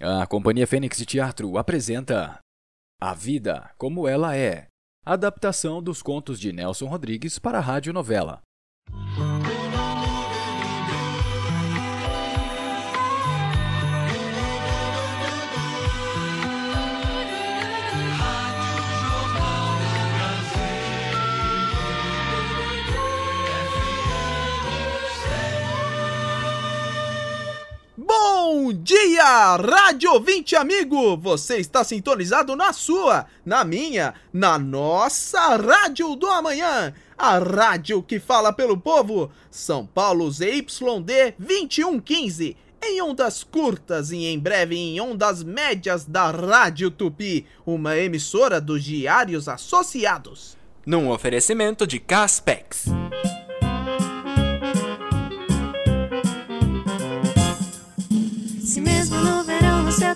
A 0.00 0.26
Companhia 0.26 0.66
Fênix 0.66 0.98
de 0.98 1.06
Teatro 1.06 1.56
apresenta 1.56 2.38
A 3.00 3.14
Vida 3.14 3.70
Como 3.78 4.08
Ela 4.08 4.36
É, 4.36 4.66
adaptação 5.04 5.80
dos 5.80 6.02
contos 6.02 6.40
de 6.40 6.52
Nelson 6.52 6.86
Rodrigues 6.86 7.38
para 7.38 7.58
a 7.58 7.60
radionovela. 7.60 8.42
Bom 28.64 28.72
dia, 28.72 29.56
Rádio 29.56 30.10
ouvinte 30.14 30.56
amigo! 30.56 31.18
Você 31.18 31.58
está 31.58 31.84
sintonizado 31.84 32.56
na 32.56 32.72
sua, 32.72 33.26
na 33.44 33.62
minha, 33.62 34.14
na 34.32 34.58
nossa 34.58 35.54
Rádio 35.54 36.16
do 36.16 36.26
Amanhã, 36.28 36.94
a 37.16 37.36
rádio 37.36 38.02
que 38.02 38.18
fala 38.18 38.54
pelo 38.54 38.78
povo, 38.78 39.30
São 39.50 39.84
Paulo 39.84 40.30
ZYD 40.30 41.34
2115, 41.38 42.56
em 42.82 43.02
ondas 43.02 43.44
curtas 43.44 44.10
e 44.12 44.24
em 44.24 44.38
breve 44.38 44.76
em 44.76 44.98
ondas 44.98 45.42
médias 45.42 46.06
da 46.06 46.30
Rádio 46.30 46.90
Tupi, 46.90 47.44
uma 47.66 47.98
emissora 47.98 48.62
dos 48.62 48.82
Diários 48.82 49.46
Associados. 49.46 50.56
Num 50.86 51.10
oferecimento 51.10 51.86
de 51.86 51.98
Caspex. 51.98 52.86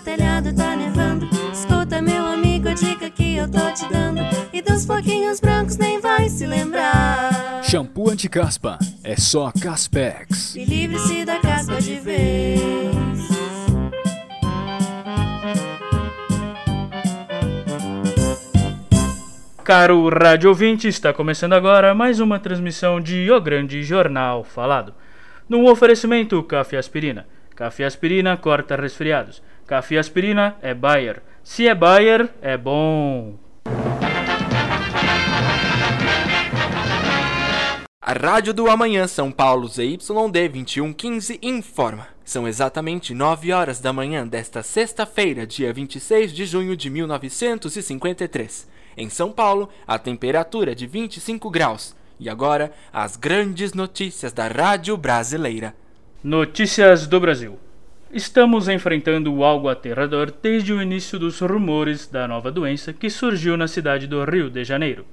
Telhado 0.08 0.54
tá 0.54 0.74
nevando, 0.74 1.28
escuta 1.52 2.00
meu 2.00 2.24
amigo 2.24 2.66
a 2.66 2.72
dica 2.72 3.10
que 3.10 3.36
eu 3.36 3.46
tô 3.46 3.70
te 3.72 3.86
dando. 3.92 4.20
E 4.54 4.62
dos 4.62 4.86
floquinhos 4.86 5.38
brancos 5.38 5.76
nem 5.76 6.00
vai 6.00 6.30
se 6.30 6.46
lembrar. 6.46 7.62
Shampoo 7.62 8.08
anti-caspa 8.08 8.78
é 9.04 9.16
só 9.16 9.52
Caspex. 9.52 10.56
E 10.56 10.64
livre-se 10.64 11.26
da 11.26 11.38
caspa 11.40 11.78
de 11.82 11.96
vez. 11.96 13.28
Caro 19.62 20.08
rádio 20.08 20.48
ouvinte, 20.48 20.88
está 20.88 21.12
começando 21.12 21.52
agora 21.52 21.94
mais 21.94 22.18
uma 22.18 22.38
transmissão 22.38 22.98
de 22.98 23.30
O 23.30 23.38
Grande 23.42 23.82
Jornal 23.82 24.42
Falado. 24.42 24.94
Num 25.46 25.66
oferecimento 25.66 26.42
Café 26.44 26.78
Aspirina. 26.78 27.26
Café 27.54 27.84
Aspirina 27.84 28.34
corta 28.38 28.74
resfriados. 28.74 29.42
Café 29.68 29.98
Aspirina 29.98 30.56
é 30.62 30.72
Bayer. 30.72 31.22
Se 31.44 31.68
é 31.68 31.74
Bayer, 31.74 32.30
é 32.40 32.56
bom. 32.56 33.38
A 38.00 38.12
Rádio 38.14 38.54
do 38.54 38.70
Amanhã 38.70 39.06
São 39.06 39.30
Paulo 39.30 39.68
ZYD 39.68 39.98
2115 39.98 41.38
informa. 41.42 42.08
São 42.24 42.48
exatamente 42.48 43.12
9 43.12 43.52
horas 43.52 43.78
da 43.78 43.92
manhã 43.92 44.26
desta 44.26 44.62
sexta-feira, 44.62 45.46
dia 45.46 45.70
26 45.70 46.32
de 46.32 46.46
junho 46.46 46.74
de 46.74 46.88
1953. 46.88 48.66
Em 48.96 49.10
São 49.10 49.30
Paulo, 49.30 49.68
a 49.86 49.98
temperatura 49.98 50.72
é 50.72 50.74
de 50.74 50.86
25 50.86 51.50
graus. 51.50 51.94
E 52.18 52.30
agora, 52.30 52.72
as 52.90 53.16
grandes 53.16 53.74
notícias 53.74 54.32
da 54.32 54.48
Rádio 54.48 54.96
Brasileira. 54.96 55.74
Notícias 56.24 57.06
do 57.06 57.20
Brasil. 57.20 57.58
Estamos 58.10 58.68
enfrentando 58.68 59.44
algo 59.44 59.68
aterrador 59.68 60.32
desde 60.42 60.72
o 60.72 60.80
início 60.80 61.18
dos 61.18 61.40
rumores 61.40 62.06
da 62.06 62.26
nova 62.26 62.50
doença 62.50 62.90
que 62.90 63.10
surgiu 63.10 63.54
na 63.54 63.68
cidade 63.68 64.06
do 64.06 64.24
Rio 64.24 64.48
de 64.48 64.64
Janeiro. 64.64 65.04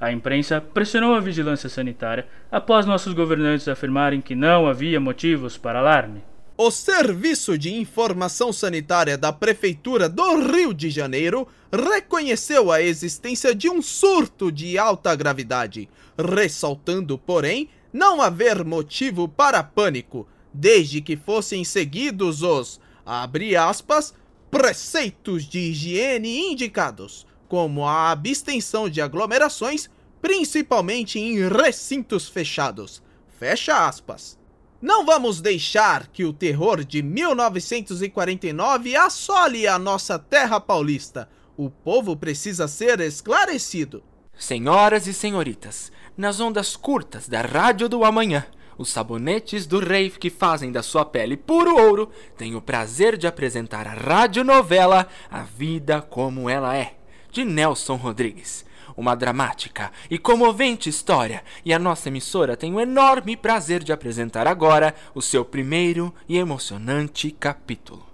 A 0.00 0.12
imprensa 0.12 0.60
pressionou 0.60 1.16
a 1.16 1.20
vigilância 1.20 1.68
sanitária 1.68 2.28
após 2.48 2.86
nossos 2.86 3.12
governantes 3.12 3.66
afirmarem 3.66 4.20
que 4.20 4.36
não 4.36 4.68
havia 4.68 5.00
motivos 5.00 5.58
para 5.58 5.80
alarme. 5.80 6.22
O 6.56 6.70
Serviço 6.70 7.58
de 7.58 7.74
Informação 7.74 8.52
Sanitária 8.52 9.18
da 9.18 9.32
Prefeitura 9.32 10.08
do 10.08 10.36
Rio 10.52 10.72
de 10.72 10.90
Janeiro 10.90 11.48
reconheceu 11.72 12.70
a 12.70 12.80
existência 12.80 13.52
de 13.52 13.68
um 13.68 13.82
surto 13.82 14.52
de 14.52 14.78
alta 14.78 15.12
gravidade, 15.16 15.88
ressaltando, 16.16 17.18
porém, 17.18 17.68
não 17.92 18.22
haver 18.22 18.64
motivo 18.64 19.26
para 19.28 19.60
pânico, 19.60 20.24
desde 20.58 21.00
que 21.00 21.16
fossem 21.16 21.62
seguidos 21.64 22.42
os, 22.42 22.80
abre 23.06 23.54
aspas, 23.54 24.12
preceitos 24.50 25.44
de 25.44 25.60
higiene 25.70 26.50
indicados, 26.50 27.24
como 27.46 27.86
a 27.86 28.10
abstenção 28.10 28.88
de 28.88 29.00
aglomerações, 29.00 29.88
principalmente 30.20 31.20
em 31.20 31.48
recintos 31.48 32.28
fechados. 32.28 33.00
Fecha 33.38 33.86
aspas. 33.86 34.36
Não 34.82 35.06
vamos 35.06 35.40
deixar 35.40 36.08
que 36.08 36.24
o 36.24 36.32
terror 36.32 36.82
de 36.84 37.04
1949 37.04 38.96
assole 38.96 39.68
a 39.68 39.78
nossa 39.78 40.18
terra 40.18 40.58
paulista. 40.60 41.28
O 41.56 41.70
povo 41.70 42.16
precisa 42.16 42.66
ser 42.66 42.98
esclarecido. 42.98 44.02
Senhoras 44.36 45.06
e 45.06 45.14
senhoritas, 45.14 45.92
nas 46.16 46.40
ondas 46.40 46.74
curtas 46.74 47.28
da 47.28 47.42
Rádio 47.42 47.88
do 47.88 48.04
Amanhã, 48.04 48.44
os 48.78 48.88
sabonetes 48.88 49.66
do 49.66 49.80
rei 49.80 50.08
que 50.08 50.30
fazem 50.30 50.70
da 50.70 50.82
sua 50.82 51.04
pele 51.04 51.36
puro 51.36 51.76
ouro 51.76 52.08
têm 52.36 52.54
o 52.54 52.62
prazer 52.62 53.18
de 53.18 53.26
apresentar 53.26 53.86
a 53.86 53.92
radionovela 53.92 55.08
A 55.28 55.42
Vida 55.42 56.00
Como 56.00 56.48
Ela 56.48 56.76
É, 56.76 56.94
de 57.30 57.44
Nelson 57.44 57.96
Rodrigues. 57.96 58.64
Uma 58.96 59.14
dramática 59.14 59.92
e 60.10 60.18
comovente 60.18 60.88
história, 60.88 61.44
e 61.64 61.72
a 61.72 61.78
nossa 61.78 62.08
emissora 62.08 62.56
tem 62.56 62.72
o 62.74 62.80
enorme 62.80 63.36
prazer 63.36 63.82
de 63.82 63.92
apresentar 63.92 64.46
agora 64.46 64.94
o 65.14 65.20
seu 65.20 65.44
primeiro 65.44 66.12
e 66.28 66.36
emocionante 66.36 67.30
capítulo. 67.30 68.07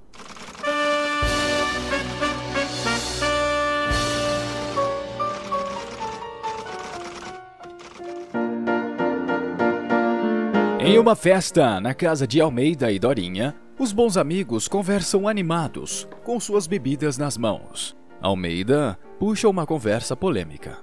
Em 10.85 10.99
uma 10.99 11.17
festa 11.17 11.81
na 11.81 11.95
casa 11.95 12.27
de 12.27 12.43
Almeida 12.43 12.93
e 12.93 12.99
Dorinha, 12.99 13.55
os 13.79 13.91
bons 13.91 14.19
amigos 14.19 14.69
conversam 14.69 15.27
animados, 15.27 16.07
com 16.23 16.39
suas 16.39 16.67
bebidas 16.67 17.17
nas 17.17 17.39
mãos. 17.39 17.97
Almeida 18.21 18.99
puxa 19.19 19.49
uma 19.49 19.65
conversa 19.65 20.15
polêmica. 20.15 20.77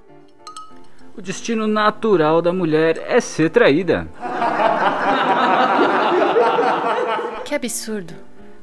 O 1.16 1.22
destino 1.22 1.68
natural 1.68 2.42
da 2.42 2.52
mulher 2.52 2.98
é 3.08 3.22
ser 3.22 3.52
traída. 3.52 4.08
Que 7.46 7.56
absurdo. 7.56 8.14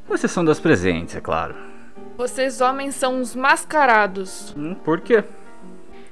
Com 0.07 0.15
exceção 0.15 0.43
das 0.43 0.59
presentes, 0.59 1.15
é 1.15 1.21
claro. 1.21 1.55
Vocês 2.17 2.63
homens 2.63 2.95
são 2.95 3.21
uns 3.21 3.37
mascarados. 3.37 4.55
Hum, 4.57 4.75
por 4.75 4.99
quê? 5.01 5.23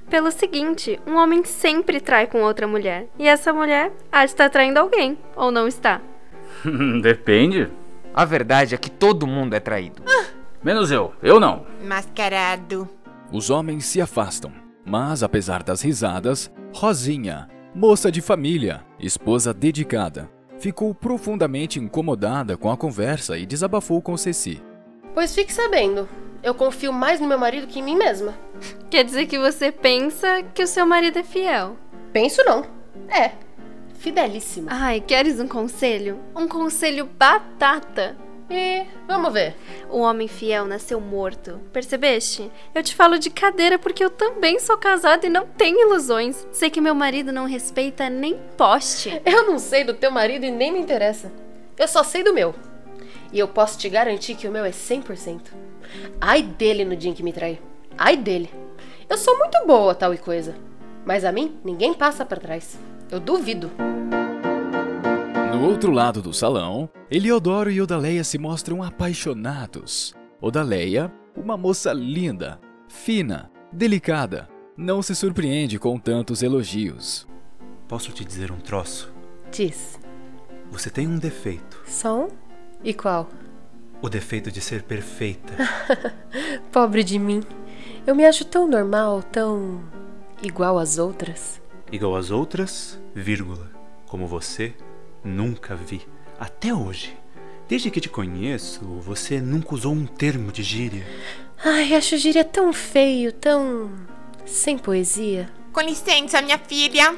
Pelo 0.09 0.31
seguinte, 0.31 1.01
um 1.07 1.17
homem 1.17 1.45
sempre 1.45 2.01
trai 2.01 2.27
com 2.27 2.43
outra 2.43 2.67
mulher. 2.67 3.09
E 3.19 3.27
essa 3.27 3.53
mulher 3.53 3.93
há 4.11 4.25
de 4.25 4.31
estar 4.31 4.49
traindo 4.49 4.79
alguém, 4.79 5.19
ou 5.35 5.51
não 5.51 5.67
está. 5.67 6.01
Depende. 7.03 7.69
A 8.15 8.25
verdade 8.25 8.75
é 8.75 8.79
que 8.79 8.91
todo 8.91 9.27
mundo 9.27 9.55
é 9.55 9.61
traído. 9.61 10.03
Menos 10.63 10.91
eu. 10.91 11.13
Eu 11.23 11.39
não. 11.39 11.67
Mascarado. 11.85 12.89
Os 13.33 13.51
homens 13.51 13.85
se 13.85 14.01
afastam, 14.01 14.53
mas 14.85 15.23
apesar 15.23 15.63
das 15.63 15.83
risadas, 15.83 16.51
Rosinha, 16.73 17.49
moça 17.75 18.11
de 18.11 18.21
família, 18.21 18.85
esposa 18.99 19.53
dedicada, 19.53 20.31
ficou 20.59 20.95
profundamente 20.95 21.79
incomodada 21.79 22.57
com 22.57 22.71
a 22.71 22.77
conversa 22.77 23.37
e 23.37 23.45
desabafou 23.45 24.01
com 24.01 24.17
Ceci. 24.17 24.63
Pois 25.13 25.35
fique 25.35 25.53
sabendo, 25.53 26.09
eu 26.47 26.55
confio 26.55 26.93
mais 26.93 27.19
no 27.19 27.27
meu 27.27 27.37
marido 27.37 27.67
que 27.67 27.81
em 27.81 27.83
mim 27.83 27.97
mesma. 27.97 28.33
Quer 28.89 29.03
dizer 29.03 29.27
que 29.27 29.37
você 29.37 29.73
pensa 29.73 30.45
que 30.55 30.63
o 30.63 30.67
seu 30.67 30.87
marido 30.87 31.19
é 31.19 31.25
fiel? 31.25 31.77
Penso 32.13 32.41
não. 32.45 32.65
É. 33.09 33.33
Fidelíssimo. 33.95 34.69
Ai, 34.71 35.01
queres 35.01 35.41
um 35.41 35.49
conselho? 35.49 36.21
Um 36.37 36.47
conselho 36.47 37.05
batata. 37.05 38.17
E 38.49 38.85
vamos 39.09 39.33
ver. 39.33 39.57
O 39.91 39.99
homem 39.99 40.29
fiel 40.29 40.67
nasceu 40.67 41.01
morto. 41.01 41.61
Percebeste? 41.73 42.49
Eu 42.73 42.81
te 42.81 42.95
falo 42.95 43.19
de 43.19 43.29
cadeira 43.29 43.77
porque 43.77 44.05
eu 44.05 44.11
também 44.11 44.61
sou 44.61 44.79
casada 44.79 45.27
e 45.27 45.29
não 45.29 45.49
tenho 45.49 45.81
ilusões. 45.81 46.47
Sei 46.53 46.71
que 46.71 46.81
meu 46.81 46.95
marido 46.95 47.33
não 47.33 47.47
respeita 47.47 48.09
nem 48.09 48.39
poste. 48.57 49.21
Eu 49.27 49.49
não 49.49 49.59
sei 49.59 49.83
do 49.83 49.95
teu 49.95 50.13
marido 50.13 50.47
e 50.47 50.51
nem 50.53 50.73
me 50.73 50.79
interessa. 50.79 51.33
Eu 51.77 51.89
só 51.89 52.05
sei 52.05 52.23
do 52.23 52.33
meu. 52.33 52.55
E 53.33 53.39
eu 53.41 53.49
posso 53.49 53.77
te 53.77 53.89
garantir 53.89 54.37
que 54.37 54.47
o 54.47 54.53
meu 54.53 54.65
é 54.65 54.71
100%. 54.71 55.41
Ai 56.21 56.43
dele 56.43 56.85
no 56.85 56.97
dia 56.97 57.11
em 57.11 57.15
que 57.15 57.23
me 57.23 57.33
trai. 57.33 57.61
Ai 57.97 58.17
dele. 58.17 58.51
Eu 59.09 59.17
sou 59.17 59.39
muito 59.39 59.67
boa, 59.67 59.95
tal 59.95 60.13
e 60.13 60.19
coisa. 60.19 60.55
Mas 61.05 61.25
a 61.25 61.33
mim, 61.33 61.57
ninguém 61.65 61.95
passa 61.95 62.25
para 62.25 62.41
trás. 62.41 62.79
Eu 63.11 63.21
duvido. 63.21 63.71
No 65.53 65.69
outro 65.69 65.91
lado 65.91 66.21
do 66.21 66.35
salão, 66.35 66.91
Eliodoro 67.11 67.71
e 67.71 67.81
Odaleia 67.81 68.25
se 68.25 68.37
mostram 68.37 68.83
apaixonados. 68.83 70.15
Odaleia, 70.41 71.11
uma 71.37 71.57
moça 71.57 71.93
linda, 71.93 72.61
fina, 72.89 73.51
delicada, 73.73 74.49
não 74.77 75.01
se 75.01 75.15
surpreende 75.15 75.79
com 75.79 75.99
tantos 75.99 76.43
elogios. 76.43 77.27
Posso 77.89 78.13
te 78.13 78.25
dizer 78.25 78.51
um 78.51 78.59
troço? 78.59 79.13
Diz. 79.51 79.99
Você 80.71 80.91
tem 80.91 81.07
um 81.07 81.19
defeito. 81.19 81.81
Só 81.87 82.27
um? 82.27 82.29
E 82.83 82.93
qual? 82.93 83.29
O 84.03 84.09
defeito 84.09 84.51
de 84.51 84.61
ser 84.61 84.83
perfeita. 84.83 85.53
Pobre 86.71 87.03
de 87.03 87.19
mim. 87.19 87.43
Eu 88.07 88.15
me 88.15 88.25
acho 88.25 88.45
tão 88.45 88.69
normal, 88.69 89.23
tão. 89.23 89.81
igual 90.43 90.79
às 90.79 90.99
outras. 90.99 91.61
Igual 91.91 92.17
às 92.17 92.31
outras, 92.31 92.99
vírgula. 93.15 93.71
Como 94.07 94.27
você, 94.27 94.75
nunca 95.25 95.75
vi. 95.75 96.03
Até 96.39 96.73
hoje. 96.75 97.17
Desde 97.69 97.91
que 97.91 98.01
te 98.01 98.09
conheço, 98.09 98.85
você 99.01 99.41
nunca 99.41 99.75
usou 99.75 99.93
um 99.93 100.07
termo 100.07 100.53
de 100.53 100.63
gíria. 100.63 101.05
Ai, 101.65 101.95
acho 101.95 102.17
gíria 102.17 102.45
tão 102.45 102.73
feio, 102.73 103.33
tão. 103.33 103.91
sem 104.45 104.79
poesia. 104.79 105.49
Com 105.73 105.81
licença, 105.81 106.41
minha 106.43 106.59
filha. 106.59 107.17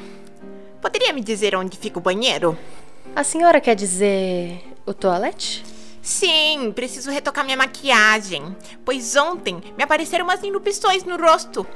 Poderia 0.80 1.12
me 1.12 1.20
dizer 1.20 1.54
onde 1.54 1.76
fica 1.76 1.98
o 1.98 2.02
banheiro? 2.02 2.56
A 3.14 3.22
senhora 3.24 3.60
quer 3.60 3.74
dizer. 3.74 4.62
o 4.86 4.94
toalete? 4.94 5.62
Sim, 6.00 6.72
preciso 6.74 7.10
retocar 7.10 7.44
minha 7.44 7.56
maquiagem, 7.56 8.56
pois 8.84 9.16
ontem 9.16 9.60
me 9.76 9.84
apareceram 9.84 10.24
umas 10.24 10.42
erupções 10.42 11.04
no 11.04 11.16
rosto. 11.16 11.66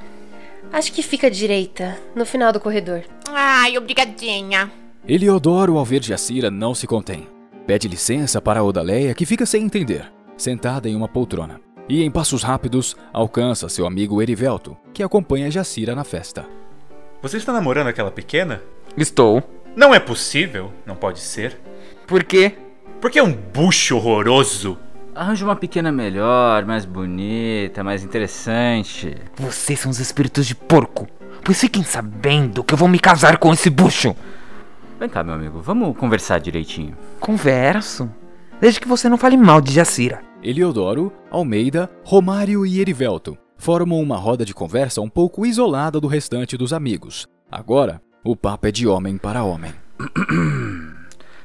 Acho 0.72 0.92
que 0.92 1.02
fica 1.02 1.26
à 1.26 1.30
direita, 1.30 1.98
no 2.14 2.24
final 2.24 2.52
do 2.52 2.60
corredor. 2.60 3.02
Ai, 3.28 3.76
obrigadinha. 3.76 4.70
Eliodoro, 5.06 5.76
ao 5.76 5.84
ver 5.84 6.02
Jacira, 6.02 6.50
não 6.50 6.74
se 6.74 6.86
contém. 6.86 7.28
Pede 7.66 7.88
licença 7.88 8.40
para 8.40 8.60
a 8.60 8.62
Odaleia, 8.62 9.14
que 9.14 9.26
fica 9.26 9.44
sem 9.44 9.64
entender, 9.64 10.10
sentada 10.36 10.88
em 10.88 10.94
uma 10.94 11.08
poltrona. 11.08 11.60
E, 11.88 12.02
em 12.02 12.10
passos 12.10 12.42
rápidos, 12.42 12.96
alcança 13.12 13.68
seu 13.68 13.86
amigo 13.86 14.22
Erivelto, 14.22 14.76
que 14.94 15.02
acompanha 15.02 15.50
Jacira 15.50 15.94
na 15.94 16.04
festa. 16.04 16.46
Você 17.20 17.36
está 17.36 17.52
namorando 17.52 17.88
aquela 17.88 18.10
pequena? 18.10 18.62
Estou. 18.96 19.42
Não 19.76 19.94
é 19.94 19.98
possível, 19.98 20.72
não 20.86 20.94
pode 20.94 21.20
ser. 21.20 21.58
Por 22.06 22.24
quê? 22.24 22.54
Porque 23.02 23.18
é 23.18 23.22
um 23.22 23.32
bucho 23.32 23.96
horroroso. 23.96 24.78
Arranja 25.12 25.44
uma 25.44 25.56
pequena 25.56 25.90
melhor, 25.90 26.64
mais 26.64 26.84
bonita, 26.84 27.82
mais 27.82 28.04
interessante. 28.04 29.16
Vocês 29.34 29.80
são 29.80 29.90
os 29.90 29.98
espíritos 29.98 30.46
de 30.46 30.54
porco. 30.54 31.08
Pois 31.44 31.60
fiquem 31.60 31.82
sabendo 31.82 32.62
que 32.62 32.74
eu 32.74 32.78
vou 32.78 32.86
me 32.86 33.00
casar 33.00 33.38
com 33.38 33.52
esse 33.52 33.68
bucho. 33.68 34.14
Vem 35.00 35.08
cá, 35.08 35.24
meu 35.24 35.34
amigo, 35.34 35.60
vamos 35.60 35.96
conversar 35.96 36.38
direitinho. 36.38 36.96
Converso. 37.18 38.08
Desde 38.60 38.78
que 38.78 38.86
você 38.86 39.08
não 39.08 39.18
fale 39.18 39.36
mal 39.36 39.60
de 39.60 39.72
Jacira. 39.72 40.22
Eliodoro, 40.40 41.12
Almeida, 41.28 41.90
Romário 42.04 42.64
e 42.64 42.80
Erivelto 42.80 43.36
formam 43.58 44.00
uma 44.00 44.16
roda 44.16 44.44
de 44.44 44.54
conversa 44.54 45.00
um 45.00 45.08
pouco 45.08 45.44
isolada 45.44 46.00
do 46.00 46.06
restante 46.06 46.56
dos 46.56 46.72
amigos. 46.72 47.26
Agora, 47.50 48.00
o 48.22 48.36
papo 48.36 48.68
é 48.68 48.70
de 48.70 48.86
homem 48.86 49.18
para 49.18 49.42
homem. 49.42 49.72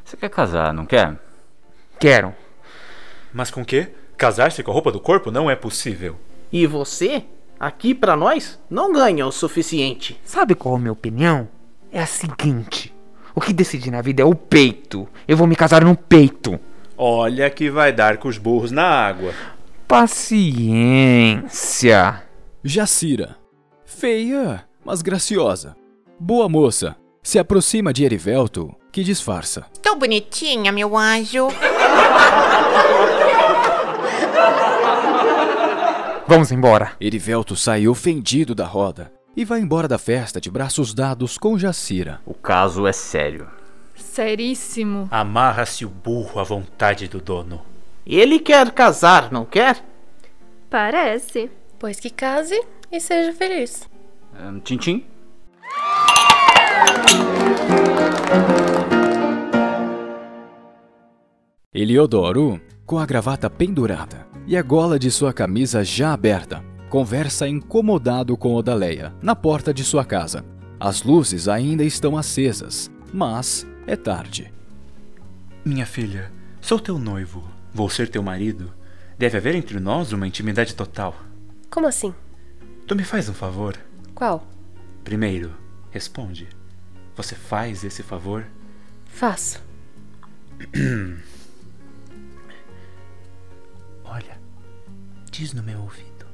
Você 0.06 0.16
quer 0.16 0.30
casar, 0.30 0.72
não 0.72 0.86
quer? 0.86 1.27
Quero. 2.00 2.34
Mas 3.34 3.50
com 3.52 3.66
que? 3.66 3.88
Casar-se 4.18 4.64
com 4.64 4.72
a 4.72 4.74
roupa 4.74 4.92
do 4.92 5.00
corpo 5.00 5.32
não 5.32 5.50
é 5.50 5.56
possível. 5.56 6.16
E 6.52 6.66
você? 6.68 7.24
Aqui 7.60 7.94
para 7.94 8.16
nós 8.16 8.60
não 8.70 8.94
ganha 8.94 9.26
o 9.26 9.32
suficiente. 9.32 10.20
Sabe 10.24 10.56
qual 10.56 10.76
é 10.76 10.78
a 10.78 10.82
minha 10.82 10.92
opinião? 10.92 11.48
É 11.92 12.02
a 12.02 12.06
seguinte: 12.06 12.94
o 13.36 13.42
que 13.42 13.52
decide 13.54 13.90
na 13.92 14.02
vida 14.02 14.22
é 14.22 14.26
o 14.26 14.36
peito. 14.36 15.08
Eu 15.28 15.36
vou 15.38 15.48
me 15.48 15.56
casar 15.56 15.84
no 15.84 15.96
peito. 15.96 16.60
Olha 16.98 17.50
que 17.50 17.70
vai 17.70 17.92
dar 17.92 18.18
com 18.18 18.28
os 18.28 18.38
burros 18.38 18.72
na 18.72 18.84
água. 18.84 19.34
Paciência. 19.88 21.14
Jacira, 22.64 23.38
feia, 23.86 24.66
mas 24.84 25.02
graciosa. 25.02 25.76
Boa 26.20 26.50
moça, 26.50 26.96
se 27.22 27.38
aproxima 27.40 27.94
de 27.94 28.04
Erivelto, 28.04 28.76
que 28.98 29.04
disfarça. 29.04 29.64
Tô 29.80 29.96
bonitinha, 29.96 30.72
meu 30.72 30.98
anjo. 30.98 31.50
Vamos 36.26 36.52
embora. 36.52 36.94
Erivelto 37.00 37.56
sai 37.56 37.88
ofendido 37.88 38.56
da 38.56 38.66
roda 38.66 39.12
e 39.36 39.46
vai 39.46 39.60
embora 39.60 39.88
da 39.88 40.00
festa 40.00 40.42
de 40.42 40.50
braços 40.50 40.96
dados 40.96 41.38
com 41.38 41.60
Jacira. 41.60 42.22
O 42.26 42.34
caso 42.34 42.88
é 42.88 42.92
sério. 42.92 43.48
Seríssimo. 43.96 45.08
Amarra-se 45.12 45.86
o 45.86 45.90
burro 45.90 46.40
à 46.40 46.44
vontade 46.44 47.08
do 47.08 47.22
dono. 47.22 47.62
Ele 48.04 48.40
quer 48.40 48.72
casar, 48.72 49.32
não 49.32 49.46
quer? 49.46 49.78
Parece. 50.72 51.52
Pois 51.78 52.00
que 52.00 52.10
case 52.10 52.60
e 52.92 53.00
seja 53.00 53.32
feliz. 53.32 53.88
Um, 54.42 54.60
Tintim? 54.60 55.06
Eliodoro, 61.80 62.60
com 62.88 62.98
a 62.98 63.06
gravata 63.06 63.52
pendurada 63.52 64.28
e 64.48 64.58
a 64.58 64.64
gola 64.64 64.98
de 64.98 65.12
sua 65.12 65.32
camisa 65.32 65.84
já 65.84 66.12
aberta, 66.12 66.66
conversa 66.90 67.48
incomodado 67.48 68.36
com 68.36 68.56
Odaleia 68.56 69.14
na 69.22 69.36
porta 69.36 69.72
de 69.72 69.84
sua 69.84 70.04
casa. 70.04 70.44
As 70.80 71.04
luzes 71.04 71.48
ainda 71.48 71.84
estão 71.84 72.18
acesas, 72.18 72.90
mas 73.14 73.68
é 73.86 73.96
tarde. 73.96 74.52
Minha 75.64 75.86
filha, 75.86 76.32
sou 76.60 76.80
teu 76.80 76.98
noivo. 76.98 77.48
Vou 77.72 77.92
ser 77.92 78.10
teu 78.10 78.24
marido. 78.24 78.74
Deve 79.16 79.38
haver 79.38 79.54
entre 79.54 79.80
nós 79.80 80.12
uma 80.12 80.26
intimidade 80.26 80.74
total. 80.74 81.16
Como 81.70 81.86
assim? 81.86 82.12
Tu 82.88 82.96
me 82.96 83.04
faz 83.04 83.30
um 83.30 83.36
favor? 83.36 83.78
Qual? 84.16 84.48
Primeiro, 85.04 85.54
responde. 85.92 86.48
Você 87.16 87.36
faz 87.36 87.84
esse 87.84 88.02
favor? 88.02 88.48
Faço. 89.06 89.62
diz 95.38 95.54
no 95.54 95.62
meu 95.62 95.82
ouvido, 95.82 96.26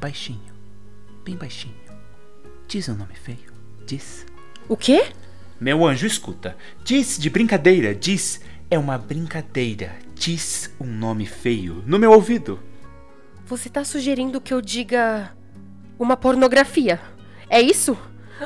baixinho, 0.00 0.52
bem 1.24 1.36
baixinho. 1.36 1.76
Diz 2.66 2.88
um 2.88 2.96
nome 2.96 3.14
feio. 3.14 3.52
Diz. 3.86 4.26
O 4.68 4.76
quê? 4.76 5.12
Meu 5.60 5.86
anjo, 5.86 6.08
escuta. 6.08 6.56
Diz 6.82 7.16
de 7.16 7.30
brincadeira, 7.30 7.94
diz. 7.94 8.40
É 8.68 8.76
uma 8.76 8.98
brincadeira. 8.98 9.94
Diz 10.12 10.74
um 10.80 10.86
nome 10.86 11.24
feio 11.24 11.84
no 11.86 12.00
meu 12.00 12.10
ouvido. 12.10 12.58
Você 13.46 13.68
tá 13.68 13.84
sugerindo 13.84 14.40
que 14.40 14.52
eu 14.52 14.60
diga. 14.60 15.32
uma 15.96 16.16
pornografia? 16.16 17.00
É 17.48 17.60
isso? 17.60 17.96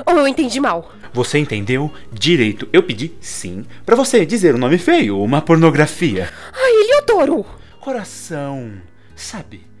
Ou 0.05 0.15
eu 0.15 0.27
entendi 0.27 0.59
mal? 0.59 0.93
Você 1.11 1.39
entendeu 1.39 1.91
direito. 2.11 2.69
Eu 2.71 2.83
pedi 2.83 3.13
sim 3.19 3.65
para 3.83 3.95
você 3.95 4.27
dizer 4.27 4.53
um 4.53 4.59
nome 4.59 4.77
feio, 4.77 5.19
uma 5.19 5.41
pornografia. 5.41 6.31
Ai, 6.53 6.71
Eliodoro! 6.83 7.43
Coração, 7.79 8.73
sabe? 9.15 9.72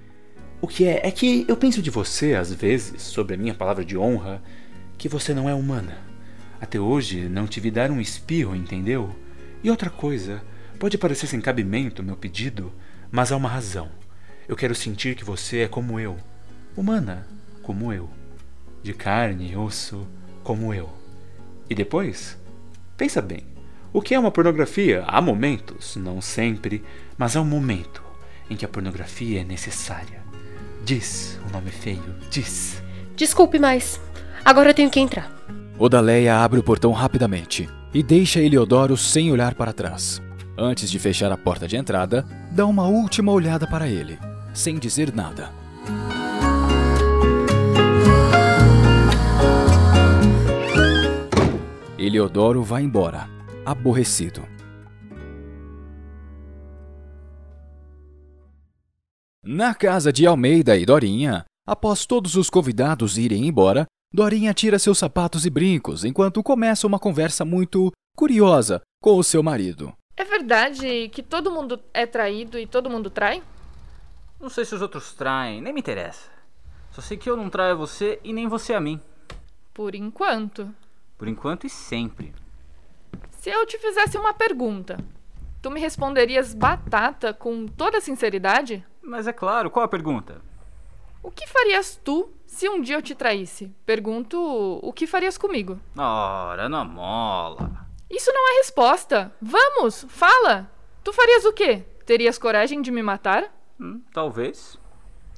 O 0.63 0.67
que 0.67 0.85
é 0.85 1.01
é 1.05 1.11
que 1.11 1.43
eu 1.45 1.57
penso 1.57 1.81
de 1.81 1.89
você 1.89 2.35
às 2.35 2.53
vezes, 2.53 3.01
sobre 3.01 3.35
a 3.35 3.37
minha 3.37 3.53
palavra 3.53 3.83
de 3.83 3.97
honra, 3.97 4.41
que 4.97 5.09
você 5.09 5.33
não 5.33 5.49
é 5.49 5.53
humana. 5.53 5.97
Até 6.61 6.79
hoje 6.79 7.27
não 7.27 7.45
te 7.45 7.59
vi 7.59 7.69
dar 7.69 7.91
um 7.91 7.99
espirro, 7.99 8.55
entendeu? 8.55 9.13
E 9.61 9.69
outra 9.69 9.89
coisa, 9.89 10.41
pode 10.79 10.97
parecer 10.97 11.27
sem 11.27 11.41
cabimento 11.41 12.01
meu 12.01 12.15
pedido, 12.15 12.71
mas 13.11 13.29
há 13.29 13.35
uma 13.35 13.49
razão. 13.49 13.91
Eu 14.47 14.55
quero 14.55 14.73
sentir 14.73 15.15
que 15.17 15.25
você 15.25 15.63
é 15.63 15.67
como 15.67 15.99
eu, 15.99 16.15
humana, 16.77 17.27
como 17.61 17.91
eu, 17.91 18.09
de 18.81 18.93
carne 18.93 19.51
e 19.51 19.57
osso, 19.57 20.07
como 20.45 20.73
eu. 20.73 20.89
E 21.69 21.75
depois, 21.75 22.37
pensa 22.95 23.21
bem. 23.21 23.43
O 23.91 24.01
que 24.01 24.15
é 24.15 24.19
uma 24.19 24.31
pornografia? 24.31 25.03
Há 25.07 25.19
momentos, 25.19 25.97
não 25.97 26.21
sempre, 26.21 26.81
mas 27.17 27.35
há 27.35 27.41
um 27.41 27.45
momento 27.45 28.01
em 28.49 28.55
que 28.55 28.63
a 28.63 28.69
pornografia 28.69 29.41
é 29.41 29.43
necessária. 29.43 30.23
Diz 30.83 31.39
o 31.47 31.51
nome 31.53 31.71
feio, 31.71 32.15
diz. 32.29 32.83
Desculpe, 33.15 33.57
mas 33.57 34.01
agora 34.43 34.71
eu 34.71 34.73
tenho 34.73 34.89
que 34.89 34.99
entrar. 34.99 35.31
Odaleia 35.79 36.37
abre 36.37 36.59
o 36.59 36.63
portão 36.63 36.91
rapidamente 36.91 37.69
e 37.93 38.03
deixa 38.03 38.41
Eliodoro 38.41 38.97
sem 38.97 39.31
olhar 39.31 39.55
para 39.55 39.71
trás. 39.71 40.21
Antes 40.57 40.91
de 40.91 40.99
fechar 40.99 41.31
a 41.31 41.37
porta 41.37 41.67
de 41.67 41.77
entrada, 41.77 42.25
dá 42.51 42.65
uma 42.65 42.85
última 42.85 43.31
olhada 43.31 43.65
para 43.65 43.87
ele, 43.87 44.19
sem 44.53 44.77
dizer 44.77 45.13
nada. 45.13 45.51
Eliodoro 51.97 52.61
vai 52.61 52.83
embora, 52.83 53.29
aborrecido. 53.65 54.52
Na 59.45 59.75
casa 59.75 60.13
de 60.13 60.25
Almeida 60.25 60.77
e 60.77 60.85
Dorinha, 60.85 61.43
após 61.67 62.05
todos 62.05 62.37
os 62.37 62.49
convidados 62.49 63.17
irem 63.17 63.45
embora, 63.45 63.85
Dorinha 64.09 64.53
tira 64.53 64.79
seus 64.79 64.97
sapatos 64.97 65.45
e 65.45 65.49
brincos 65.49 66.05
enquanto 66.05 66.41
começa 66.41 66.87
uma 66.87 66.97
conversa 66.97 67.43
muito 67.43 67.91
curiosa 68.15 68.79
com 69.01 69.17
o 69.17 69.23
seu 69.23 69.43
marido. 69.43 69.93
É 70.15 70.23
verdade 70.23 71.09
que 71.09 71.21
todo 71.21 71.51
mundo 71.51 71.77
é 71.93 72.05
traído 72.05 72.57
e 72.57 72.65
todo 72.65 72.89
mundo 72.89 73.09
trai? 73.09 73.43
Não 74.39 74.47
sei 74.47 74.63
se 74.63 74.75
os 74.75 74.81
outros 74.81 75.13
traem, 75.13 75.61
nem 75.61 75.73
me 75.73 75.81
interessa. 75.81 76.29
Só 76.91 77.01
sei 77.01 77.17
que 77.17 77.29
eu 77.29 77.35
não 77.35 77.49
traio 77.49 77.77
você 77.77 78.21
e 78.23 78.31
nem 78.31 78.47
você 78.47 78.73
a 78.73 78.79
mim. 78.79 78.97
Por 79.73 79.93
enquanto. 79.93 80.73
Por 81.17 81.27
enquanto 81.27 81.67
e 81.67 81.69
sempre. 81.69 82.33
Se 83.29 83.49
eu 83.49 83.65
te 83.65 83.77
fizesse 83.77 84.17
uma 84.17 84.33
pergunta, 84.33 84.97
tu 85.61 85.69
me 85.69 85.81
responderias 85.81 86.53
batata 86.53 87.33
com 87.33 87.67
toda 87.67 87.99
sinceridade? 87.99 88.85
Mas 89.03 89.27
é 89.27 89.33
claro, 89.33 89.69
qual 89.69 89.83
a 89.83 89.87
pergunta? 89.87 90.41
O 91.21 91.29
que 91.29 91.47
farias 91.47 91.99
tu 92.03 92.29
se 92.45 92.67
um 92.69 92.81
dia 92.81 92.95
eu 92.95 93.01
te 93.01 93.13
traísse? 93.13 93.73
Pergunto 93.85 94.39
o 94.81 94.93
que 94.93 95.05
farias 95.07 95.37
comigo. 95.37 95.79
Ora, 95.97 96.67
não 96.69 96.85
mola. 96.85 97.87
Isso 98.09 98.31
não 98.31 98.53
é 98.53 98.57
resposta. 98.57 99.33
Vamos, 99.41 100.05
fala. 100.09 100.69
Tu 101.03 101.11
farias 101.11 101.45
o 101.45 101.53
quê? 101.53 101.83
Terias 102.05 102.37
coragem 102.37 102.81
de 102.81 102.91
me 102.91 103.01
matar? 103.01 103.53
Hum, 103.79 104.01
talvez. 104.13 104.77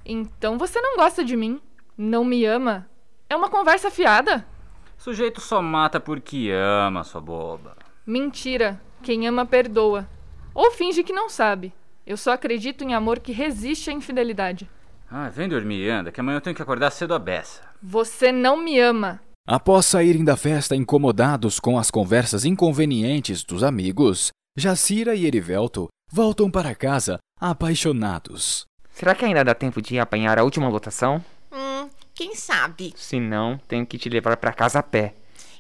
Então 0.06 0.58
você 0.58 0.80
não 0.82 0.96
gosta 0.98 1.24
de 1.24 1.36
mim. 1.36 1.62
Não 1.98 2.24
me 2.24 2.46
ama. 2.46 2.90
É 3.30 3.36
uma 3.36 3.50
conversa 3.50 3.90
fiada. 3.90 4.46
Sujeito 4.98 5.42
só 5.42 5.62
mata 5.62 6.00
porque 6.00 6.52
ama, 6.52 7.04
sua 7.04 7.22
boba. 7.22 7.78
Mentira. 8.06 8.82
Quem 9.02 9.28
ama 9.28 9.46
perdoa. 9.46 10.08
Ou 10.54 10.72
finge 10.72 11.04
que 11.04 11.14
não 11.14 11.30
sabe. 11.30 11.74
Eu 12.06 12.18
só 12.18 12.34
acredito 12.34 12.84
em 12.84 12.94
amor 12.94 13.20
que 13.20 13.32
resiste 13.32 13.90
à 13.90 13.94
infidelidade. 13.94 14.70
Ah, 15.10 15.28
vem 15.30 15.50
dormir, 15.50 15.90
anda, 15.90 16.12
que 16.12 16.20
amanhã 16.20 16.38
eu 16.38 16.42
tenho 16.42 16.56
que 16.56 16.62
acordar 16.62 16.92
cedo 16.92 17.16
à 17.16 17.20
beça. 17.20 17.62
Você 17.82 18.32
não 18.32 18.58
me 18.58 18.80
ama. 18.80 19.20
Após 19.48 19.88
saírem 19.88 20.24
da 20.24 20.38
festa 20.38 20.76
incomodados 20.76 21.60
com 21.60 21.80
as 21.80 21.90
conversas 21.90 22.46
inconvenientes 22.46 23.44
dos 23.44 23.64
amigos, 23.64 24.30
Jacira 24.56 25.16
e 25.16 25.26
Erivelto 25.26 25.88
voltam 26.12 26.50
para 26.50 26.76
casa 26.76 27.18
apaixonados. 27.40 28.66
Será 28.92 29.16
que 29.16 29.26
ainda 29.26 29.44
dá 29.44 29.56
tempo 29.56 29.82
de 29.82 30.00
apanhar 30.00 30.38
a 30.38 30.44
última 30.44 30.70
lotação? 30.70 31.24
Hum, 31.52 31.90
quem 32.14 32.36
sabe? 32.36 32.94
Se 32.96 33.20
não, 33.20 33.58
tenho 33.68 33.86
que 33.86 33.98
te 33.98 34.10
levar 34.10 34.38
para 34.38 34.54
casa 34.54 34.80
a 34.80 34.84
pé. 34.84 35.16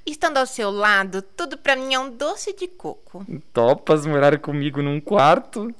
Estando 0.05 0.37
ao 0.37 0.45
seu 0.45 0.69
lado, 0.69 1.23
tudo 1.23 1.57
para 1.57 1.75
mim 1.75 1.95
é 1.95 1.99
um 1.99 2.11
doce 2.15 2.55
de 2.55 2.67
coco. 2.67 3.25
Topas 3.51 4.05
morar 4.05 4.37
comigo 4.37 4.79
num 4.81 5.01
quarto? 5.01 5.73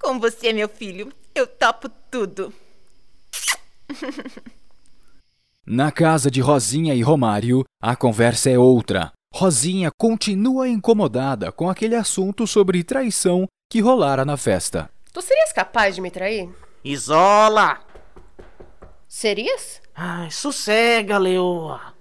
Com 0.00 0.18
você, 0.18 0.52
meu 0.52 0.68
filho, 0.68 1.12
eu 1.34 1.46
topo 1.46 1.88
tudo. 2.10 2.52
Na 5.66 5.92
casa 5.92 6.30
de 6.30 6.40
Rosinha 6.40 6.94
e 6.94 7.02
Romário, 7.02 7.64
a 7.82 7.94
conversa 7.94 8.48
é 8.48 8.58
outra. 8.58 9.12
Rosinha 9.34 9.90
continua 9.98 10.68
incomodada 10.68 11.52
com 11.52 11.68
aquele 11.68 11.94
assunto 11.94 12.46
sobre 12.46 12.82
traição 12.82 13.46
que 13.70 13.80
rolara 13.80 14.24
na 14.24 14.36
festa. 14.36 14.88
Tu 15.12 15.20
serias 15.20 15.52
capaz 15.52 15.94
de 15.94 16.00
me 16.00 16.10
trair? 16.10 16.48
Isola! 16.82 17.80
Serias? 19.06 19.82
Ai, 19.94 20.30
sossega, 20.30 21.18
Leoa. 21.18 21.94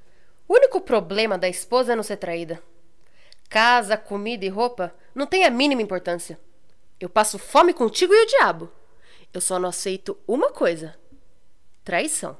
O 0.48 0.54
único 0.54 0.80
problema 0.80 1.38
da 1.38 1.50
esposa 1.50 1.94
é 1.94 1.96
não 1.96 2.04
ser 2.04 2.18
traída. 2.18 2.62
Casa, 3.50 3.98
comida 3.98 4.46
e 4.46 4.50
roupa 4.50 4.94
não 5.14 5.26
tem 5.26 5.44
a 5.44 5.50
mínima 5.50 5.82
importância. 5.82 6.40
Eu 7.00 7.10
passo 7.10 7.38
fome 7.38 7.74
contigo 7.74 8.14
e 8.14 8.24
o 8.24 8.26
diabo. 8.26 8.72
Eu 9.34 9.42
só 9.42 9.60
não 9.60 9.70
aceito 9.70 10.18
uma 10.28 10.52
coisa: 10.52 10.96
traição. 11.84 12.38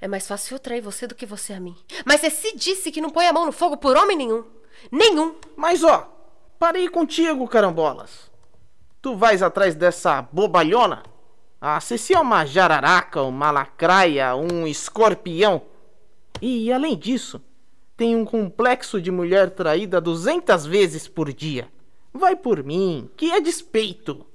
É 0.00 0.06
mais 0.06 0.26
fácil 0.26 0.54
eu 0.54 0.58
trair 0.58 0.80
você 0.80 1.06
do 1.06 1.14
que 1.14 1.26
você 1.26 1.52
a 1.52 1.60
mim. 1.60 1.76
Mas 2.04 2.20
você 2.20 2.30
se 2.30 2.56
disse 2.56 2.92
que 2.92 3.00
não 3.00 3.10
põe 3.10 3.26
a 3.26 3.32
mão 3.32 3.46
no 3.46 3.52
fogo 3.52 3.76
por 3.76 3.96
homem 3.96 4.16
nenhum. 4.16 4.44
Nenhum. 4.90 5.34
Mas 5.56 5.82
ó, 5.82 6.10
parei 6.58 6.88
contigo, 6.88 7.48
carambolas. 7.48 8.30
Tu 9.00 9.16
vais 9.16 9.42
atrás 9.42 9.74
dessa 9.74 10.20
bobalhona? 10.20 11.02
Ah, 11.60 11.80
se 11.80 12.12
é 12.12 12.18
uma 12.20 12.44
jararaca, 12.44 13.22
uma 13.22 13.50
lacraia, 13.50 14.36
um 14.36 14.66
escorpião. 14.66 15.62
E 16.42 16.70
além 16.70 16.96
disso, 16.96 17.42
tem 17.96 18.14
um 18.14 18.24
complexo 18.24 19.00
de 19.00 19.10
mulher 19.10 19.50
traída 19.50 20.00
200 20.00 20.66
vezes 20.66 21.08
por 21.08 21.32
dia. 21.32 21.68
Vai 22.16 22.34
por 22.34 22.64
mim, 22.64 23.10
que 23.14 23.30
é 23.30 23.40
despeito. 23.40 24.26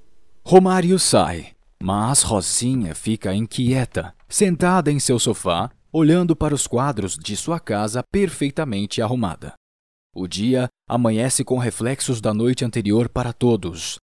Romário 0.46 1.00
sai, 1.00 1.54
mas 1.82 2.22
Rosinha 2.22 2.94
fica 2.94 3.34
inquieta, 3.34 4.14
sentada 4.30 4.92
em 4.92 5.00
seu 5.00 5.18
sofá, 5.18 5.72
olhando 5.92 6.36
para 6.36 6.54
os 6.54 6.68
quadros 6.68 7.18
de 7.18 7.36
sua 7.36 7.60
casa 7.60 8.04
perfeitamente 8.12 9.02
arrumada. 9.02 9.54
O 10.16 10.28
dia 10.28 10.68
amanhece 10.88 11.44
com 11.44 11.58
reflexos 11.58 12.22
da 12.22 12.34
noite 12.34 12.64
anterior 12.64 13.10
para 13.10 13.34
todos. 13.34 13.98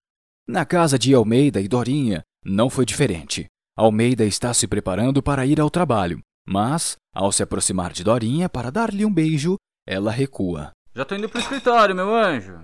Na 0.49 0.65
casa 0.65 0.99
de 0.99 1.13
Almeida 1.13 1.61
e 1.61 1.69
Dorinha 1.69 2.23
não 2.43 2.71
foi 2.71 2.87
diferente. 2.87 3.47
Almeida 3.77 4.25
está 4.25 4.55
se 4.55 4.67
preparando 4.67 5.23
para 5.23 5.45
ir 5.45 5.61
ao 5.61 5.69
trabalho, 5.69 6.21
mas, 6.49 6.97
ao 7.15 7.31
se 7.31 7.43
aproximar 7.43 7.93
de 7.93 8.03
Dorinha 8.03 8.49
para 8.49 8.71
dar-lhe 8.71 9.05
um 9.05 9.13
beijo, 9.13 9.57
ela 9.87 10.11
recua. 10.11 10.71
Já 10.95 11.05
tô 11.05 11.15
indo 11.15 11.29
pro 11.29 11.41
escritório, 11.41 11.95
meu 11.95 12.15
anjo. 12.15 12.59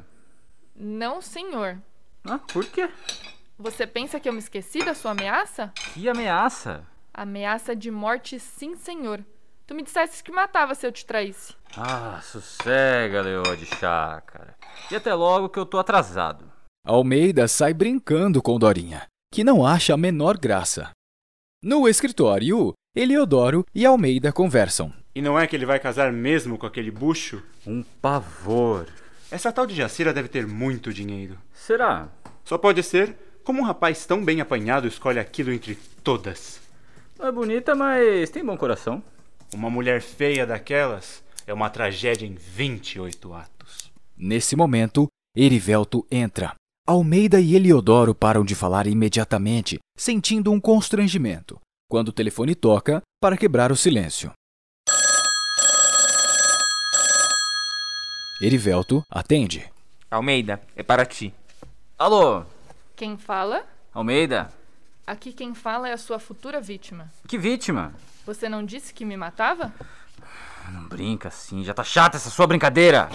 Não, 0.75 1.21
senhor. 1.21 1.79
Ah, 2.25 2.39
por 2.39 2.65
quê? 2.67 2.89
Você 3.59 3.87
pensa 3.87 4.19
que 4.19 4.29
eu 4.29 4.33
me 4.33 4.39
esqueci 4.39 4.85
da 4.85 4.95
sua 4.95 5.13
ameaça? 5.13 5.73
Que 5.95 6.09
ameaça? 6.09 6.85
Ameaça 7.13 7.77
de 7.77 7.91
morte, 7.91 8.41
sim, 8.41 8.75
senhor. 8.77 9.25
Tu 9.67 9.75
me 9.75 9.83
disseste 9.83 10.25
que 10.25 10.33
matava 10.33 10.75
se 10.75 10.87
eu 10.87 10.93
te 10.93 11.07
traísse. 11.07 11.55
Ah, 11.77 12.21
sossega, 12.23 13.23
leoa 13.23 13.57
de 13.57 13.67
chácara. 13.67 14.57
E 14.91 14.97
até 14.97 15.15
logo 15.15 15.49
que 15.49 15.59
eu 15.59 15.67
tô 15.67 15.79
atrasado. 15.79 16.51
Almeida 16.85 17.47
sai 17.47 17.73
brincando 17.73 18.43
com 18.43 18.59
Dorinha, 18.59 19.07
que 19.33 19.45
não 19.45 19.65
acha 19.65 19.95
a 19.95 19.97
menor 19.97 20.37
graça. 20.37 20.91
No 21.63 21.89
escritório, 21.89 22.73
Eliodoro 22.97 23.65
e 23.75 23.87
Almeida 23.87 24.33
conversam. 24.33 24.93
E 25.15 25.23
não 25.23 25.39
é 25.39 25.47
que 25.47 25.55
ele 25.55 25.67
vai 25.67 25.79
casar 25.79 26.13
mesmo 26.13 26.59
com 26.59 26.67
aquele 26.67 26.91
bucho? 26.91 27.43
Um 27.67 27.83
pavor. 27.83 28.87
Essa 29.33 29.51
tal 29.51 29.67
de 29.67 29.75
Jacira 29.75 30.13
deve 30.13 30.29
ter 30.29 30.47
muito 30.47 30.93
dinheiro. 30.93 31.39
Será? 31.55 32.07
Só 32.45 32.59
pode 32.59 32.83
ser 32.83 33.17
como 33.43 33.63
um 33.63 33.65
rapaz 33.65 34.05
tão 34.05 34.23
bem 34.23 34.43
apanhado 34.43 34.87
escolhe 34.87 35.19
aquilo 35.19 35.51
entre 35.51 35.75
todas. 36.05 36.61
Não 37.19 37.27
é 37.27 37.33
bonita, 37.33 37.75
mas 37.75 38.29
tem 38.29 38.45
bom 38.45 38.59
coração. 38.59 39.03
Uma 39.55 39.71
mulher 39.71 40.03
feia 40.03 40.47
daquelas 40.47 41.25
é 41.47 41.55
uma 41.55 41.71
tragédia 41.71 42.27
em 42.27 42.35
28 42.35 43.33
atos. 43.33 43.91
Nesse 44.15 44.55
momento, 44.55 45.07
Erivelto 45.35 46.07
entra. 46.11 46.55
Almeida 46.87 47.41
e 47.41 47.57
Eliodoro 47.57 48.15
param 48.15 48.45
de 48.45 48.55
falar 48.55 48.87
imediatamente, 48.87 49.79
sentindo 49.97 50.53
um 50.53 50.61
constrangimento, 50.61 51.59
quando 51.89 52.09
o 52.09 52.13
telefone 52.13 52.55
toca 52.55 53.01
para 53.19 53.39
quebrar 53.39 53.73
o 53.73 53.77
silêncio. 53.77 54.31
Erivelto 58.43 59.07
atende. 59.09 59.71
Almeida, 60.11 60.61
é 60.75 60.83
para 60.83 61.07
ti. 61.07 61.33
Alô? 61.97 62.45
Quem 62.97 63.17
fala? 63.17 63.65
Almeida? 63.95 64.53
Aqui 65.07 65.33
quem 65.33 65.55
fala 65.55 65.89
é 65.89 65.93
a 65.93 65.97
sua 65.97 66.19
futura 66.19 66.61
vítima. 66.61 67.09
Que 67.29 67.39
vítima? 67.39 67.95
Você 68.27 68.49
não 68.49 68.65
disse 68.65 68.93
que 68.93 69.05
me 69.05 69.17
matava? 69.17 69.73
Não 70.73 70.89
brinca 70.89 71.29
assim, 71.29 71.63
já 71.63 71.73
tá 71.73 71.85
chata 71.85 72.17
essa 72.17 72.31
sua 72.31 72.49
brincadeira. 72.49 73.09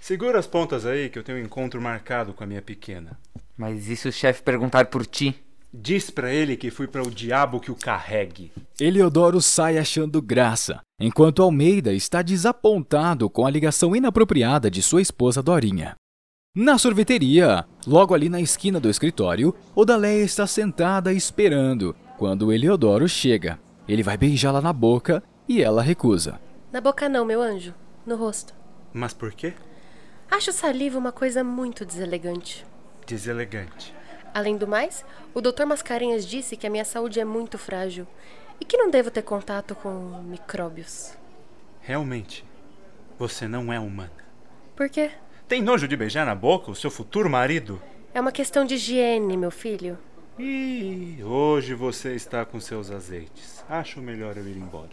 Segura 0.00 0.40
as 0.40 0.46
pontas 0.48 0.84
aí 0.84 1.08
que 1.08 1.16
eu 1.16 1.22
tenho 1.22 1.38
um 1.38 1.42
encontro 1.42 1.80
marcado 1.80 2.34
com 2.34 2.42
a 2.42 2.46
minha 2.48 2.60
pequena. 2.60 3.16
Mas 3.56 3.88
e 3.88 3.94
se 3.94 4.08
o 4.08 4.12
chefe 4.12 4.42
perguntar 4.42 4.86
por 4.86 5.06
ti? 5.06 5.40
Diz 5.76 6.08
pra 6.08 6.32
ele 6.32 6.56
que 6.56 6.70
fui 6.70 6.86
para 6.86 7.02
o 7.02 7.10
diabo 7.10 7.58
que 7.58 7.68
o 7.68 7.74
carregue. 7.74 8.52
Eliodoro 8.78 9.42
sai 9.42 9.76
achando 9.76 10.22
graça, 10.22 10.80
enquanto 11.00 11.42
Almeida 11.42 11.92
está 11.92 12.22
desapontado 12.22 13.28
com 13.28 13.44
a 13.44 13.50
ligação 13.50 13.94
inapropriada 13.96 14.70
de 14.70 14.80
sua 14.80 15.02
esposa 15.02 15.42
Dorinha. 15.42 15.96
Na 16.54 16.78
sorveteria, 16.78 17.64
logo 17.84 18.14
ali 18.14 18.28
na 18.28 18.40
esquina 18.40 18.78
do 18.78 18.88
escritório, 18.88 19.52
Odaléia 19.74 20.22
está 20.22 20.46
sentada 20.46 21.12
esperando 21.12 21.96
quando 22.16 22.52
Eliodoro 22.52 23.08
chega. 23.08 23.58
Ele 23.88 24.04
vai 24.04 24.16
beijá-la 24.16 24.60
na 24.60 24.72
boca 24.72 25.24
e 25.48 25.60
ela 25.60 25.82
recusa. 25.82 26.40
Na 26.70 26.80
boca 26.80 27.08
não, 27.08 27.24
meu 27.24 27.42
anjo. 27.42 27.74
No 28.06 28.14
rosto. 28.14 28.54
Mas 28.92 29.12
por 29.12 29.32
quê? 29.32 29.54
Acho 30.30 30.52
saliva 30.52 30.96
uma 30.96 31.10
coisa 31.10 31.42
muito 31.42 31.84
deselegante. 31.84 32.64
Deselegante. 33.04 33.92
Além 34.34 34.56
do 34.56 34.66
mais, 34.66 35.04
o 35.32 35.40
Dr. 35.40 35.64
Mascarenhas 35.64 36.26
disse 36.26 36.56
que 36.56 36.66
a 36.66 36.70
minha 36.70 36.84
saúde 36.84 37.20
é 37.20 37.24
muito 37.24 37.56
frágil 37.56 38.04
e 38.60 38.64
que 38.64 38.76
não 38.76 38.90
devo 38.90 39.08
ter 39.08 39.22
contato 39.22 39.76
com 39.76 39.90
micróbios. 40.24 41.16
Realmente, 41.80 42.44
você 43.16 43.46
não 43.46 43.72
é 43.72 43.78
humana. 43.78 44.10
Por 44.74 44.88
quê? 44.88 45.12
Tem 45.46 45.62
nojo 45.62 45.86
de 45.86 45.96
beijar 45.96 46.26
na 46.26 46.34
boca 46.34 46.68
o 46.68 46.74
seu 46.74 46.90
futuro 46.90 47.30
marido? 47.30 47.80
É 48.12 48.20
uma 48.20 48.32
questão 48.32 48.64
de 48.64 48.74
higiene, 48.74 49.36
meu 49.36 49.52
filho. 49.52 49.96
E 50.36 51.22
hoje 51.22 51.74
você 51.74 52.16
está 52.16 52.44
com 52.44 52.58
seus 52.58 52.90
azeites. 52.90 53.64
Acho 53.68 54.00
melhor 54.00 54.36
eu 54.36 54.48
ir 54.48 54.56
embora. 54.56 54.90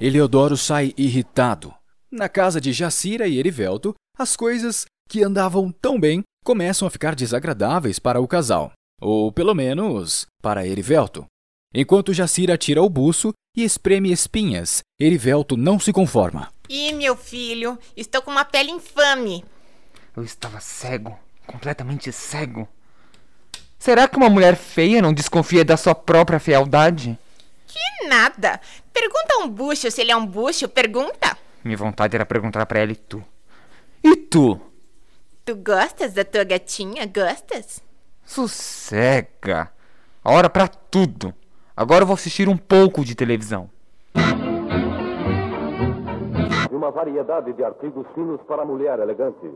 Eliodoro 0.00 0.56
sai 0.56 0.94
irritado. 0.96 1.74
Na 2.10 2.30
casa 2.30 2.58
de 2.58 2.72
Jacira 2.72 3.28
e 3.28 3.38
Erivelto, 3.38 3.94
as 4.16 4.36
coisas 4.36 4.86
que 5.06 5.22
andavam 5.22 5.70
tão 5.70 6.00
bem 6.00 6.22
começam 6.50 6.88
a 6.88 6.90
ficar 6.90 7.14
desagradáveis 7.14 8.00
para 8.00 8.20
o 8.20 8.26
casal. 8.26 8.72
Ou 9.00 9.30
pelo 9.30 9.54
menos 9.54 10.26
para 10.42 10.66
Erivelto. 10.66 11.24
Enquanto 11.72 12.12
Jacira 12.12 12.58
tira 12.58 12.82
o 12.82 12.90
buço 12.90 13.32
e 13.56 13.62
espreme 13.62 14.10
espinhas, 14.10 14.80
Erivelto 15.00 15.56
não 15.56 15.78
se 15.78 15.92
conforma. 15.92 16.52
Ih, 16.68 16.92
meu 16.94 17.14
filho, 17.14 17.78
estou 17.96 18.20
com 18.20 18.32
uma 18.32 18.44
pele 18.44 18.72
infame. 18.72 19.44
Eu 20.16 20.24
estava 20.24 20.58
cego, 20.58 21.16
completamente 21.46 22.10
cego. 22.10 22.68
Será 23.78 24.08
que 24.08 24.16
uma 24.16 24.28
mulher 24.28 24.56
feia 24.56 25.00
não 25.00 25.14
desconfia 25.14 25.64
da 25.64 25.76
sua 25.76 25.94
própria 25.94 26.40
fealdade? 26.40 27.16
Que 27.68 28.08
nada. 28.08 28.60
Pergunta 28.92 29.34
a 29.34 29.44
um 29.44 29.48
bucho 29.48 29.88
se 29.88 30.00
ele 30.00 30.10
é 30.10 30.16
um 30.16 30.26
bucho, 30.26 30.68
pergunta. 30.68 31.38
Minha 31.62 31.76
vontade 31.76 32.16
era 32.16 32.26
perguntar 32.26 32.66
pra 32.66 32.80
ela 32.80 32.90
e 32.90 32.96
tu. 32.96 33.24
E 34.02 34.16
tu? 34.16 34.60
Tu 35.44 35.56
gostas 35.56 36.12
da 36.12 36.24
tua 36.24 36.44
gatinha? 36.44 37.06
Gostas? 37.06 37.82
Sossega. 38.24 39.72
Hora 40.24 40.50
pra 40.50 40.68
tudo. 40.68 41.34
Agora 41.76 42.02
eu 42.02 42.06
vou 42.06 42.14
assistir 42.14 42.48
um 42.48 42.56
pouco 42.56 43.04
de 43.04 43.14
televisão. 43.14 43.70
E 46.70 46.74
uma 46.74 46.90
variedade 46.90 47.52
de 47.52 47.64
artigos 47.64 48.06
finos 48.14 48.40
para 48.46 48.62
a 48.62 48.64
mulher 48.64 48.98
elegante. 48.98 49.50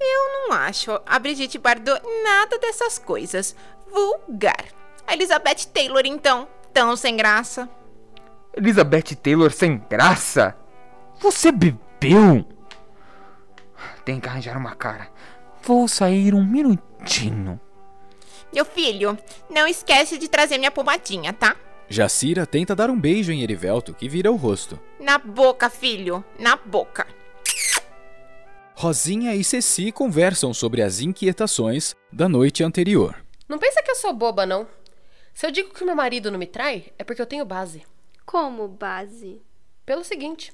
Eu 0.00 0.48
não 0.48 0.52
acho 0.52 1.00
a 1.06 1.18
Brigitte 1.18 1.58
Bardot 1.58 2.00
nada 2.22 2.58
dessas 2.58 2.98
coisas. 2.98 3.56
Vulgar. 3.90 4.66
A 5.06 5.14
Elizabeth 5.14 5.66
Taylor, 5.72 6.02
então, 6.04 6.46
tão 6.72 6.94
sem 6.96 7.16
graça. 7.16 7.68
Elizabeth 8.56 9.16
Taylor 9.22 9.50
sem 9.50 9.78
graça? 9.88 10.54
Você 11.20 11.50
bebeu? 11.50 11.80
Tem 14.04 14.20
que 14.20 14.28
arranjar 14.28 14.56
uma 14.56 14.74
cara. 14.74 15.08
Vou 15.62 15.88
sair 15.88 16.34
um 16.34 16.44
minutinho. 16.44 17.60
Meu 18.52 18.64
filho, 18.64 19.18
não 19.50 19.66
esquece 19.66 20.18
de 20.18 20.28
trazer 20.28 20.58
minha 20.58 20.70
pomadinha, 20.70 21.32
tá? 21.32 21.56
Jacira 21.88 22.46
tenta 22.46 22.74
dar 22.74 22.90
um 22.90 22.98
beijo 22.98 23.32
em 23.32 23.42
Erivelto, 23.42 23.94
que 23.94 24.08
vira 24.08 24.30
o 24.30 24.36
rosto. 24.36 24.78
Na 25.00 25.18
boca, 25.18 25.68
filho, 25.68 26.24
na 26.38 26.56
boca. 26.56 27.06
Rosinha 28.74 29.34
e 29.34 29.44
Ceci 29.44 29.92
conversam 29.92 30.52
sobre 30.52 30.82
as 30.82 31.00
inquietações 31.00 31.94
da 32.12 32.28
noite 32.28 32.62
anterior. 32.62 33.16
Não 33.48 33.58
pensa 33.58 33.82
que 33.82 33.90
eu 33.90 33.94
sou 33.94 34.12
boba, 34.12 34.44
não. 34.44 34.66
Se 35.32 35.46
eu 35.46 35.50
digo 35.50 35.72
que 35.72 35.84
meu 35.84 35.96
marido 35.96 36.30
não 36.30 36.38
me 36.38 36.46
trai, 36.46 36.92
é 36.98 37.04
porque 37.04 37.22
eu 37.22 37.26
tenho 37.26 37.44
base. 37.44 37.82
Como 38.24 38.68
base? 38.68 39.42
Pelo 39.84 40.04
seguinte, 40.04 40.52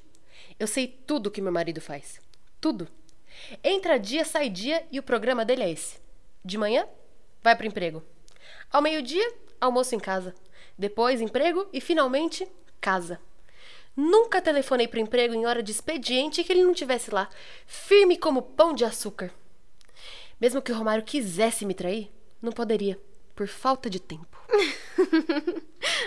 eu 0.58 0.66
sei 0.66 0.86
tudo 0.86 1.30
que 1.30 1.40
meu 1.40 1.52
marido 1.52 1.80
faz. 1.80 2.20
Tudo. 2.60 2.88
Entra 3.62 3.98
dia, 3.98 4.24
sai 4.24 4.48
dia 4.48 4.86
e 4.90 4.98
o 4.98 5.02
programa 5.02 5.44
dele 5.44 5.62
é 5.62 5.70
esse. 5.70 5.98
De 6.44 6.58
manhã, 6.58 6.86
vai 7.42 7.56
pro 7.56 7.66
emprego. 7.66 8.02
Ao 8.70 8.82
meio-dia, 8.82 9.32
almoço 9.60 9.94
em 9.94 9.98
casa. 9.98 10.34
Depois, 10.78 11.20
emprego 11.20 11.68
e 11.72 11.80
finalmente, 11.80 12.46
casa. 12.80 13.20
Nunca 13.96 14.40
telefonei 14.40 14.88
pro 14.88 15.00
emprego 15.00 15.34
em 15.34 15.46
hora 15.46 15.62
de 15.62 15.72
expediente 15.72 16.44
que 16.44 16.52
ele 16.52 16.64
não 16.64 16.72
tivesse 16.72 17.12
lá, 17.12 17.28
firme 17.66 18.16
como 18.16 18.42
pão 18.42 18.72
de 18.72 18.84
açúcar. 18.84 19.30
Mesmo 20.40 20.62
que 20.62 20.72
o 20.72 20.74
Romário 20.74 21.04
quisesse 21.04 21.66
me 21.66 21.74
trair, 21.74 22.10
não 22.40 22.52
poderia, 22.52 22.98
por 23.40 23.48
falta 23.48 23.88
de 23.88 23.98
tempo. 23.98 24.38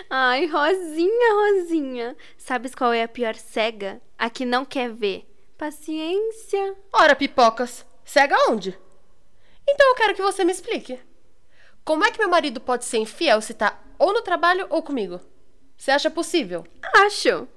Ai, 0.08 0.46
Rosinha, 0.46 1.34
Rosinha. 1.34 2.16
Sabes 2.38 2.76
qual 2.76 2.92
é 2.92 3.02
a 3.02 3.08
pior 3.08 3.34
cega? 3.34 4.00
A 4.16 4.30
que 4.30 4.44
não 4.44 4.64
quer 4.64 4.92
ver. 4.92 5.28
Paciência. 5.58 6.76
Ora, 6.92 7.16
pipocas, 7.16 7.84
cega 8.04 8.36
onde? 8.48 8.78
Então 9.68 9.88
eu 9.88 9.96
quero 9.96 10.14
que 10.14 10.22
você 10.22 10.44
me 10.44 10.52
explique. 10.52 11.00
Como 11.84 12.04
é 12.04 12.12
que 12.12 12.20
meu 12.20 12.28
marido 12.28 12.60
pode 12.60 12.84
ser 12.84 12.98
infiel 12.98 13.40
se 13.40 13.52
tá 13.52 13.82
ou 13.98 14.12
no 14.12 14.22
trabalho 14.22 14.68
ou 14.70 14.80
comigo? 14.80 15.20
Você 15.76 15.90
acha 15.90 16.08
possível? 16.08 16.64
Acho. 16.98 17.48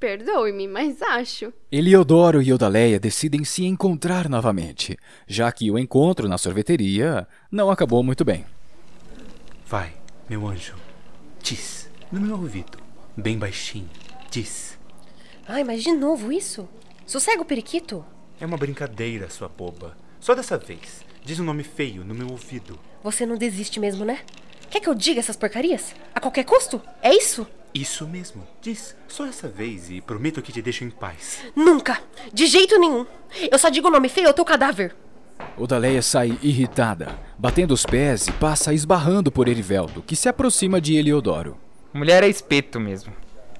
Perdoe-me, 0.00 0.66
mas 0.66 1.02
acho. 1.02 1.52
Eliodoro 1.70 2.40
e 2.40 2.48
Eudaleia 2.48 2.98
decidem 2.98 3.44
se 3.44 3.66
encontrar 3.66 4.30
novamente, 4.30 4.96
já 5.28 5.52
que 5.52 5.70
o 5.70 5.78
encontro 5.78 6.26
na 6.26 6.38
sorveteria 6.38 7.28
não 7.52 7.70
acabou 7.70 8.02
muito 8.02 8.24
bem. 8.24 8.46
Vai, 9.68 9.92
meu 10.28 10.46
anjo. 10.46 10.76
Diz, 11.42 11.90
no 12.12 12.20
meu 12.20 12.36
ouvido, 12.36 12.78
bem 13.16 13.36
baixinho. 13.36 13.90
Diz. 14.30 14.78
Ai, 15.48 15.64
mas 15.64 15.82
de 15.82 15.90
novo 15.90 16.30
isso? 16.32 16.68
Sossega 17.04 17.42
o 17.42 17.44
periquito. 17.44 18.04
É 18.40 18.46
uma 18.46 18.56
brincadeira, 18.56 19.28
sua 19.28 19.48
boba. 19.48 19.96
Só 20.20 20.36
dessa 20.36 20.56
vez. 20.56 21.04
Diz 21.24 21.40
um 21.40 21.44
nome 21.44 21.64
feio 21.64 22.04
no 22.04 22.14
meu 22.14 22.28
ouvido. 22.30 22.78
Você 23.02 23.26
não 23.26 23.36
desiste 23.36 23.80
mesmo, 23.80 24.04
né? 24.04 24.20
Quer 24.70 24.78
que 24.78 24.88
eu 24.88 24.94
diga 24.94 25.18
essas 25.18 25.36
porcarias? 25.36 25.96
A 26.14 26.20
qualquer 26.20 26.44
custo? 26.44 26.80
É 27.02 27.12
isso? 27.12 27.44
Isso 27.74 28.06
mesmo. 28.06 28.46
Diz, 28.62 28.96
só 29.08 29.26
essa 29.26 29.48
vez 29.48 29.90
e 29.90 30.00
prometo 30.00 30.42
que 30.42 30.52
te 30.52 30.62
deixo 30.62 30.84
em 30.84 30.90
paz. 30.90 31.40
Nunca! 31.56 32.00
De 32.32 32.46
jeito 32.46 32.78
nenhum! 32.78 33.04
Eu 33.50 33.58
só 33.58 33.68
digo 33.68 33.88
o 33.88 33.90
nome 33.90 34.08
feio 34.08 34.28
ao 34.28 34.34
teu 34.34 34.44
cadáver. 34.44 34.94
Odaleia 35.56 36.02
sai 36.02 36.38
irritada, 36.42 37.18
batendo 37.38 37.72
os 37.72 37.84
pés 37.84 38.26
e 38.26 38.32
passa 38.32 38.74
esbarrando 38.74 39.32
por 39.32 39.48
Erivelto, 39.48 40.02
que 40.02 40.14
se 40.14 40.28
aproxima 40.28 40.80
de 40.80 40.96
Eliodoro. 40.96 41.56
Mulher 41.94 42.22
é 42.22 42.28
espeto 42.28 42.78
mesmo. 42.78 43.12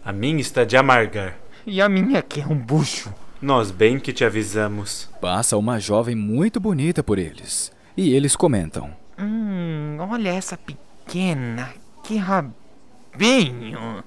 A 0.05 0.13
minha 0.13 0.41
está 0.41 0.65
de 0.65 0.77
amargar. 0.77 1.37
E 1.67 1.81
a 1.81 1.89
minha 1.89 2.23
que 2.23 2.41
é 2.41 2.47
um 2.47 2.55
bucho. 2.55 3.13
Nós 3.41 3.71
bem 3.71 3.99
que 3.99 4.13
te 4.13 4.25
avisamos. 4.25 5.09
Passa 5.21 5.57
uma 5.57 5.81
jovem 5.81 6.15
muito 6.15 6.61
bonita 6.61 7.03
por 7.03 7.19
eles. 7.19 7.73
E 7.97 8.15
eles 8.15 8.37
comentam. 8.37 8.91
Hum, 9.19 9.97
olha 9.99 10.31
essa 10.31 10.57
pequena. 10.57 11.71
Que 12.05 12.17
rabinho. 12.19 14.05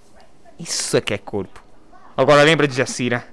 Isso 0.59 0.95
é 0.95 1.01
que 1.01 1.13
é 1.13 1.17
corpo. 1.17 1.63
Agora 2.15 2.43
lembra 2.43 2.67
de 2.67 2.75
Jacira. 2.75 3.25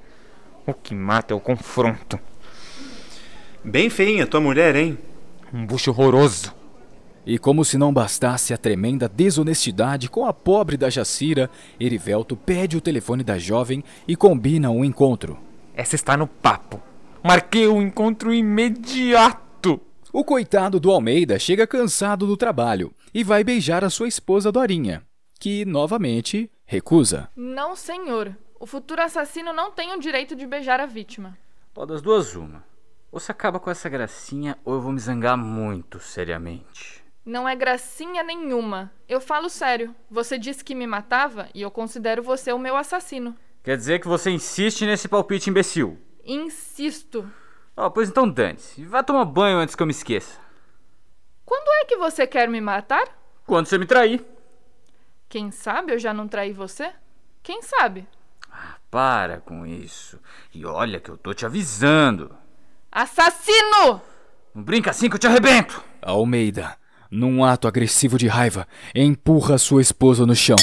O 0.67 0.75
que 0.75 0.95
mata 0.95 1.33
é 1.33 1.37
o 1.37 1.41
confronto. 1.41 2.19
Bem 3.67 3.91
feinha 3.91 4.29
tua 4.29 4.41
mulher, 4.41 4.77
hein? 4.77 4.97
Um 5.53 5.67
bucho 5.67 5.91
horroroso. 5.91 6.55
E 7.27 7.37
como 7.37 7.65
se 7.65 7.77
não 7.77 7.93
bastasse 7.93 8.55
a 8.55 8.57
tremenda 8.57 9.09
desonestidade 9.09 10.09
com 10.09 10.25
a 10.25 10.33
pobre 10.33 10.77
da 10.77 10.89
Jacira, 10.89 11.51
Erivelto 11.81 12.37
pede 12.37 12.77
o 12.77 12.81
telefone 12.81 13.25
da 13.25 13.37
jovem 13.39 13.83
e 14.07 14.15
combina 14.15 14.71
um 14.71 14.85
encontro. 14.85 15.37
Essa 15.75 15.97
está 15.97 16.17
no 16.17 16.29
papo. 16.29 16.81
Marquei 17.25 17.67
o 17.67 17.75
um 17.75 17.83
encontro 17.83 18.33
imediato. 18.33 19.81
O 20.13 20.23
coitado 20.23 20.79
do 20.79 20.93
Almeida 20.93 21.37
chega 21.37 21.67
cansado 21.67 22.25
do 22.25 22.37
trabalho 22.37 22.95
e 23.13 23.25
vai 23.25 23.43
beijar 23.43 23.83
a 23.83 23.91
sua 23.91 24.07
esposa 24.07 24.53
Dorinha, 24.53 25.03
que 25.41 25.65
novamente 25.65 26.49
recusa. 26.65 27.29
Não, 27.35 27.75
senhor. 27.75 28.33
O 28.61 28.65
futuro 28.65 29.03
assassino 29.03 29.53
não 29.53 29.73
tem 29.73 29.93
o 29.93 29.99
direito 29.99 30.37
de 30.37 30.47
beijar 30.47 30.79
a 30.79 30.87
vítima. 30.87 31.37
Ó, 31.75 31.85
das 31.85 32.01
duas, 32.01 32.37
uma. 32.37 32.76
Ou 33.11 33.21
você 33.21 33.33
acaba 33.33 33.59
com 33.59 33.71
essa 33.71 33.89
gracinha, 33.89 34.59
ou 34.65 34.75
eu 34.75 34.81
vou 34.81 34.93
me 34.93 35.01
zangar 35.01 35.37
muito 35.37 36.01
seriamente. 36.01 37.05
Não 37.25 37.49
é 37.49 37.57
gracinha 37.57 38.23
nenhuma. 38.23 38.93
Eu 39.09 39.21
falo 39.21 39.49
sério. 39.49 39.95
Você 40.09 40.39
disse 40.39 40.65
que 40.65 40.75
me 40.75 40.87
matava 40.87 41.49
e 41.53 41.63
eu 41.63 41.71
considero 41.71 42.23
você 42.23 42.53
o 42.53 42.59
meu 42.59 42.77
assassino. 42.77 43.37
Quer 43.65 43.77
dizer 43.77 44.01
que 44.01 44.07
você 44.07 44.31
insiste 44.31 44.87
nesse 44.87 45.09
palpite 45.09 45.51
imbecil? 45.51 45.99
Insisto. 46.25 47.29
Ó, 47.77 47.87
oh, 47.87 47.91
pois 47.91 48.09
então 48.09 48.29
dane-se. 48.29 48.85
Vá 48.85 49.03
tomar 49.03 49.25
banho 49.25 49.59
antes 49.59 49.75
que 49.75 49.83
eu 49.83 49.87
me 49.87 49.93
esqueça. 49.93 50.39
Quando 51.45 51.69
é 51.83 51.85
que 51.85 51.97
você 51.97 52.29
quer 52.29 52.49
me 52.49 52.61
matar? 52.61 53.09
Quando 53.45 53.67
você 53.67 53.77
me 53.77 53.87
trair. 53.87 54.25
Quem 55.29 55.51
sabe 55.51 55.93
eu 55.93 55.99
já 55.99 56.15
não 56.15 56.29
traí 56.29 56.53
você? 56.53 56.93
Quem 57.43 57.61
sabe? 57.61 58.07
Ah, 58.51 58.77
para 58.89 59.41
com 59.41 59.67
isso. 59.67 60.21
E 60.55 60.65
olha 60.65 61.01
que 61.01 61.11
eu 61.11 61.19
tô 61.19 61.35
te 61.35 61.45
avisando. 61.45 62.37
Assassino! 62.99 64.01
Não 64.55 64.63
brinca 64.63 64.89
assim 64.89 65.11
que 65.11 65.17
eu 65.17 65.19
te 65.19 65.27
arrebento! 65.27 65.85
Almeida, 66.01 66.79
num 67.11 67.45
ato 67.45 67.69
agressivo 67.69 68.17
de 68.17 68.27
raiva, 68.27 68.67
empurra 68.95 69.59
sua 69.59 69.83
esposa 69.83 70.25
no 70.25 70.35
chão. 70.35 70.57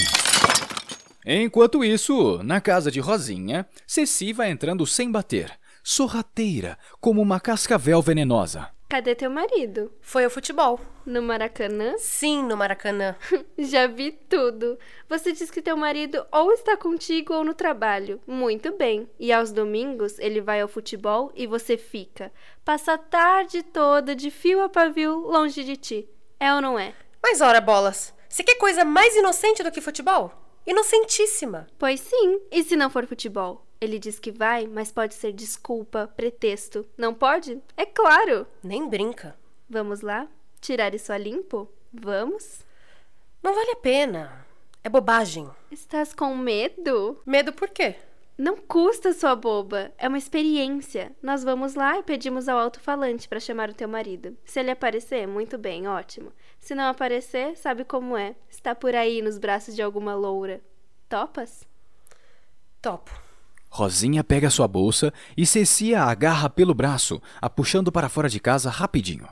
Enquanto 1.24 1.84
isso, 1.84 2.42
na 2.42 2.60
casa 2.60 2.90
de 2.90 3.00
Rosinha, 3.00 3.68
Ceci 3.86 4.34
vai 4.34 4.50
entrando 4.50 4.84
sem 4.88 5.12
bater, 5.12 5.52
sorrateira, 5.84 6.76
como 7.00 7.22
uma 7.22 7.40
cascavel 7.40 8.02
venenosa. 8.02 8.73
Cadê 8.94 9.16
teu 9.16 9.32
marido? 9.32 9.92
Foi 10.02 10.24
ao 10.24 10.30
futebol. 10.30 10.80
No 11.04 11.20
Maracanã? 11.20 11.96
Sim, 11.98 12.44
no 12.44 12.56
Maracanã. 12.56 13.16
Já 13.58 13.88
vi 13.88 14.12
tudo. 14.12 14.78
Você 15.10 15.32
diz 15.32 15.50
que 15.50 15.64
teu 15.64 15.76
marido 15.76 16.24
ou 16.32 16.52
está 16.52 16.78
contigo 16.78 17.34
ou 17.34 17.44
no 17.44 17.56
trabalho. 17.56 18.22
Muito 18.28 18.72
bem. 18.78 19.10
E 19.20 19.34
aos 19.34 19.52
domingos 19.52 20.20
ele 20.20 20.40
vai 20.40 20.62
ao 20.62 20.68
futebol 20.68 21.32
e 21.34 21.48
você 21.48 21.76
fica. 21.76 22.32
Passa 22.64 22.94
a 22.94 22.98
tarde 23.00 23.64
toda 23.64 24.16
de 24.16 24.30
fio 24.30 24.62
a 24.62 24.70
pavio 24.70 25.22
longe 25.22 25.64
de 25.64 25.76
ti. 25.76 26.08
É 26.40 26.54
ou 26.54 26.62
não 26.62 26.78
é? 26.78 26.94
Mas 27.20 27.42
ora, 27.42 27.60
bolas. 27.60 28.14
Você 28.30 28.44
quer 28.44 28.60
coisa 28.60 28.86
mais 28.86 29.16
inocente 29.16 29.64
do 29.64 29.72
que 29.72 29.82
futebol? 29.82 30.32
Inocentíssima. 30.68 31.66
Pois 31.80 32.00
sim. 32.00 32.42
E 32.52 32.64
se 32.64 32.76
não 32.76 32.92
for 32.92 33.08
futebol? 33.08 33.66
Ele 33.84 34.00
diz 34.00 34.18
que 34.18 34.32
vai, 34.32 34.66
mas 34.66 34.94
pode 34.94 35.14
ser 35.14 35.34
desculpa, 35.34 36.10
pretexto. 36.16 36.88
Não 36.98 37.14
pode? 37.14 37.62
É 37.76 37.86
claro. 37.86 38.48
Nem 38.64 38.88
brinca. 38.88 39.36
Vamos 39.70 40.00
lá? 40.00 40.26
Tirar 40.62 40.96
isso 40.96 41.12
a 41.12 41.18
limpo? 41.18 41.70
Vamos? 41.92 42.62
Não 43.44 43.54
vale 43.54 43.72
a 43.72 43.76
pena. 43.76 44.46
É 44.82 44.88
bobagem. 44.88 45.50
Estás 45.70 46.14
com 46.14 46.34
medo? 46.34 47.22
Medo 47.26 47.52
por 47.52 47.68
quê? 47.68 47.98
Não 48.38 48.56
custa, 48.56 49.12
sua 49.12 49.36
boba. 49.36 49.92
É 49.98 50.08
uma 50.08 50.18
experiência. 50.18 51.12
Nós 51.22 51.44
vamos 51.44 51.76
lá 51.76 52.00
e 52.00 52.04
pedimos 52.04 52.48
ao 52.48 52.58
alto-falante 52.58 53.28
para 53.28 53.42
chamar 53.42 53.70
o 53.70 53.74
teu 53.74 53.90
marido. 53.90 54.38
Se 54.46 54.62
ele 54.62 54.72
aparecer, 54.72 55.28
muito 55.28 55.58
bem, 55.58 55.90
ótimo. 55.90 56.32
Se 56.58 56.74
não 56.74 56.86
aparecer, 56.86 57.58
sabe 57.58 57.84
como 57.84 58.16
é. 58.16 58.34
Está 58.50 58.74
por 58.74 58.96
aí 58.96 59.22
nos 59.22 59.38
braços 59.38 59.76
de 59.76 59.82
alguma 59.82 60.16
loura. 60.16 60.62
Topas? 61.10 61.68
Topo. 62.82 63.12
Rosinha 63.76 64.24
pega 64.24 64.52
sua 64.52 64.68
bolsa 64.68 65.12
e 65.36 65.48
Ceci 65.48 65.96
a 65.96 66.04
agarra 66.04 66.48
pelo 66.48 66.76
braço, 66.76 67.20
a 67.42 67.50
puxando 67.50 67.92
para 67.92 68.08
fora 68.08 68.30
de 68.30 68.40
casa 68.40 68.70
rapidinho. 68.70 69.28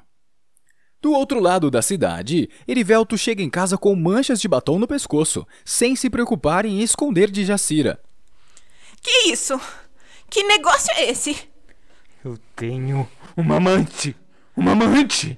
Do 0.99 1.13
outro 1.13 1.39
lado 1.39 1.69
da 1.69 1.79
cidade, 1.79 2.49
Erivelto 2.67 3.15
chega 3.19 3.43
em 3.43 3.51
casa 3.51 3.77
com 3.77 3.95
manchas 3.95 4.41
de 4.41 4.47
batom 4.47 4.79
no 4.79 4.87
pescoço, 4.87 5.45
sem 5.63 5.95
se 5.95 6.09
preocupar 6.09 6.65
em 6.65 6.81
esconder 6.81 7.29
de 7.29 7.45
Jacira. 7.45 8.01
Que 8.99 9.31
isso? 9.31 9.61
Que 10.27 10.41
negócio 10.41 10.91
é 10.95 11.11
esse? 11.11 11.37
Eu 12.25 12.35
tenho 12.55 13.07
uma 13.37 13.57
amante! 13.57 14.15
Uma 14.57 14.71
amante! 14.71 15.37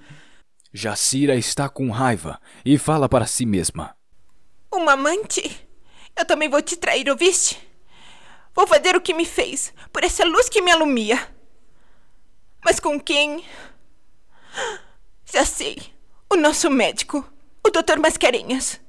Jacira 0.72 1.36
está 1.36 1.68
com 1.68 1.92
raiva 1.92 2.40
e 2.66 2.78
fala 2.78 3.10
para 3.10 3.28
si 3.28 3.46
mesma. 3.46 3.94
Uma 4.74 4.94
amante? 4.94 5.68
Eu 6.16 6.26
também 6.26 6.48
vou 6.48 6.62
te 6.62 6.78
trair, 6.78 7.10
ouviste? 7.10 7.73
Vou 8.56 8.68
fazer 8.68 8.96
o 8.96 9.02
que 9.02 9.14
me 9.14 9.26
fez, 9.26 9.74
por 9.92 10.04
essa 10.04 10.24
luz 10.24 10.48
que 10.48 10.62
me 10.62 10.72
alumia. 10.72 11.28
Mas 12.64 12.80
com 12.80 13.00
quem? 13.00 13.44
Já 15.26 15.44
sei. 15.44 15.94
O 16.32 16.36
nosso 16.36 16.70
médico, 16.70 17.28
o 17.66 17.70
Dr. 17.70 18.00
Mascarenhas. 18.00 18.80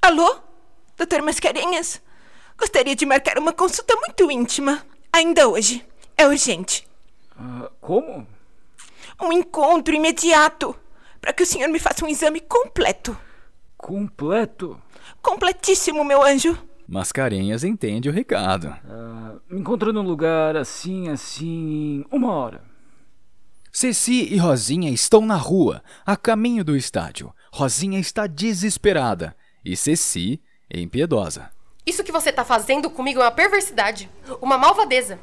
Alô? 0.00 0.40
Dr. 0.96 1.22
Mascarenhas? 1.22 2.00
Gostaria 2.56 2.94
de 2.94 3.04
marcar 3.04 3.38
uma 3.38 3.52
consulta 3.52 3.94
muito 3.96 4.30
íntima. 4.30 4.86
Ainda 5.12 5.48
hoje. 5.48 5.84
É 6.16 6.26
urgente. 6.26 6.88
Uh, 7.32 7.68
como? 7.80 8.26
Um 9.20 9.32
encontro 9.32 9.94
imediato. 9.94 10.78
Para 11.26 11.32
que 11.32 11.42
o 11.42 11.46
senhor 11.46 11.68
me 11.68 11.80
faça 11.80 12.04
um 12.04 12.08
exame 12.08 12.38
completo. 12.38 13.18
Completo? 13.76 14.80
Completíssimo, 15.20 16.04
meu 16.04 16.22
anjo. 16.22 16.56
Mascarenhas 16.86 17.64
entende 17.64 18.08
o 18.08 18.12
recado. 18.12 18.68
Uh, 18.84 19.40
me 19.50 19.58
encontra 19.58 19.92
num 19.92 20.02
lugar 20.02 20.56
assim, 20.56 21.08
assim, 21.08 22.04
uma 22.12 22.30
hora. 22.32 22.62
Ceci 23.72 24.32
e 24.32 24.36
Rosinha 24.36 24.88
estão 24.88 25.22
na 25.22 25.34
rua, 25.34 25.82
a 26.06 26.16
caminho 26.16 26.62
do 26.62 26.76
estádio. 26.76 27.34
Rosinha 27.52 27.98
está 27.98 28.28
desesperada 28.28 29.36
e 29.64 29.76
Ceci 29.76 30.40
impiedosa. 30.72 31.50
Isso 31.84 32.04
que 32.04 32.12
você 32.12 32.30
tá 32.30 32.44
fazendo 32.44 32.88
comigo 32.88 33.18
é 33.18 33.24
uma 33.24 33.32
perversidade, 33.32 34.08
uma 34.40 34.56
malvadeza. 34.56 35.18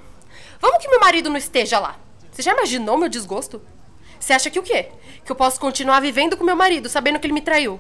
Vamos 0.60 0.80
que 0.80 0.90
meu 0.90 1.00
marido 1.00 1.30
não 1.30 1.38
esteja 1.38 1.80
lá. 1.80 1.98
Você 2.30 2.42
já 2.42 2.52
imaginou 2.52 2.98
meu 2.98 3.08
desgosto? 3.08 3.62
Você 4.24 4.32
acha 4.32 4.50
que 4.50 4.58
o 4.58 4.64
quê? 4.64 4.88
Que 5.26 5.34
eu 5.34 5.36
posso 5.36 5.60
continuar 5.60 6.00
vivendo 6.00 6.38
com 6.38 6.46
meu 6.46 6.56
marido, 6.56 6.88
sabendo 6.88 7.20
que 7.20 7.28
ele 7.28 7.34
me 7.34 7.42
traiu? 7.42 7.78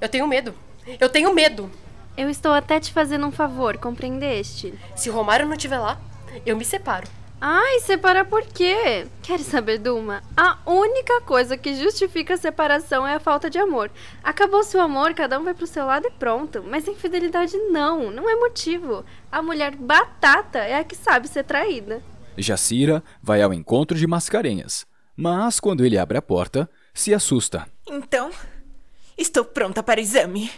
Eu 0.00 0.08
tenho 0.08 0.26
medo. 0.26 0.52
Eu 0.98 1.08
tenho 1.08 1.32
medo. 1.32 1.70
Eu 2.16 2.28
estou 2.28 2.52
até 2.52 2.80
te 2.80 2.92
fazendo 2.92 3.24
um 3.24 3.30
favor, 3.30 3.78
compreendeste? 3.78 4.74
Se 4.96 5.08
o 5.08 5.12
Romário 5.12 5.46
não 5.46 5.54
estiver 5.54 5.78
lá, 5.78 6.00
eu 6.44 6.56
me 6.56 6.64
separo. 6.64 7.06
Ai, 7.40 7.78
separar 7.78 8.24
por 8.24 8.42
quê? 8.42 9.06
Queres 9.22 9.46
saber, 9.46 9.78
Duma? 9.78 10.24
A 10.36 10.58
única 10.66 11.20
coisa 11.20 11.56
que 11.56 11.76
justifica 11.76 12.34
a 12.34 12.38
separação 12.38 13.06
é 13.06 13.14
a 13.14 13.20
falta 13.20 13.48
de 13.48 13.58
amor. 13.58 13.92
Acabou-se 14.24 14.76
o 14.76 14.80
amor, 14.80 15.14
cada 15.14 15.38
um 15.38 15.44
vai 15.44 15.54
pro 15.54 15.68
seu 15.68 15.86
lado 15.86 16.08
e 16.08 16.10
pronto. 16.10 16.64
Mas 16.66 16.88
infidelidade 16.88 17.56
não, 17.70 18.10
não 18.10 18.28
é 18.28 18.34
motivo. 18.34 19.04
A 19.30 19.40
mulher 19.40 19.76
batata 19.76 20.58
é 20.58 20.74
a 20.80 20.82
que 20.82 20.96
sabe 20.96 21.28
ser 21.28 21.44
traída. 21.44 22.02
Jacira 22.36 23.04
vai 23.22 23.40
ao 23.40 23.54
encontro 23.54 23.96
de 23.96 24.08
Mascarenhas, 24.08 24.84
mas 25.16 25.60
quando 25.60 25.84
ele 25.84 25.98
abre 25.98 26.18
a 26.18 26.22
porta, 26.22 26.68
se 26.92 27.12
assusta. 27.14 27.66
Então, 27.88 28.30
estou 29.16 29.44
pronta 29.44 29.82
para 29.82 30.00
o 30.00 30.02
exame. 30.02 30.50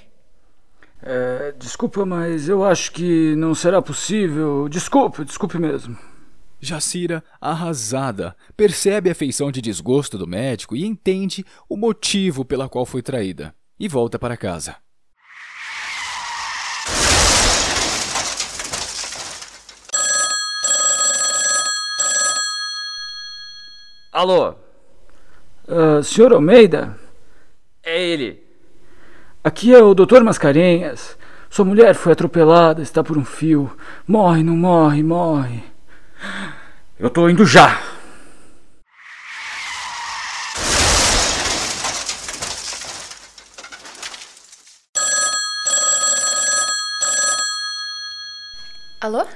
É, 1.03 1.55
desculpa, 1.59 2.05
mas 2.05 2.49
eu 2.49 2.65
acho 2.65 2.93
que 2.93 3.35
não 3.37 3.55
será 3.55 3.83
possível. 3.83 4.69
Desculpe, 4.69 5.25
desculpe 5.25 5.59
mesmo. 5.59 5.97
Jacira, 6.61 7.23
arrasada, 7.41 8.35
percebe 8.57 9.11
a 9.11 9.15
feição 9.15 9.53
de 9.53 9.61
desgosto 9.61 10.17
do 10.17 10.27
médico 10.27 10.75
e 10.75 10.85
entende 10.85 11.45
o 11.69 11.77
motivo 11.77 12.45
pela 12.45 12.69
qual 12.69 12.87
foi 12.87 13.03
traída, 13.03 13.55
e 13.79 13.87
volta 13.87 14.19
para 14.19 14.37
casa. 14.37 14.77
Alô? 24.17 24.55
Uh, 25.69 26.03
senhor 26.03 26.33
Almeida? 26.33 26.99
É 27.85 28.03
ele. 28.03 28.43
Aqui 29.45 29.75
é 29.75 29.83
o 29.83 29.93
Dr. 29.93 30.23
Mascarenhas. 30.23 31.19
Sua 31.51 31.67
mulher 31.67 31.95
foi 31.95 32.15
atropelada, 32.15 32.81
está 32.81 33.05
por 33.05 33.19
um 33.19 33.27
fio. 33.27 33.77
Morre, 34.09 34.43
não 34.43 34.57
morre, 34.57 35.03
morre. 35.03 35.63
Eu 36.99 37.11
tô 37.11 37.29
indo 37.29 37.45
já. 37.45 37.79
Alô? 48.99 49.27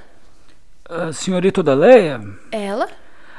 A 0.88 1.12
senhorita 1.12 1.60
Odaleia? 1.60 2.18
É 2.50 2.64
ela? 2.64 2.88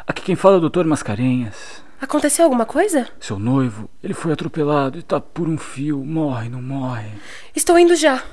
Aqui 0.08 0.22
quem 0.22 0.36
fala 0.36 0.56
é 0.56 0.58
o 0.58 0.62
doutor 0.62 0.86
Mascarenhas. 0.86 1.84
Aconteceu 2.02 2.46
alguma 2.46 2.66
coisa? 2.66 3.08
Seu 3.20 3.38
noivo, 3.38 3.90
ele 4.04 4.14
foi 4.14 4.34
atropelado 4.34 4.98
e 4.98 5.04
tá 5.04 5.20
por 5.20 5.48
um 5.48 5.58
fio. 5.58 6.04
Morre, 6.04 6.50
não 6.50 6.62
morre. 6.62 7.10
Estou 7.56 7.78
indo 7.78 7.96
já. 7.96 8.24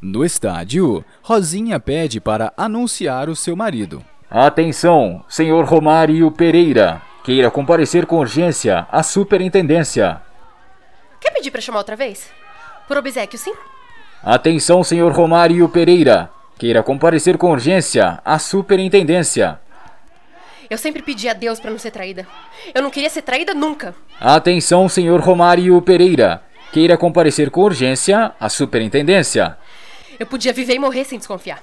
No 0.00 0.24
estádio, 0.24 1.04
Rosinha 1.22 1.78
pede 1.78 2.20
para 2.20 2.52
anunciar 2.56 3.28
o 3.28 3.36
seu 3.36 3.54
marido. 3.54 4.04
Atenção, 4.30 5.24
senhor 5.28 5.64
Romário 5.64 6.30
Pereira. 6.30 7.00
Queira 7.24 7.50
comparecer 7.50 8.04
com 8.06 8.18
urgência 8.18 8.86
à 8.90 9.02
superintendência. 9.02 10.20
Quer 11.20 11.30
pedir 11.30 11.50
para 11.50 11.60
chamar 11.60 11.78
outra 11.78 11.96
vez? 11.96 12.28
Por 12.86 12.96
obsequio, 12.96 13.38
sim? 13.38 13.54
Atenção, 14.22 14.82
senhor 14.82 15.12
Romário 15.12 15.68
Pereira. 15.68 16.30
Queira 16.58 16.82
comparecer 16.82 17.38
com 17.38 17.52
urgência 17.52 18.20
à 18.24 18.38
superintendência. 18.38 19.60
Eu 20.70 20.76
sempre 20.76 21.02
pedi 21.02 21.28
a 21.28 21.32
Deus 21.32 21.58
para 21.58 21.70
não 21.70 21.78
ser 21.78 21.90
traída. 21.90 22.26
Eu 22.74 22.82
não 22.82 22.90
queria 22.90 23.08
ser 23.08 23.22
traída 23.22 23.54
nunca. 23.54 23.94
Atenção, 24.20 24.88
senhor 24.88 25.20
Romário 25.20 25.80
Pereira. 25.80 26.42
Queira 26.72 26.98
comparecer 26.98 27.50
com 27.50 27.62
urgência 27.62 28.32
à 28.38 28.48
superintendência. 28.48 29.56
Eu 30.18 30.26
podia 30.26 30.52
viver 30.52 30.74
e 30.74 30.78
morrer 30.78 31.04
sem 31.04 31.18
desconfiar. 31.18 31.62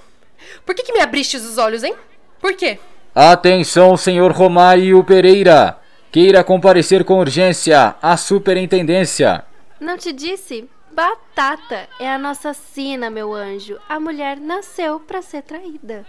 Por 0.65 0.73
que, 0.73 0.83
que 0.83 0.93
me 0.93 1.01
abriste 1.01 1.37
os 1.37 1.57
olhos, 1.57 1.83
hein? 1.83 1.95
Por 2.41 2.53
quê? 2.55 2.79
Atenção, 3.13 3.95
senhor 3.95 4.31
Romário 4.31 5.03
Pereira. 5.03 5.77
Queira 6.11 6.43
comparecer 6.43 7.03
com 7.03 7.19
urgência 7.19 7.95
à 8.01 8.17
superintendência. 8.17 9.43
Não 9.79 9.97
te 9.97 10.11
disse? 10.11 10.67
Batata 10.91 11.87
é 11.99 12.09
a 12.09 12.17
nossa 12.17 12.53
sina, 12.53 13.09
meu 13.09 13.33
anjo. 13.33 13.77
A 13.87 13.99
mulher 13.99 14.39
nasceu 14.39 14.99
para 14.99 15.21
ser 15.21 15.43
traída. 15.43 16.05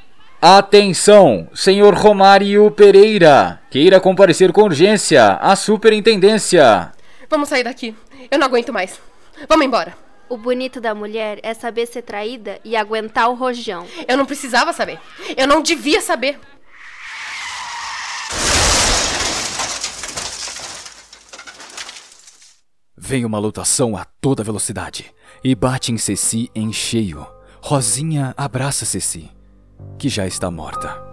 Atenção, 0.49 1.49
senhor 1.53 1.93
Romário 1.93 2.71
Pereira. 2.71 3.61
Queira 3.69 3.99
comparecer 3.99 4.53
com 4.53 4.63
urgência 4.63 5.33
à 5.41 5.57
superintendência. 5.57 6.93
Vamos 7.29 7.49
sair 7.49 7.65
daqui. 7.65 7.97
Eu 8.31 8.39
não 8.39 8.47
aguento 8.47 8.73
mais. 8.73 9.01
Vamos 9.49 9.67
embora. 9.67 9.99
O 10.29 10.37
bonito 10.37 10.81
da 10.81 10.95
mulher 10.95 11.41
é 11.43 11.53
saber 11.53 11.87
ser 11.87 12.03
traída 12.03 12.61
e 12.65 12.77
aguentar 12.77 13.29
o 13.29 13.35
rojão. 13.35 13.89
Eu 14.07 14.17
não 14.17 14.25
precisava 14.25 14.73
saber. 14.73 15.01
Eu 15.37 15.49
não 15.49 15.61
devia 15.61 16.01
saber. 16.01 16.39
Vem 22.97 23.25
uma 23.25 23.41
lutação 23.41 23.97
a 23.97 24.05
toda 24.21 24.45
velocidade 24.45 25.13
e 25.43 25.57
bate 25.57 25.91
em 25.91 25.99
Ceci 25.99 26.49
em 26.55 26.73
cheio. 26.73 27.27
Rosinha 27.61 28.33
abraça 28.37 28.85
Ceci, 28.85 29.29
que 29.99 30.09
já 30.09 30.27
está 30.27 30.51
morta. 30.51 31.05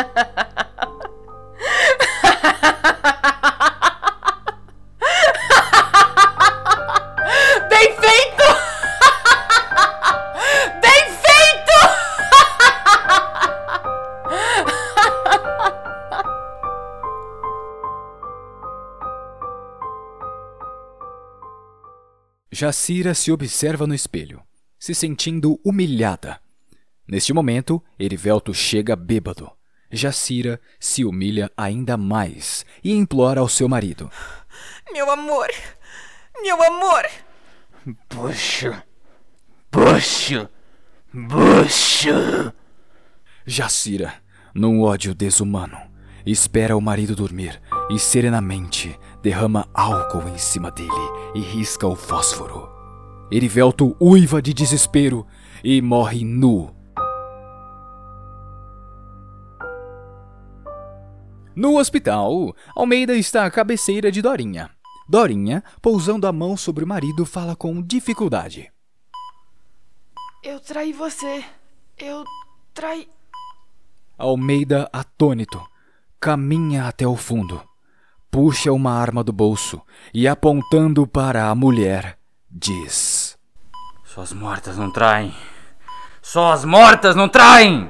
Jacira 22.60 23.14
se 23.14 23.32
observa 23.32 23.86
no 23.86 23.94
espelho, 23.94 24.42
se 24.78 24.94
sentindo 24.94 25.58
humilhada. 25.64 26.38
Neste 27.08 27.32
momento, 27.32 27.82
Erivelto 27.98 28.52
chega 28.52 28.94
bêbado. 28.94 29.50
Jacira 29.90 30.60
se 30.78 31.02
humilha 31.02 31.50
ainda 31.56 31.96
mais 31.96 32.66
e 32.84 32.92
implora 32.92 33.40
ao 33.40 33.48
seu 33.48 33.66
marido. 33.66 34.10
Meu 34.92 35.10
amor! 35.10 35.48
Meu 36.42 36.62
amor! 36.62 37.08
Bucho! 38.10 38.82
Bucho! 39.72 40.46
Bucho! 41.14 42.52
Jacira, 43.46 44.22
num 44.54 44.82
ódio 44.82 45.14
desumano, 45.14 45.78
espera 46.26 46.76
o 46.76 46.80
marido 46.82 47.16
dormir 47.16 47.58
e 47.88 47.98
serenamente 47.98 49.00
derrama 49.22 49.68
álcool 49.74 50.28
em 50.28 50.38
cima 50.38 50.70
dele 50.70 50.90
e 51.34 51.40
risca 51.40 51.86
o 51.86 51.94
fósforo. 51.94 52.68
Erivelto 53.30 53.96
uiva 54.00 54.42
de 54.42 54.52
desespero 54.52 55.26
e 55.62 55.80
morre 55.80 56.24
nu. 56.24 56.74
No 61.54 61.78
hospital, 61.78 62.54
Almeida 62.74 63.14
está 63.14 63.44
à 63.44 63.50
cabeceira 63.50 64.10
de 64.10 64.22
Dorinha. 64.22 64.70
Dorinha, 65.08 65.62
pousando 65.82 66.26
a 66.26 66.32
mão 66.32 66.56
sobre 66.56 66.84
o 66.84 66.86
marido, 66.86 67.26
fala 67.26 67.54
com 67.54 67.82
dificuldade. 67.82 68.72
Eu 70.42 70.58
traí 70.60 70.92
você. 70.92 71.44
Eu 71.98 72.24
traí. 72.72 73.08
Almeida, 74.16 74.88
atônito, 74.92 75.60
caminha 76.18 76.86
até 76.86 77.06
o 77.06 77.16
fundo, 77.16 77.62
puxa 78.30 78.72
uma 78.72 78.92
arma 78.92 79.24
do 79.24 79.32
bolso 79.32 79.82
e, 80.14 80.28
apontando 80.28 81.06
para 81.06 81.48
a 81.48 81.54
mulher, 81.54 82.18
diz: 82.50 83.36
Só 84.04 84.22
as 84.22 84.32
mortas 84.32 84.78
não 84.78 84.90
traem. 84.90 85.34
Só 86.22 86.52
as 86.52 86.64
mortas 86.64 87.16
não 87.16 87.28
traem! 87.28 87.88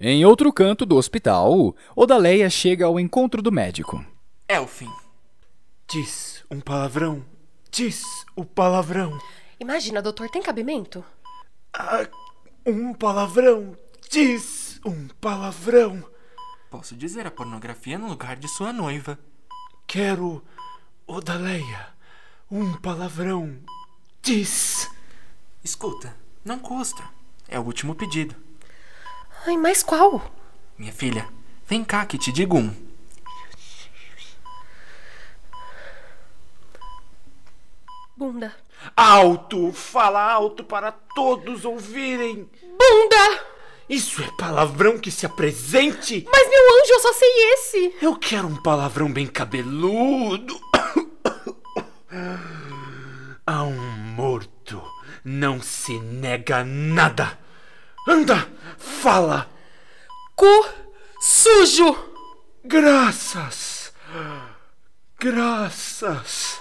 Em 0.00 0.24
outro 0.24 0.52
canto 0.52 0.84
do 0.84 0.96
hospital, 0.96 1.74
Odaleia 1.94 2.50
chega 2.50 2.86
ao 2.86 2.98
encontro 2.98 3.40
do 3.40 3.52
médico. 3.52 4.04
É 4.48 4.60
o 4.60 4.66
fim. 4.66 4.90
Diz 5.88 6.44
um 6.50 6.60
palavrão. 6.60 7.24
Diz 7.70 8.02
o 8.36 8.44
palavrão. 8.44 9.18
Imagina, 9.58 10.02
doutor, 10.02 10.28
tem 10.28 10.42
cabimento? 10.42 11.04
Ah, 11.72 12.06
um 12.66 12.92
palavrão. 12.92 13.76
Diz 14.10 14.63
um 14.84 15.08
palavrão. 15.20 16.04
Posso 16.70 16.94
dizer 16.94 17.26
a 17.26 17.30
pornografia 17.30 17.98
no 17.98 18.08
lugar 18.08 18.36
de 18.36 18.48
sua 18.48 18.72
noiva. 18.72 19.18
Quero, 19.86 20.44
Odaleia, 21.06 21.88
um 22.50 22.74
palavrão. 22.74 23.58
Diz. 24.22 24.90
Escuta, 25.62 26.14
não 26.44 26.58
custa. 26.58 27.02
É 27.48 27.58
o 27.58 27.62
último 27.62 27.94
pedido. 27.94 28.34
Ai, 29.46 29.56
mas 29.56 29.82
qual? 29.82 30.30
Minha 30.76 30.92
filha, 30.92 31.28
vem 31.66 31.84
cá 31.84 32.04
que 32.04 32.18
te 32.18 32.32
digo 32.32 32.58
um. 32.58 32.74
Bunda. 38.16 38.54
Alto! 38.96 39.72
Fala 39.72 40.20
alto 40.20 40.62
para 40.64 40.92
todos 40.92 41.64
ouvirem! 41.64 42.48
Bunda! 42.62 43.53
Isso 43.88 44.22
é 44.22 44.30
palavrão 44.38 44.98
que 44.98 45.10
se 45.10 45.26
apresente! 45.26 46.26
Mas, 46.30 46.48
meu 46.48 46.62
anjo, 46.80 46.92
eu 46.92 47.00
só 47.00 47.12
sei 47.12 47.28
esse! 47.52 47.94
Eu 48.00 48.16
quero 48.16 48.48
um 48.48 48.56
palavrão 48.62 49.12
bem 49.12 49.26
cabeludo! 49.26 50.58
A 53.46 53.62
um 53.62 53.76
morto 54.16 54.82
não 55.24 55.60
se 55.60 55.98
nega 56.00 56.64
nada! 56.64 57.38
Anda! 58.08 58.48
Fala! 58.78 59.50
Cu 60.34 60.66
sujo! 61.20 61.96
Graças! 62.64 63.92
Graças! 65.18 66.60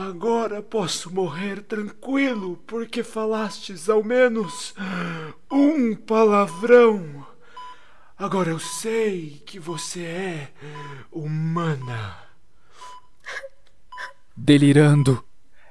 Agora 0.00 0.62
posso 0.62 1.12
morrer 1.12 1.60
tranquilo, 1.64 2.56
porque 2.68 3.02
falastes 3.02 3.88
ao 3.88 4.04
menos 4.04 4.72
um 5.50 5.96
palavrão. 5.96 7.26
Agora 8.16 8.50
eu 8.50 8.60
sei 8.60 9.42
que 9.44 9.58
você 9.58 10.04
é 10.04 10.52
humana. 11.10 12.16
Delirando 14.36 15.24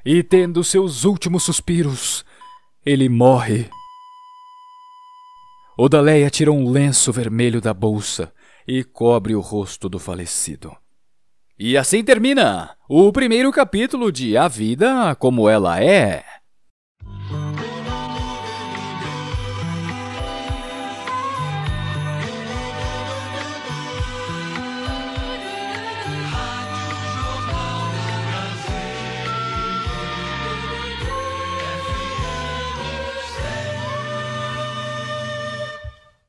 e 0.03 0.21
tendo 0.21 0.61
seus 0.61 1.05
últimos 1.05 1.43
suspiros, 1.43 2.25
ele 2.85 3.07
morre. 3.07 3.69
Odaleia 5.77 6.29
tira 6.29 6.51
um 6.51 6.69
lenço 6.69 7.13
vermelho 7.13 7.61
da 7.61 7.73
bolsa 7.73 8.33
e 8.67 8.83
cobre 8.83 9.33
o 9.33 9.39
rosto 9.39 9.87
do 9.87 9.97
falecido. 9.97 10.75
E 11.59 11.75
assim 11.75 12.03
termina 12.03 12.69
o 12.87 13.11
primeiro 13.11 13.51
capítulo 13.51 14.11
de 14.11 14.37
A 14.37 14.47
Vida 14.47 15.15
Como 15.15 15.49
Ela 15.49 15.83
É. 15.83 16.23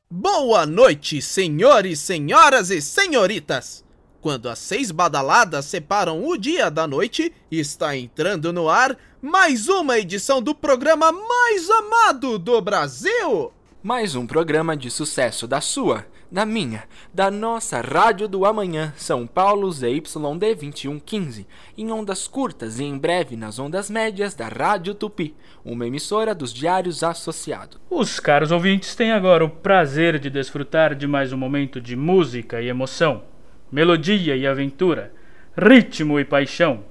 Boa 0.09 0.65
noite, 0.65 1.21
senhores, 1.21 1.99
senhoras 1.99 2.71
e 2.71 2.81
senhoritas! 2.81 3.87
Quando 4.21 4.49
as 4.49 4.59
seis 4.59 4.91
badaladas 4.91 5.63
separam 5.63 6.27
o 6.27 6.37
dia 6.37 6.69
da 6.69 6.85
noite, 6.85 7.31
está 7.49 7.95
entrando 7.95 8.51
no 8.51 8.67
ar 8.67 8.97
mais 9.21 9.69
uma 9.69 9.97
edição 9.97 10.41
do 10.41 10.53
programa 10.53 11.09
mais 11.09 11.69
amado 11.69 12.37
do 12.37 12.59
Brasil! 12.59 13.53
Mais 13.81 14.15
um 14.15 14.27
programa 14.27 14.75
de 14.75 14.91
sucesso 14.91 15.47
da 15.47 15.61
sua, 15.61 16.05
da 16.29 16.45
minha, 16.45 16.83
da 17.13 17.31
nossa 17.31 17.79
Rádio 17.79 18.27
do 18.27 18.45
Amanhã, 18.45 18.93
São 18.97 19.25
Paulo 19.25 19.71
ZYD 19.71 20.01
2115, 20.01 21.47
em 21.77 21.89
ondas 21.89 22.27
curtas 22.27 22.77
e 22.77 22.83
em 22.83 22.97
breve 22.97 23.37
nas 23.37 23.57
ondas 23.57 23.89
médias 23.89 24.33
da 24.33 24.49
Rádio 24.49 24.93
Tupi, 24.95 25.33
uma 25.63 25.87
emissora 25.87 26.35
dos 26.35 26.53
Diários 26.53 27.03
Associados. 27.03 27.79
Os 27.89 28.19
caros 28.19 28.51
ouvintes 28.51 28.95
têm 28.95 29.13
agora 29.13 29.45
o 29.45 29.49
prazer 29.49 30.19
de 30.19 30.29
desfrutar 30.29 30.93
de 30.93 31.07
mais 31.07 31.31
um 31.31 31.37
momento 31.37 31.79
de 31.79 31.95
música 31.95 32.61
e 32.61 32.67
emoção 32.67 33.23
melodia 33.71 34.35
e 34.35 34.47
aventura, 34.47 35.11
ritmo 35.57 36.19
e 36.19 36.25
paixão. 36.25 36.83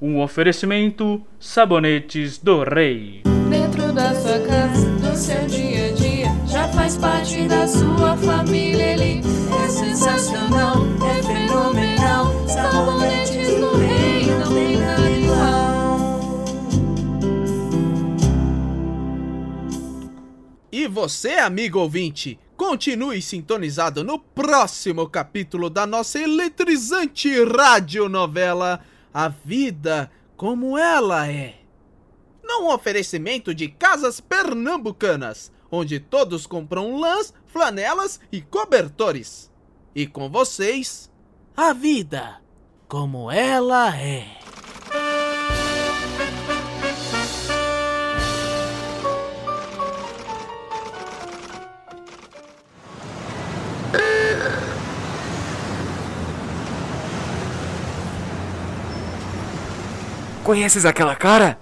Um 0.00 0.20
oferecimento 0.20 1.26
Sabonetes 1.40 2.38
do 2.38 2.62
Rei. 2.62 3.22
Dentro 3.50 3.92
da 3.92 4.14
sua 4.14 4.38
casa, 4.40 4.88
do 4.90 5.16
seu 5.16 5.46
dia 5.46 5.88
a 5.88 5.92
dia, 5.92 6.26
já 6.46 6.68
faz 6.68 6.96
parte 6.96 7.48
da 7.48 7.66
sua 7.66 8.16
família. 8.16 8.92
Ele 8.92 9.20
é 9.20 9.68
sensacional, 9.68 10.76
é 11.04 11.22
fenomenal. 11.22 12.46
Sabonetes 12.46 13.48
do 13.58 13.76
Rei, 13.76 14.26
não 14.38 14.54
tem 14.54 14.76
nada 14.76 15.10
igual. 15.10 15.98
E 20.70 20.86
você, 20.86 21.30
amigo 21.30 21.80
ouvinte, 21.80 22.38
Continue 22.68 23.22
sintonizado 23.22 24.04
no 24.04 24.18
próximo 24.18 25.08
capítulo 25.08 25.70
da 25.70 25.86
nossa 25.86 26.18
eletrizante 26.20 27.42
radionovela 27.42 28.84
A 29.12 29.26
Vida 29.28 30.12
Como 30.36 30.76
Ela 30.76 31.26
É. 31.26 31.60
Num 32.44 32.68
oferecimento 32.70 33.54
de 33.54 33.68
Casas 33.68 34.20
Pernambucanas, 34.20 35.50
onde 35.70 35.98
todos 35.98 36.46
compram 36.46 36.98
lãs, 37.00 37.32
flanelas 37.46 38.20
e 38.30 38.42
cobertores. 38.42 39.50
E 39.94 40.06
com 40.06 40.28
vocês, 40.28 41.10
A 41.56 41.72
Vida 41.72 42.42
Como 42.86 43.30
Ela 43.30 43.96
É. 43.96 44.37
Conheces 60.48 60.86
aquela 60.86 61.14
cara? 61.14 61.58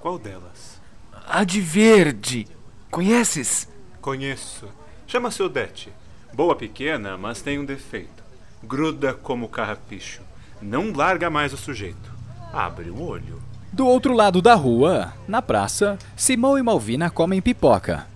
Qual 0.00 0.18
delas? 0.18 0.80
A 1.28 1.44
de 1.44 1.60
verde. 1.60 2.48
Conheces? 2.90 3.68
Conheço. 4.00 4.70
Chama-se 5.06 5.42
Odete. 5.42 5.92
Boa 6.32 6.56
pequena, 6.56 7.18
mas 7.18 7.42
tem 7.42 7.58
um 7.58 7.64
defeito. 7.66 8.24
Gruda 8.62 9.12
como 9.12 9.50
carrapicho. 9.50 10.22
Não 10.62 10.94
larga 10.94 11.28
mais 11.28 11.52
o 11.52 11.58
sujeito. 11.58 12.10
Abre 12.54 12.88
o 12.88 13.02
olho. 13.02 13.42
Do 13.70 13.86
outro 13.86 14.14
lado 14.14 14.40
da 14.40 14.54
rua, 14.54 15.12
na 15.28 15.42
praça, 15.42 15.98
Simão 16.16 16.56
e 16.56 16.62
Malvina 16.62 17.10
comem 17.10 17.42
pipoca. 17.42 18.06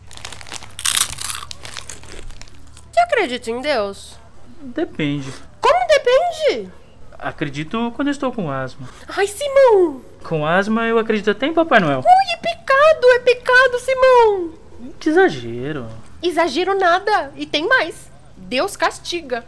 Você 2.91 3.01
acredita 3.01 3.51
em 3.51 3.61
Deus? 3.61 4.19
Depende. 4.63 5.31
Como 5.61 5.87
depende? 5.87 6.73
Acredito 7.19 7.93
quando 7.97 8.11
estou 8.11 8.33
com 8.33 8.51
asma. 8.51 8.89
Ai, 9.09 9.27
Simão! 9.27 10.03
Com 10.23 10.47
asma 10.47 10.87
eu 10.87 10.99
acredito 10.99 11.31
até 11.31 11.47
em 11.47 11.55
Papai 11.55 11.81
Noel. 11.81 12.01
Ui, 12.01 12.33
é 12.33 12.37
pecado, 12.37 13.07
é 13.15 13.19
pecado, 13.21 13.79
Simão! 13.79 14.53
Que 15.01 15.09
exagero. 15.09 15.87
Exagero 16.23 16.79
nada. 16.79 17.33
E 17.37 17.47
tem 17.47 17.67
mais. 17.67 18.11
Deus 18.37 18.77
castiga. 18.77 19.45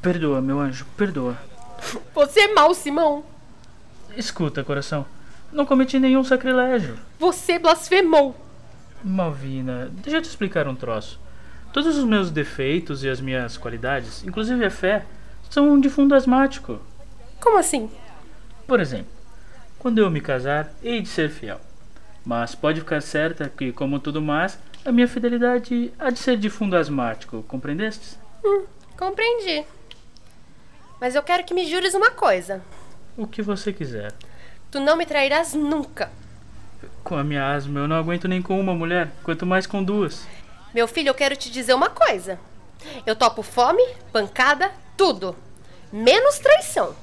Perdoa, 0.00 0.40
meu 0.40 0.58
anjo, 0.58 0.86
perdoa. 0.96 1.36
Você 2.14 2.40
é 2.40 2.54
mau, 2.54 2.74
Simão. 2.74 3.24
Escuta, 4.16 4.64
coração. 4.64 5.06
Não 5.52 5.66
cometi 5.66 5.98
nenhum 5.98 6.24
sacrilégio. 6.24 6.98
Você 7.18 7.58
blasfemou. 7.58 8.34
Malvina, 9.04 9.90
deixa 9.92 10.18
eu 10.18 10.22
te 10.22 10.28
explicar 10.28 10.66
um 10.66 10.74
troço. 10.74 11.20
Todos 11.72 11.96
os 11.96 12.04
meus 12.04 12.30
defeitos 12.30 13.02
e 13.02 13.08
as 13.08 13.20
minhas 13.20 13.56
qualidades, 13.56 14.22
inclusive 14.24 14.64
a 14.64 14.70
fé, 14.70 15.04
são 15.50 15.78
de 15.80 15.90
fundo 15.90 16.14
asmático. 16.14 16.80
Como 17.42 17.58
assim? 17.58 17.90
Por 18.68 18.78
exemplo, 18.78 19.10
quando 19.76 19.98
eu 19.98 20.08
me 20.08 20.20
casar, 20.20 20.72
hei 20.80 21.02
de 21.02 21.08
ser 21.08 21.28
fiel. 21.28 21.60
Mas 22.24 22.54
pode 22.54 22.78
ficar 22.78 23.00
certa 23.00 23.48
que, 23.48 23.72
como 23.72 23.98
tudo 23.98 24.22
mais, 24.22 24.56
a 24.84 24.92
minha 24.92 25.08
fidelidade 25.08 25.92
há 25.98 26.10
de 26.10 26.20
ser 26.20 26.36
de 26.36 26.48
fundo 26.48 26.76
asmático, 26.76 27.42
compreendestes? 27.48 28.16
Hum, 28.44 28.64
compreendi. 28.96 29.66
Mas 31.00 31.16
eu 31.16 31.22
quero 31.24 31.42
que 31.42 31.52
me 31.52 31.68
jures 31.68 31.94
uma 31.94 32.12
coisa. 32.12 32.62
O 33.16 33.26
que 33.26 33.42
você 33.42 33.72
quiser. 33.72 34.12
Tu 34.70 34.78
não 34.78 34.96
me 34.96 35.04
trairás 35.04 35.52
nunca. 35.52 36.12
Com 37.02 37.16
a 37.16 37.24
minha 37.24 37.52
asma, 37.52 37.80
eu 37.80 37.88
não 37.88 37.96
aguento 37.96 38.28
nem 38.28 38.40
com 38.40 38.58
uma 38.60 38.72
mulher, 38.72 39.10
quanto 39.24 39.44
mais 39.44 39.66
com 39.66 39.82
duas. 39.82 40.24
Meu 40.72 40.86
filho, 40.86 41.08
eu 41.08 41.14
quero 41.14 41.34
te 41.34 41.50
dizer 41.50 41.74
uma 41.74 41.90
coisa. 41.90 42.38
Eu 43.04 43.16
topo 43.16 43.42
fome, 43.42 43.82
pancada, 44.12 44.70
tudo. 44.96 45.34
Menos 45.92 46.38
traição. 46.38 46.94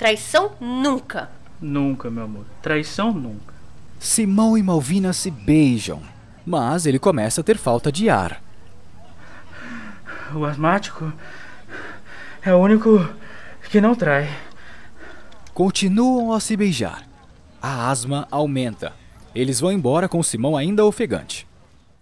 Traição 0.00 0.52
nunca. 0.58 1.30
Nunca, 1.60 2.10
meu 2.10 2.24
amor. 2.24 2.46
Traição 2.62 3.12
nunca. 3.12 3.52
Simão 3.98 4.56
e 4.56 4.62
Malvina 4.62 5.12
se 5.12 5.30
beijam, 5.30 6.00
mas 6.46 6.86
ele 6.86 6.98
começa 6.98 7.42
a 7.42 7.44
ter 7.44 7.58
falta 7.58 7.92
de 7.92 8.08
ar. 8.08 8.42
O 10.34 10.46
asmático 10.46 11.12
é 12.40 12.54
o 12.54 12.56
único 12.56 13.06
que 13.70 13.78
não 13.78 13.94
trai. 13.94 14.26
Continuam 15.52 16.32
a 16.32 16.40
se 16.40 16.56
beijar. 16.56 17.06
A 17.60 17.90
asma 17.90 18.26
aumenta. 18.30 18.94
Eles 19.34 19.60
vão 19.60 19.70
embora 19.70 20.08
com 20.08 20.22
Simão 20.22 20.56
ainda 20.56 20.82
ofegante. 20.82 21.46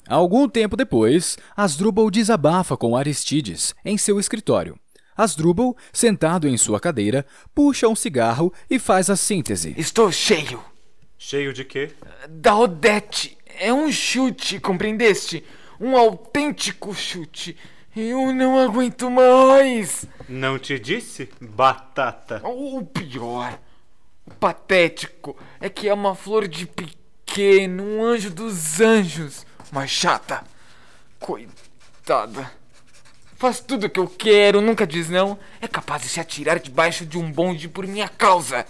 Algum 0.09 0.49
tempo 0.49 0.77
depois, 0.77 1.37
Asdrubal 1.57 2.13
desabafa 2.13 2.77
com 2.77 2.97
Aristides 2.97 3.75
em 3.85 3.99
seu 3.99 4.21
escritório. 4.21 4.79
Asdrubal, 5.19 5.77
sentado 5.93 6.47
em 6.47 6.57
sua 6.57 6.79
cadeira, 6.79 7.27
puxa 7.53 7.89
um 7.89 7.97
cigarro 7.97 8.53
e 8.71 8.79
faz 8.79 9.11
a 9.11 9.17
síntese. 9.17 9.75
Estou 9.77 10.13
cheio. 10.13 10.63
Cheio 11.19 11.53
de 11.53 11.65
quê? 11.65 11.91
Da 12.29 12.57
Odete. 12.57 13.37
É 13.59 13.73
um 13.73 13.91
chute, 13.91 14.61
compreendeste? 14.61 15.45
Um 15.81 15.97
autêntico 15.97 16.95
chute. 16.95 17.57
Eu 17.97 18.33
não 18.33 18.61
aguento 18.61 19.11
mais. 19.11 20.07
Não 20.29 20.57
te 20.57 20.79
disse? 20.79 21.29
Batata. 21.41 22.41
O 22.45 22.85
pior, 22.85 23.59
o 24.25 24.35
patético, 24.35 25.37
é 25.61 25.69
que 25.69 25.89
é 25.89 25.95
uma 25.95 26.15
flor 26.15 26.47
de 26.47 26.65
pequeno, 26.65 27.83
um 27.83 28.05
anjo 28.05 28.31
dos 28.31 28.81
anjos. 28.81 29.45
Mas 29.73 29.91
chata. 29.91 30.45
Coitada. 31.19 32.58
Faz 33.39 33.61
tudo 33.61 33.87
o 33.87 33.89
que 33.89 34.01
eu 34.01 34.09
quero, 34.09 34.61
nunca 34.61 34.85
diz 34.85 35.09
não. 35.09 35.39
É 35.61 35.69
capaz 35.69 36.03
de 36.03 36.09
se 36.09 36.19
atirar 36.19 36.59
debaixo 36.59 37.07
de 37.07 37.17
um 37.17 37.31
bonde 37.31 37.69
por 37.69 37.87
minha 37.87 38.09
causa. 38.09 38.67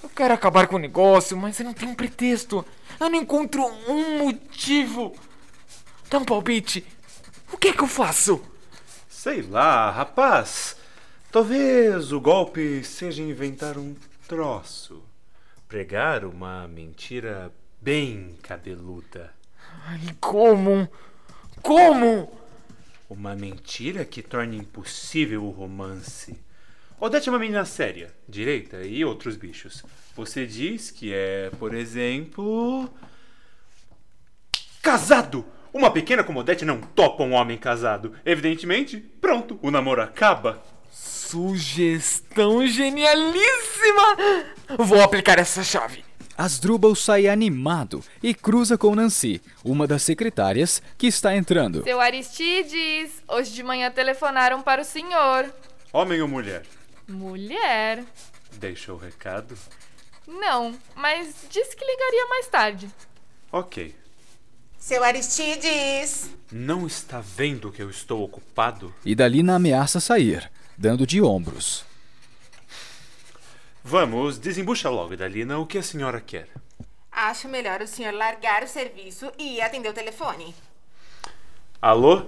Eu 0.00 0.08
quero 0.08 0.32
acabar 0.32 0.68
com 0.68 0.76
o 0.76 0.78
negócio, 0.78 1.36
mas 1.36 1.58
eu 1.58 1.66
não 1.66 1.74
tenho 1.74 1.96
pretexto. 1.96 2.64
Eu 3.00 3.10
não 3.10 3.18
encontro 3.18 3.66
um 3.88 4.24
motivo. 4.24 5.16
Dá 6.08 6.18
um 6.18 6.24
palpite. 6.24 6.86
O 7.52 7.56
que 7.56 7.68
é 7.68 7.72
que 7.72 7.82
eu 7.82 7.88
faço? 7.88 8.40
Sei 9.08 9.42
lá, 9.42 9.90
rapaz. 9.90 10.76
Talvez 11.32 12.12
o 12.12 12.20
golpe 12.20 12.84
seja 12.84 13.20
inventar 13.20 13.76
um 13.76 13.96
troço. 14.28 15.02
Pregar 15.66 16.24
uma 16.24 16.68
mentira 16.68 17.52
bem 17.80 18.38
cabeluda. 18.44 19.34
Ai, 19.88 20.14
como? 20.20 20.88
Como? 21.60 22.45
Uma 23.08 23.36
mentira 23.36 24.04
que 24.04 24.22
torne 24.22 24.56
impossível 24.56 25.44
o 25.44 25.50
romance. 25.50 26.36
Odete 26.98 27.28
é 27.28 27.32
uma 27.32 27.38
menina 27.38 27.64
séria, 27.64 28.12
direita 28.28 28.82
e 28.82 29.04
outros 29.04 29.36
bichos. 29.36 29.84
Você 30.16 30.46
diz 30.46 30.90
que 30.90 31.12
é, 31.12 31.50
por 31.58 31.74
exemplo. 31.74 32.90
Casado! 34.82 35.44
Uma 35.72 35.90
pequena 35.90 36.24
como 36.24 36.40
Odete 36.40 36.64
não 36.64 36.80
topa 36.80 37.22
um 37.22 37.34
homem 37.34 37.58
casado. 37.58 38.14
Evidentemente, 38.24 38.96
pronto, 38.96 39.58
o 39.62 39.70
namoro 39.70 40.00
acaba. 40.00 40.62
Sugestão 40.90 42.66
genialíssima! 42.66 44.16
Vou 44.78 45.02
aplicar 45.02 45.38
essa 45.38 45.62
chave. 45.62 46.05
Asdrubal 46.36 46.94
sai 46.94 47.28
animado 47.28 48.04
e 48.22 48.34
cruza 48.34 48.76
com 48.76 48.94
Nancy, 48.94 49.40
uma 49.64 49.86
das 49.86 50.02
secretárias, 50.02 50.82
que 50.98 51.06
está 51.06 51.34
entrando. 51.34 51.82
Seu 51.82 52.00
Aristides, 52.00 53.22
hoje 53.26 53.52
de 53.52 53.62
manhã 53.62 53.90
telefonaram 53.90 54.60
para 54.60 54.82
o 54.82 54.84
senhor. 54.84 55.52
Homem 55.92 56.20
ou 56.20 56.28
mulher? 56.28 56.64
Mulher. 57.08 58.04
Deixou 58.58 58.96
o 58.96 58.98
recado? 58.98 59.56
Não, 60.26 60.74
mas 60.94 61.34
disse 61.50 61.74
que 61.76 61.84
ligaria 61.84 62.26
mais 62.26 62.48
tarde. 62.48 62.90
Ok. 63.50 63.94
Seu 64.78 65.02
Aristides! 65.02 66.30
Não 66.52 66.86
está 66.86 67.20
vendo 67.20 67.72
que 67.72 67.82
eu 67.82 67.90
estou 67.90 68.22
ocupado? 68.22 68.94
E 69.04 69.14
Dalina 69.14 69.56
ameaça 69.56 70.00
sair, 70.00 70.50
dando 70.76 71.06
de 71.06 71.20
ombros. 71.22 71.84
Vamos, 73.88 74.36
desembucha 74.36 74.90
logo, 74.90 75.16
Dalina, 75.16 75.60
o 75.60 75.64
que 75.64 75.78
a 75.78 75.82
senhora 75.82 76.20
quer. 76.20 76.48
Acho 77.12 77.48
melhor 77.48 77.80
o 77.80 77.86
senhor 77.86 78.12
largar 78.12 78.64
o 78.64 78.66
serviço 78.66 79.30
e 79.38 79.60
atender 79.60 79.88
o 79.88 79.92
telefone. 79.92 80.52
Alô? 81.80 82.26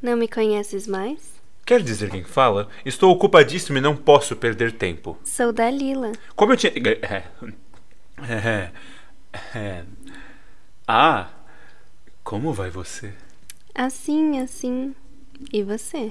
Não 0.00 0.16
me 0.16 0.26
conheces 0.26 0.86
mais? 0.86 1.34
Quer 1.66 1.82
dizer 1.82 2.08
quem 2.10 2.24
fala? 2.24 2.66
Estou 2.82 3.12
ocupadíssimo 3.12 3.76
e 3.76 3.82
não 3.82 3.94
posso 3.94 4.34
perder 4.36 4.72
tempo. 4.72 5.18
Sou 5.22 5.52
Dalila. 5.52 6.12
Como 6.34 6.54
eu 6.54 6.56
tinha. 6.56 6.72
É, 7.02 7.24
é, 8.26 8.70
é. 9.54 9.84
Ah, 10.86 11.28
como 12.24 12.54
vai 12.54 12.70
você? 12.70 13.12
Assim, 13.74 14.40
assim. 14.40 14.96
E 15.52 15.62
você? 15.62 16.10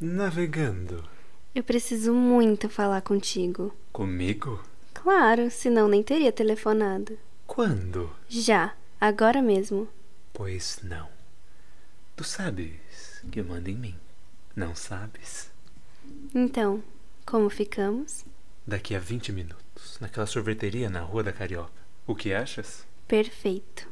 Navegando. 0.00 1.06
Eu 1.54 1.62
preciso 1.62 2.12
muito 2.12 2.68
falar 2.68 3.00
contigo. 3.02 3.72
Comigo? 3.92 4.60
Claro, 4.92 5.48
senão 5.52 5.86
nem 5.86 6.02
teria 6.02 6.32
telefonado. 6.32 7.16
Quando? 7.46 8.10
Já, 8.28 8.74
agora 9.00 9.40
mesmo. 9.40 9.88
Pois 10.32 10.80
não. 10.82 11.08
Tu 12.16 12.24
sabes 12.24 13.22
que 13.30 13.40
manda 13.40 13.70
em 13.70 13.76
mim, 13.76 13.94
não 14.56 14.74
sabes? 14.74 15.48
Então, 16.34 16.82
como 17.24 17.48
ficamos? 17.48 18.24
Daqui 18.66 18.94
a 18.96 18.98
20 18.98 19.30
minutos, 19.30 19.98
naquela 20.00 20.26
sorveteria 20.26 20.90
na 20.90 21.02
Rua 21.02 21.22
da 21.22 21.32
Carioca. 21.32 21.70
O 22.04 22.16
que 22.16 22.34
achas? 22.34 22.84
Perfeito. 23.06 23.88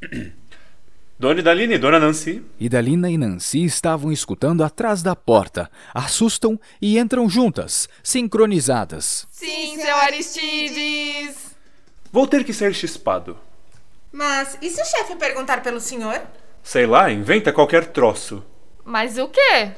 Dona 1.20 1.40
Idaline 1.40 1.74
e 1.74 1.78
Dona 1.78 2.00
Nancy. 2.00 2.42
Idalina 2.58 3.10
e 3.10 3.18
Nancy 3.18 3.62
estavam 3.62 4.10
escutando 4.10 4.64
atrás 4.64 5.02
da 5.02 5.14
porta, 5.14 5.70
assustam 5.92 6.58
e 6.80 6.98
entram 6.98 7.28
juntas, 7.28 7.90
sincronizadas. 8.02 9.28
Sim, 9.30 9.78
seu 9.78 9.94
Aristides! 9.96 11.54
Vou 12.10 12.26
ter 12.26 12.42
que 12.42 12.54
ser 12.54 12.74
chispado. 12.74 13.36
Mas 14.10 14.56
e 14.62 14.70
se 14.70 14.80
o 14.80 14.84
chefe 14.86 15.14
perguntar 15.16 15.62
pelo 15.62 15.78
senhor? 15.78 16.22
Sei 16.62 16.86
lá, 16.86 17.12
inventa 17.12 17.52
qualquer 17.52 17.88
troço. 17.88 18.42
Mas 18.82 19.18
o 19.18 19.28
quê? 19.28 19.72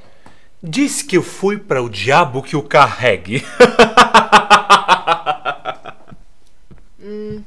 Diz 0.62 1.03
que 1.03 1.16
eu 1.16 1.24
fui 1.24 1.59
para 1.59 1.82
o 1.82 1.90
diabo 1.90 2.40
que 2.40 2.55
o 2.55 2.62
carregue. 2.62 3.45
hum, 7.03 7.43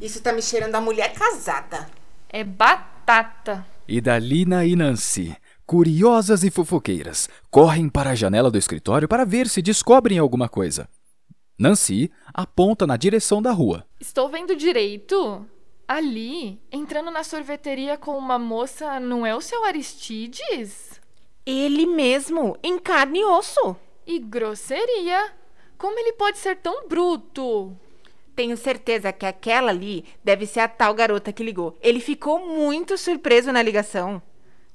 isso 0.00 0.22
tá 0.22 0.32
me 0.32 0.40
cheirando 0.40 0.76
a 0.76 0.80
mulher 0.80 1.12
casada. 1.14 1.88
É 2.28 2.44
batata. 2.44 2.99
Idalina 3.88 4.64
e 4.64 4.76
Nancy 4.76 5.36
curiosas 5.70 6.42
e 6.42 6.50
fofoqueiras, 6.50 7.28
correm 7.48 7.88
para 7.88 8.10
a 8.10 8.14
janela 8.16 8.50
do 8.50 8.58
escritório 8.58 9.06
para 9.06 9.24
ver 9.24 9.48
se 9.48 9.62
descobrem 9.62 10.18
alguma 10.18 10.48
coisa. 10.48 10.88
Nancy 11.56 12.10
aponta 12.34 12.88
na 12.88 12.96
direção 12.96 13.40
da 13.40 13.52
rua. 13.52 13.86
Estou 14.00 14.28
vendo 14.28 14.56
direito? 14.56 15.46
Ali, 15.86 16.60
entrando 16.72 17.12
na 17.12 17.22
sorveteria 17.22 17.96
com 17.96 18.18
uma 18.18 18.36
moça, 18.36 18.98
não 18.98 19.24
é 19.24 19.32
o 19.32 19.40
seu 19.40 19.64
Aristides? 19.64 21.00
Ele 21.46 21.86
mesmo, 21.86 22.56
em 22.64 22.76
carne 22.76 23.20
e 23.20 23.24
osso. 23.24 23.76
E 24.04 24.18
grosseria. 24.18 25.32
Como 25.78 25.96
ele 26.00 26.14
pode 26.14 26.38
ser 26.38 26.56
tão 26.56 26.88
bruto? 26.88 27.76
Tenho 28.34 28.56
certeza 28.56 29.12
que 29.12 29.26
aquela 29.26 29.70
ali 29.70 30.04
deve 30.24 30.46
ser 30.46 30.60
a 30.60 30.68
tal 30.68 30.94
garota 30.94 31.32
que 31.32 31.42
ligou. 31.42 31.76
Ele 31.80 32.00
ficou 32.00 32.46
muito 32.46 32.96
surpreso 32.96 33.52
na 33.52 33.62
ligação. 33.62 34.22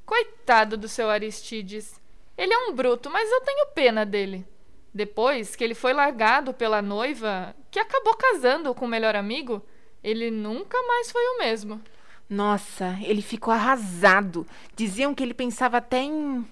Coitado 0.06 0.78
do 0.78 0.88
seu 0.88 1.10
Aristides. 1.10 2.00
Ele 2.38 2.54
é 2.54 2.58
um 2.68 2.74
bruto, 2.74 3.10
mas 3.10 3.30
eu 3.32 3.42
tenho 3.42 3.68
pena 3.74 4.06
dele. 4.06 4.46
Depois 4.94 5.56
que 5.56 5.64
ele 5.64 5.74
foi 5.74 5.94
largado 5.94 6.54
pela 6.54 6.82
noiva, 6.82 7.56
que 7.72 7.80
acabou 7.80 8.16
casando 8.16 8.74
com 8.74 8.86
o 8.86 8.88
melhor 8.88 9.16
amigo, 9.16 9.62
ele 10.04 10.30
nunca 10.30 10.82
mais 10.84 11.12
foi 11.12 11.22
o 11.22 11.40
mesmo. 11.40 11.82
Nossa, 12.30 12.98
ele 13.02 13.22
ficou 13.22 13.54
arrasado. 13.54 14.48
Diziam 14.76 15.14
que 15.14 15.24
ele 15.24 15.34
pensava 15.34 15.78
até 15.78 15.98
em. 16.00 16.48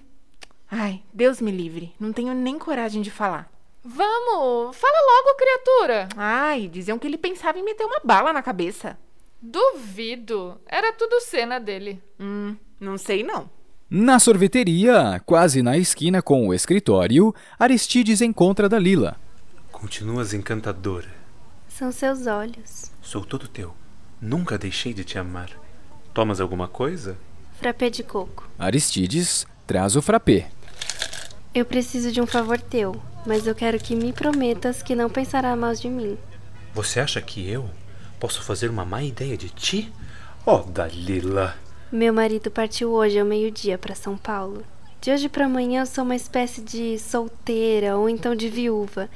Ai, 0.70 1.02
Deus 1.12 1.40
me 1.40 1.50
livre. 1.50 1.94
Não 1.98 2.12
tenho 2.12 2.34
nem 2.34 2.58
coragem 2.58 3.00
de 3.00 3.10
falar. 3.10 3.50
Vamos, 3.84 4.74
fala 4.76 4.98
logo, 5.10 5.36
criatura. 5.36 6.08
Ai, 6.16 6.68
diziam 6.68 6.98
que 6.98 7.06
ele 7.06 7.18
pensava 7.18 7.58
em 7.58 7.64
meter 7.64 7.84
uma 7.84 8.00
bala 8.02 8.32
na 8.32 8.42
cabeça. 8.42 8.96
Duvido. 9.42 10.58
Era 10.66 10.90
tudo 10.94 11.20
cena 11.20 11.60
dele. 11.60 12.02
Hum, 12.18 12.56
não 12.80 12.96
sei 12.96 13.22
não. 13.22 13.50
Na 13.90 14.18
sorveteria, 14.18 15.20
quase 15.26 15.62
na 15.62 15.76
esquina 15.76 16.22
com 16.22 16.48
o 16.48 16.54
escritório, 16.54 17.34
Aristides 17.58 18.22
encontra 18.22 18.70
Dalila. 18.70 19.16
Continuas 19.70 20.32
encantadora. 20.32 21.12
São 21.68 21.92
seus 21.92 22.26
olhos. 22.26 22.90
Sou 23.02 23.22
todo 23.22 23.46
teu. 23.46 23.74
Nunca 24.18 24.56
deixei 24.56 24.94
de 24.94 25.04
te 25.04 25.18
amar. 25.18 25.50
Tomas 26.14 26.40
alguma 26.40 26.66
coisa? 26.66 27.18
Frappé 27.60 27.90
de 27.90 28.02
coco. 28.02 28.48
Aristides 28.58 29.46
traz 29.66 29.94
o 29.94 30.00
frappé. 30.00 30.48
Eu 31.54 31.66
preciso 31.66 32.10
de 32.10 32.20
um 32.20 32.26
favor 32.26 32.58
teu, 32.60 33.00
mas 33.26 33.46
eu 33.46 33.54
quero 33.54 33.78
que 33.78 33.94
me 33.94 34.12
prometas 34.12 34.82
que 34.82 34.94
não 34.94 35.08
pensará 35.08 35.54
mal 35.56 35.74
de 35.74 35.88
mim. 35.88 36.18
Você 36.74 37.00
acha 37.00 37.20
que 37.20 37.48
eu 37.48 37.68
posso 38.18 38.42
fazer 38.42 38.68
uma 38.68 38.84
má 38.84 39.02
ideia 39.02 39.36
de 39.36 39.48
ti? 39.48 39.92
Oh, 40.44 40.58
Dalila. 40.58 41.56
Meu 41.90 42.12
marido 42.12 42.50
partiu 42.50 42.90
hoje 42.90 43.18
ao 43.18 43.26
meio-dia 43.26 43.78
para 43.78 43.94
São 43.94 44.16
Paulo. 44.16 44.64
De 45.00 45.10
hoje 45.10 45.28
para 45.28 45.44
amanhã 45.44 45.82
eu 45.82 45.86
sou 45.86 46.02
uma 46.02 46.16
espécie 46.16 46.60
de 46.60 46.98
solteira 46.98 47.96
ou 47.96 48.08
então 48.08 48.34
de 48.34 48.48
viúva. 48.48 49.08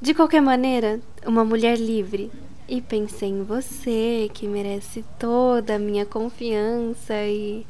De 0.00 0.14
qualquer 0.14 0.40
maneira, 0.40 1.00
uma 1.26 1.44
mulher 1.44 1.78
livre. 1.78 2.30
E 2.68 2.80
pensei 2.80 3.30
em 3.30 3.42
você, 3.42 4.30
que 4.32 4.46
merece 4.46 5.04
toda 5.18 5.74
a 5.74 5.78
minha 5.78 6.06
confiança 6.06 7.14
e. 7.26 7.66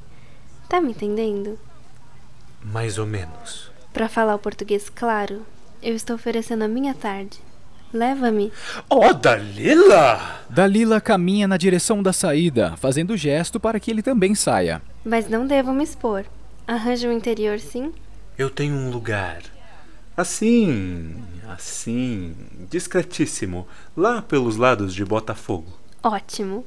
Tá 0.68 0.80
me 0.80 0.91
entendendo? 0.91 1.59
Mais 2.62 2.99
ou 2.99 3.07
menos. 3.07 3.70
Para 3.93 4.09
falar 4.09 4.34
o 4.34 4.38
português 4.38 4.91
claro, 4.91 5.47
eu 5.83 5.95
estou 5.95 6.16
oferecendo 6.16 6.62
a 6.64 6.68
minha 6.68 6.95
tarde. 6.95 7.39
Leva-me. 7.93 8.53
Oh, 8.89 9.12
Dalila! 9.12 10.41
Dalila 10.49 11.01
caminha 11.01 11.49
na 11.49 11.57
direção 11.57 12.03
da 12.03 12.12
saída, 12.12 12.76
fazendo 12.76 13.16
gesto 13.16 13.59
para 13.59 13.81
que 13.81 13.91
ele 13.91 14.03
também 14.03 14.35
saia. 14.35 14.81
Mas 15.05 15.28
não 15.28 15.47
devo 15.47 15.72
me 15.72 15.83
expor. 15.83 16.24
Arranja 16.66 17.09
um 17.09 17.12
interior, 17.12 17.59
sim? 17.59 17.93
Eu 18.39 18.49
tenho 18.49 18.74
um 18.74 18.91
lugar. 18.91 19.43
Assim, 20.16 21.16
assim, 21.49 22.37
discretíssimo, 22.70 23.66
lá 23.97 24.22
pelos 24.22 24.57
lados 24.57 24.95
de 24.95 25.05
Botafogo. 25.05 25.72
Ótimo. 26.03 26.64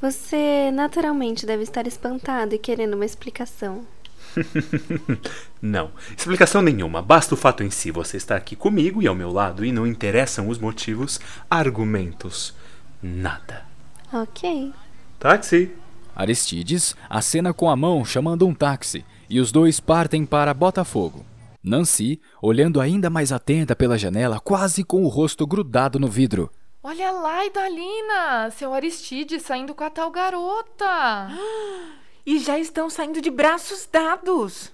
Você 0.00 0.70
naturalmente 0.72 1.46
deve 1.46 1.62
estar 1.62 1.86
espantado 1.86 2.54
e 2.54 2.58
querendo 2.58 2.94
uma 2.94 3.06
explicação. 3.06 3.86
não, 5.60 5.90
explicação 6.16 6.62
nenhuma. 6.62 7.02
Basta 7.02 7.34
o 7.34 7.36
fato 7.36 7.62
em 7.62 7.70
si. 7.70 7.90
Você 7.90 8.16
está 8.16 8.36
aqui 8.36 8.56
comigo 8.56 9.02
e 9.02 9.06
ao 9.06 9.14
meu 9.14 9.30
lado 9.30 9.64
e 9.64 9.72
não 9.72 9.86
interessam 9.86 10.48
os 10.48 10.58
motivos, 10.58 11.20
argumentos. 11.50 12.54
Nada. 13.02 13.64
Ok. 14.12 14.72
Táxi. 15.18 15.70
Aristides 16.14 16.94
acena 17.08 17.54
com 17.54 17.70
a 17.70 17.76
mão 17.76 18.04
chamando 18.04 18.46
um 18.46 18.54
táxi 18.54 19.04
e 19.28 19.40
os 19.40 19.50
dois 19.50 19.80
partem 19.80 20.26
para 20.26 20.52
Botafogo. 20.52 21.24
Nancy, 21.64 22.20
olhando 22.40 22.80
ainda 22.80 23.08
mais 23.08 23.32
atenta 23.32 23.74
pela 23.76 23.96
janela, 23.96 24.40
quase 24.40 24.82
com 24.82 25.04
o 25.04 25.08
rosto 25.08 25.46
grudado 25.46 25.98
no 25.98 26.08
vidro. 26.08 26.50
Olha 26.82 27.12
lá, 27.12 27.46
Idalina! 27.46 28.50
Seu 28.50 28.74
Aristides 28.74 29.42
saindo 29.42 29.72
com 29.72 29.84
a 29.84 29.90
tal 29.90 30.10
garota! 30.10 31.30
E 32.24 32.38
já 32.38 32.58
estão 32.58 32.88
saindo 32.88 33.20
de 33.20 33.30
braços 33.30 33.86
dados. 33.90 34.72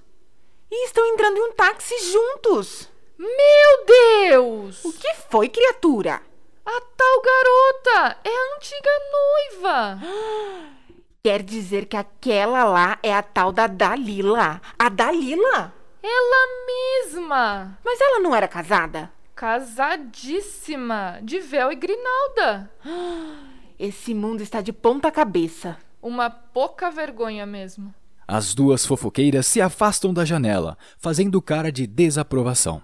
E 0.71 0.85
estão 0.87 1.05
entrando 1.07 1.39
em 1.39 1.49
um 1.49 1.53
táxi 1.53 1.95
juntos. 2.13 2.89
Meu 3.19 3.87
Deus! 3.87 4.85
O 4.85 4.93
que 4.93 5.15
foi, 5.31 5.49
criatura? 5.49 6.21
A 6.65 6.81
tal 6.81 7.23
garota 7.23 8.21
é 8.23 8.29
a 8.29 8.57
antiga 8.57 8.91
noiva. 9.13 10.01
Quer 11.25 11.43
dizer 11.43 11.87
que 11.87 11.97
aquela 11.97 12.65
lá 12.65 12.99
é 13.03 13.13
a 13.13 13.23
tal 13.23 13.51
da 13.51 13.67
Dalila. 13.67 14.61
A 14.79 14.89
Dalila? 14.91 15.75
Ela 16.03 16.67
mesma! 16.67 17.79
Mas 17.83 18.01
ela 18.01 18.21
não 18.21 18.35
era 18.35 18.47
casada? 18.47 19.11
Casadíssima, 19.35 21.19
de 21.23 21.41
véu 21.41 21.73
e 21.73 21.77
grinalda. 21.77 22.71
Esse 23.79 24.13
mundo 24.13 24.43
está 24.43 24.61
de 24.61 24.73
ponta 24.73 25.11
cabeça. 25.11 25.79
Uma 26.01 26.31
pouca 26.31 26.91
vergonha 26.91 27.45
mesmo. 27.45 27.95
As 28.27 28.55
duas 28.55 28.85
fofoqueiras 28.85 29.47
se 29.47 29.61
afastam 29.61 30.13
da 30.13 30.25
janela, 30.25 30.77
fazendo 30.99 31.41
cara 31.41 31.73
de 31.73 31.87
desaprovação. 31.87 32.83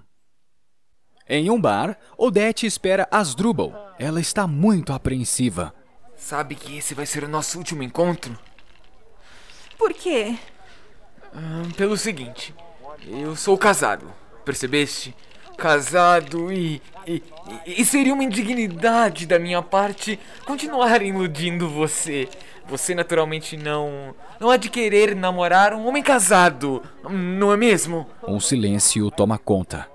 Em 1.28 1.50
um 1.50 1.60
bar, 1.60 1.98
Odete 2.18 2.66
espera 2.66 3.08
Asdrubal. 3.10 3.94
Ela 3.98 4.20
está 4.20 4.46
muito 4.46 4.92
apreensiva. 4.92 5.74
Sabe 6.16 6.54
que 6.54 6.78
esse 6.78 6.94
vai 6.94 7.06
ser 7.06 7.24
o 7.24 7.28
nosso 7.28 7.58
último 7.58 7.82
encontro? 7.82 8.38
Por 9.78 9.92
quê? 9.92 10.38
Ah, 11.34 11.62
pelo 11.76 11.96
seguinte, 11.96 12.54
eu 13.06 13.34
sou 13.36 13.58
casado, 13.58 14.10
percebeste? 14.44 15.14
Casado 15.56 16.52
e, 16.52 16.80
e, 17.06 17.22
e 17.66 17.84
seria 17.84 18.12
uma 18.12 18.24
indignidade 18.24 19.26
da 19.26 19.38
minha 19.38 19.62
parte 19.62 20.18
continuar 20.44 21.00
iludindo 21.02 21.68
você. 21.68 22.28
Você 22.66 22.94
naturalmente 22.94 23.56
não. 23.56 24.14
não 24.40 24.50
há 24.50 24.56
de 24.56 24.70
querer 24.70 25.14
namorar 25.14 25.74
um 25.74 25.86
homem 25.86 26.02
casado, 26.02 26.82
não 27.08 27.52
é 27.52 27.56
mesmo? 27.56 28.06
Um 28.26 28.40
silêncio 28.40 29.10
toma 29.10 29.38
conta. 29.38 29.86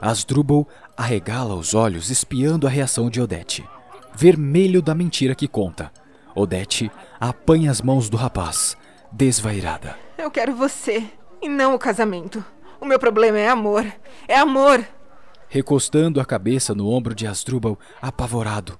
Asdrubal 0.00 0.68
arregala 0.96 1.54
os 1.54 1.74
olhos 1.74 2.10
espiando 2.10 2.66
a 2.66 2.70
reação 2.70 3.10
de 3.10 3.20
Odete. 3.20 3.68
Vermelho 4.14 4.80
da 4.82 4.94
mentira 4.94 5.34
que 5.34 5.48
conta. 5.48 5.90
Odete 6.34 6.90
apanha 7.18 7.70
as 7.70 7.80
mãos 7.80 8.08
do 8.08 8.16
rapaz, 8.16 8.76
desvairada. 9.10 9.96
Eu 10.16 10.30
quero 10.30 10.54
você 10.54 11.04
e 11.42 11.48
não 11.48 11.74
o 11.74 11.78
casamento. 11.78 12.44
O 12.80 12.84
meu 12.84 12.98
problema 12.98 13.38
é 13.38 13.48
amor. 13.48 13.84
É 14.28 14.38
amor. 14.38 14.84
Recostando 15.48 16.20
a 16.20 16.24
cabeça 16.24 16.74
no 16.74 16.88
ombro 16.88 17.14
de 17.14 17.26
Asdrubal, 17.26 17.78
apavorado. 18.00 18.78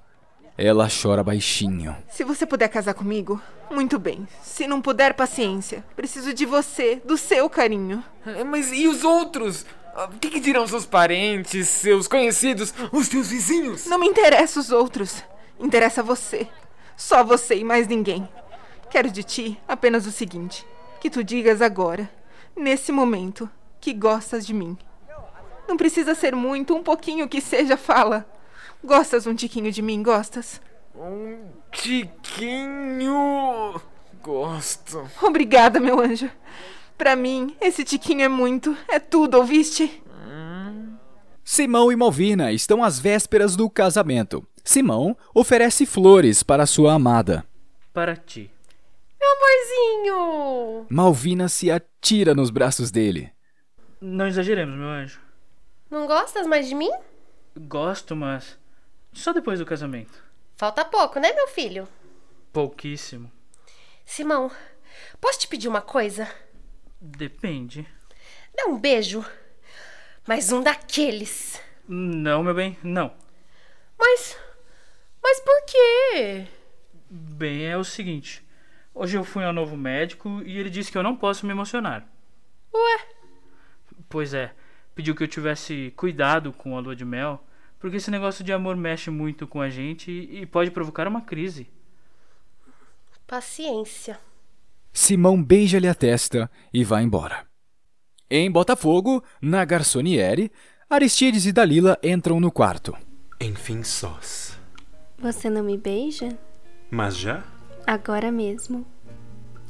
Ela 0.60 0.88
chora 0.90 1.22
baixinho. 1.22 1.96
Se 2.10 2.24
você 2.24 2.44
puder 2.44 2.66
casar 2.66 2.92
comigo, 2.92 3.40
muito 3.70 3.96
bem. 3.96 4.26
Se 4.42 4.66
não 4.66 4.82
puder, 4.82 5.14
paciência. 5.14 5.84
Preciso 5.94 6.34
de 6.34 6.44
você, 6.44 7.00
do 7.04 7.16
seu 7.16 7.48
carinho. 7.48 8.02
Mas 8.44 8.72
e 8.72 8.88
os 8.88 9.04
outros? 9.04 9.64
O 9.94 10.18
que, 10.18 10.28
que 10.28 10.40
dirão 10.40 10.66
seus 10.66 10.84
parentes, 10.84 11.68
seus 11.68 12.08
conhecidos, 12.08 12.74
os 12.90 13.08
teus 13.08 13.28
vizinhos? 13.28 13.86
Não 13.86 14.00
me 14.00 14.08
interessa 14.08 14.58
os 14.58 14.72
outros. 14.72 15.22
Interessa 15.60 16.02
você. 16.02 16.48
Só 16.96 17.22
você 17.22 17.54
e 17.54 17.62
mais 17.62 17.86
ninguém. 17.86 18.28
Quero 18.90 19.12
de 19.12 19.22
ti 19.22 19.60
apenas 19.68 20.06
o 20.06 20.10
seguinte: 20.10 20.66
que 21.00 21.08
tu 21.08 21.22
digas 21.22 21.62
agora, 21.62 22.10
nesse 22.56 22.90
momento, 22.90 23.48
que 23.80 23.92
gostas 23.92 24.44
de 24.44 24.52
mim. 24.52 24.76
Não 25.68 25.76
precisa 25.76 26.16
ser 26.16 26.34
muito, 26.34 26.74
um 26.74 26.82
pouquinho 26.82 27.28
que 27.28 27.40
seja, 27.40 27.76
fala. 27.76 28.26
Gostas 28.82 29.26
um 29.26 29.34
tiquinho 29.34 29.72
de 29.72 29.82
mim, 29.82 30.02
gostas? 30.02 30.60
Um 30.94 31.50
tiquinho. 31.72 33.18
Gosto. 34.22 35.08
Obrigada, 35.22 35.80
meu 35.80 36.00
anjo. 36.00 36.30
Para 36.96 37.14
mim, 37.14 37.56
esse 37.60 37.84
tiquinho 37.84 38.22
é 38.22 38.28
muito, 38.28 38.76
é 38.88 38.98
tudo, 38.98 39.36
ouviste? 39.36 40.02
Simão 41.44 41.90
e 41.90 41.96
Malvina 41.96 42.52
estão 42.52 42.84
às 42.84 42.98
vésperas 42.98 43.56
do 43.56 43.70
casamento. 43.70 44.46
Simão 44.62 45.16
oferece 45.34 45.86
flores 45.86 46.42
para 46.42 46.66
sua 46.66 46.92
amada. 46.92 47.42
Para 47.90 48.14
ti. 48.14 48.50
Meu 49.18 49.30
amorzinho! 49.32 50.86
Malvina 50.90 51.48
se 51.48 51.70
atira 51.70 52.34
nos 52.34 52.50
braços 52.50 52.90
dele. 52.90 53.32
Não 53.98 54.26
exageremos, 54.26 54.76
meu 54.76 54.88
anjo. 54.88 55.20
Não 55.90 56.06
gostas 56.06 56.46
mais 56.46 56.68
de 56.68 56.74
mim? 56.74 56.90
Gosto, 57.56 58.14
mas 58.14 58.57
só 59.18 59.32
depois 59.32 59.58
do 59.58 59.66
casamento. 59.66 60.22
Falta 60.56 60.84
pouco, 60.84 61.18
né, 61.20 61.32
meu 61.32 61.48
filho? 61.48 61.88
Pouquíssimo. 62.52 63.30
Simão, 64.04 64.50
posso 65.20 65.40
te 65.40 65.48
pedir 65.48 65.68
uma 65.68 65.82
coisa? 65.82 66.28
Depende. 67.00 67.86
Dá 68.56 68.66
um 68.66 68.78
beijo. 68.78 69.24
Mais 70.26 70.50
um 70.50 70.62
daqueles. 70.62 71.60
Não, 71.86 72.42
meu 72.42 72.54
bem, 72.54 72.76
não. 72.82 73.14
Mas. 73.98 74.36
Mas 75.22 75.40
por 75.40 75.64
quê? 75.66 76.46
Bem, 77.08 77.66
é 77.66 77.76
o 77.76 77.84
seguinte. 77.84 78.46
Hoje 78.94 79.16
eu 79.16 79.24
fui 79.24 79.44
ao 79.44 79.52
novo 79.52 79.76
médico 79.76 80.42
e 80.44 80.58
ele 80.58 80.70
disse 80.70 80.90
que 80.90 80.98
eu 80.98 81.02
não 81.02 81.16
posso 81.16 81.46
me 81.46 81.52
emocionar. 81.52 82.06
Ué? 82.74 83.06
Pois 84.08 84.34
é, 84.34 84.52
pediu 84.94 85.14
que 85.14 85.22
eu 85.22 85.28
tivesse 85.28 85.92
cuidado 85.96 86.52
com 86.52 86.76
a 86.76 86.80
lua 86.80 86.96
de 86.96 87.04
mel, 87.04 87.42
porque 87.78 87.96
esse 87.96 88.10
negócio 88.10 88.44
de 88.44 88.52
amor 88.52 88.76
mexe 88.76 89.10
muito 89.10 89.46
com 89.46 89.60
a 89.60 89.68
gente 89.68 90.10
e 90.10 90.44
pode 90.46 90.70
provocar 90.70 91.06
uma 91.06 91.20
crise. 91.20 91.66
Paciência. 93.26 94.18
Simão 94.92 95.42
beija-lhe 95.42 95.86
a 95.86 95.94
testa 95.94 96.50
e 96.72 96.82
vai 96.82 97.02
embora. 97.02 97.46
Em 98.30 98.50
Botafogo, 98.50 99.22
na 99.40 99.64
garçoniere, 99.64 100.50
Aristides 100.88 101.46
e 101.46 101.52
Dalila 101.52 101.98
entram 102.02 102.40
no 102.40 102.50
quarto. 102.50 102.96
Enfim, 103.40 103.82
sós. 103.82 104.58
Você 105.18 105.48
não 105.48 105.62
me 105.62 105.76
beija? 105.76 106.38
Mas 106.90 107.16
já? 107.16 107.44
Agora 107.86 108.32
mesmo. 108.32 108.86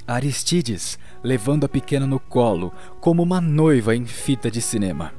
Aristides 0.06 0.98
levando 1.22 1.64
a 1.64 1.68
pequena 1.68 2.06
no 2.06 2.18
colo, 2.18 2.72
como 3.00 3.22
uma 3.22 3.40
noiva 3.40 3.94
em 3.94 4.06
fita 4.06 4.50
de 4.50 4.62
cinema. 4.62 5.12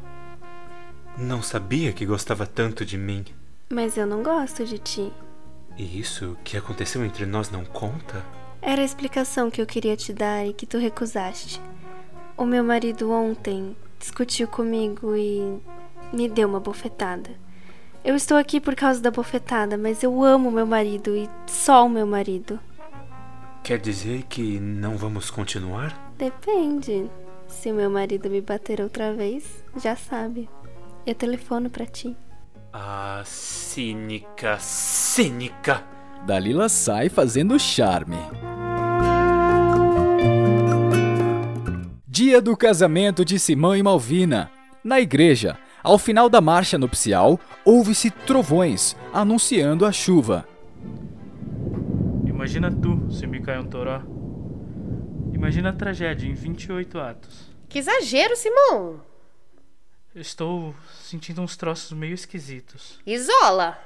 Não 1.20 1.42
sabia 1.42 1.92
que 1.92 2.06
gostava 2.06 2.48
tanto 2.48 2.86
de 2.86 2.98
mim. 2.98 3.26
Mas 3.70 3.98
eu 3.98 4.08
não 4.08 4.24
gosto 4.24 4.64
de 4.64 4.78
ti. 4.78 5.12
E 5.78 6.00
isso 6.00 6.38
que 6.46 6.56
aconteceu 6.56 7.04
entre 7.04 7.26
nós 7.26 7.52
não 7.52 7.66
conta? 7.66 8.26
Era 8.62 8.82
a 8.82 8.86
explicação 8.86 9.52
que 9.52 9.62
eu 9.62 9.66
queria 9.66 9.98
te 9.98 10.14
dar 10.14 10.46
e 10.46 10.54
que 10.54 10.66
tu 10.66 10.78
recusaste. 10.78 11.62
O 12.38 12.46
meu 12.46 12.64
marido 12.64 13.12
ontem 13.12 13.76
discutiu 14.00 14.48
comigo 14.48 15.14
e 15.14 15.60
me 16.14 16.30
deu 16.30 16.48
uma 16.48 16.60
bofetada. 16.60 17.30
Eu 18.02 18.16
estou 18.16 18.38
aqui 18.38 18.62
por 18.62 18.74
causa 18.74 19.02
da 19.02 19.12
bofetada, 19.12 19.78
mas 19.78 20.02
eu 20.02 20.24
amo 20.24 20.50
meu 20.50 20.66
marido 20.66 21.14
e 21.18 21.30
só 21.46 21.86
o 21.86 21.90
meu 21.90 22.08
marido. 22.08 22.58
Quer 23.62 23.78
dizer 23.78 24.24
que 24.24 24.58
não 24.58 24.96
vamos 24.96 25.30
continuar? 25.30 26.14
Depende. 26.18 27.12
Se 27.50 27.70
o 27.72 27.76
meu 27.76 27.90
marido 27.90 28.30
me 28.30 28.40
bater 28.40 28.80
outra 28.80 29.14
vez, 29.14 29.66
já 29.76 29.98
sabe. 29.98 30.48
Eu 31.06 31.16
telefono 31.16 31.70
pra 31.70 31.86
ti. 31.86 32.16
Ah, 32.72 33.24
cínica, 33.26 34.58
cínica! 34.60 35.84
Dalila 36.26 36.70
sai 36.70 37.10
fazendo 37.10 37.58
charme. 37.60 38.18
Dia 42.08 42.42
do 42.42 42.56
casamento 42.56 43.24
de 43.24 43.40
Simão 43.40 43.76
e 43.76 43.82
Malvina. 43.82 44.52
Na 44.84 45.00
igreja, 45.00 45.58
ao 45.82 45.98
final 45.98 46.30
da 46.30 46.42
marcha 46.42 46.78
nupcial, 46.78 47.40
ouve-se 47.66 48.12
trovões 48.12 48.96
anunciando 49.14 49.86
a 49.86 49.92
chuva. 49.92 50.46
Imagina 52.26 52.70
tu 52.72 53.12
se 53.12 53.26
me 53.26 53.42
cair 53.42 53.60
um 53.60 53.66
toró. 53.66 54.02
Imagina 55.34 55.70
a 55.70 55.74
tragédia 55.74 56.28
em 56.28 56.34
28 56.34 57.00
atos. 57.00 57.50
Que 57.68 57.80
exagero, 57.80 58.36
Simão! 58.36 59.09
Estou 60.16 60.74
sentindo 61.04 61.40
uns 61.40 61.56
troços 61.56 61.92
meio 61.92 62.16
esquisitos. 62.16 63.00
Isola! 63.06 63.80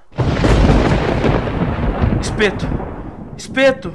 Espeto! 2.22 2.66
Espeto! 3.38 3.94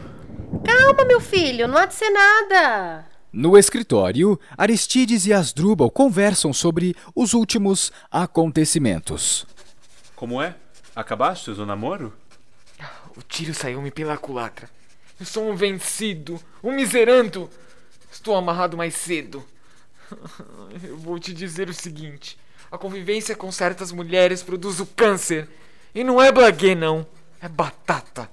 Calma, 0.63 1.07
meu 1.07 1.23
filho, 1.23 1.67
não 1.67 1.79
há 1.79 1.87
de 1.87 1.95
ser 1.95 2.11
nada. 2.11 3.07
No 3.33 3.57
escritório, 3.57 4.39
Aristides 4.59 5.25
e 5.27 5.33
Asdrubal 5.33 5.91
conversam 5.91 6.53
sobre 6.53 6.95
os 7.15 7.33
últimos 7.33 7.91
acontecimentos. 8.11 9.47
Como 10.15 10.43
é? 10.43 10.55
Acabastes 10.95 11.59
o 11.59 11.65
namoro? 11.65 12.13
O 13.17 13.23
tiro 13.23 13.55
saiu-me 13.55 13.91
pela 13.91 14.19
culatra. 14.19 14.69
Eu 15.19 15.25
sou 15.25 15.49
um 15.49 15.57
vencido, 15.57 16.39
um 16.63 16.73
miserando. 16.73 17.49
Estou 18.13 18.37
amarrado 18.37 18.77
mais 18.77 18.95
cedo. 18.95 19.43
Eu 20.83 20.97
vou 20.97 21.19
te 21.19 21.33
dizer 21.33 21.69
o 21.69 21.75
seguinte: 21.75 22.39
a 22.71 22.79
convivência 22.79 23.35
com 23.35 23.51
certas 23.51 23.93
mulheres 23.93 24.43
produz 24.43 24.81
o 24.81 24.87
câncer. 24.87 25.49
E 25.95 26.05
não 26.05 26.23
é 26.23 26.31
blaguê, 26.31 26.75
não. 26.75 27.07
É 27.41 27.49
batata. 27.49 28.29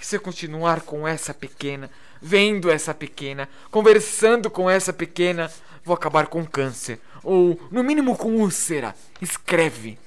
E 0.00 0.06
se 0.06 0.16
eu 0.16 0.20
continuar 0.20 0.82
com 0.82 1.08
essa 1.08 1.34
pequena, 1.34 1.90
vendo 2.20 2.70
essa 2.70 2.94
pequena, 2.94 3.48
conversando 3.70 4.50
com 4.50 4.68
essa 4.68 4.92
pequena, 4.92 5.50
vou 5.84 5.94
acabar 5.94 6.26
com 6.26 6.46
câncer. 6.46 7.00
Ou, 7.22 7.60
no 7.70 7.82
mínimo, 7.82 8.16
com 8.16 8.36
úlcera. 8.36 8.94
Escreve. 9.20 9.98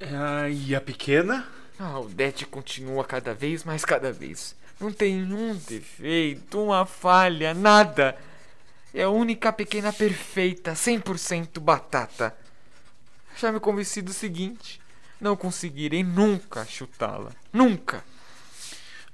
Ah, 0.00 0.48
e 0.48 0.74
a 0.74 0.80
pequena? 0.80 1.46
A 1.78 1.98
Odete 1.98 2.44
continua 2.46 3.04
cada 3.04 3.32
vez 3.32 3.64
mais 3.64 3.84
cada 3.84 4.12
vez. 4.12 4.54
Não 4.78 4.92
tem 4.92 5.22
um 5.22 5.54
defeito, 5.54 6.62
uma 6.62 6.84
falha, 6.84 7.54
nada. 7.54 8.16
É 8.96 9.02
a 9.02 9.10
única 9.10 9.52
pequena 9.52 9.92
perfeita, 9.92 10.72
100% 10.72 11.60
batata. 11.60 12.34
Já 13.36 13.52
me 13.52 13.60
convenci 13.60 14.00
do 14.00 14.10
seguinte: 14.10 14.80
não 15.20 15.36
conseguirei 15.36 16.02
nunca 16.02 16.64
chutá-la. 16.64 17.30
Nunca. 17.52 18.02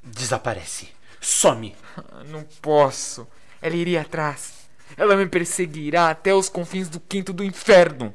Desaparece. 0.01 0.91
Some. 1.21 1.75
Ah, 1.97 2.23
Não 2.23 2.45
posso. 2.61 3.27
Ela 3.61 3.75
iria 3.75 4.03
atrás. 4.03 4.69
Ela 4.97 5.17
me 5.17 5.27
perseguirá 5.27 6.11
até 6.11 6.33
os 6.33 6.49
confins 6.49 6.89
do 6.89 7.01
quinto 7.01 7.33
do 7.33 7.43
inferno. 7.43 8.15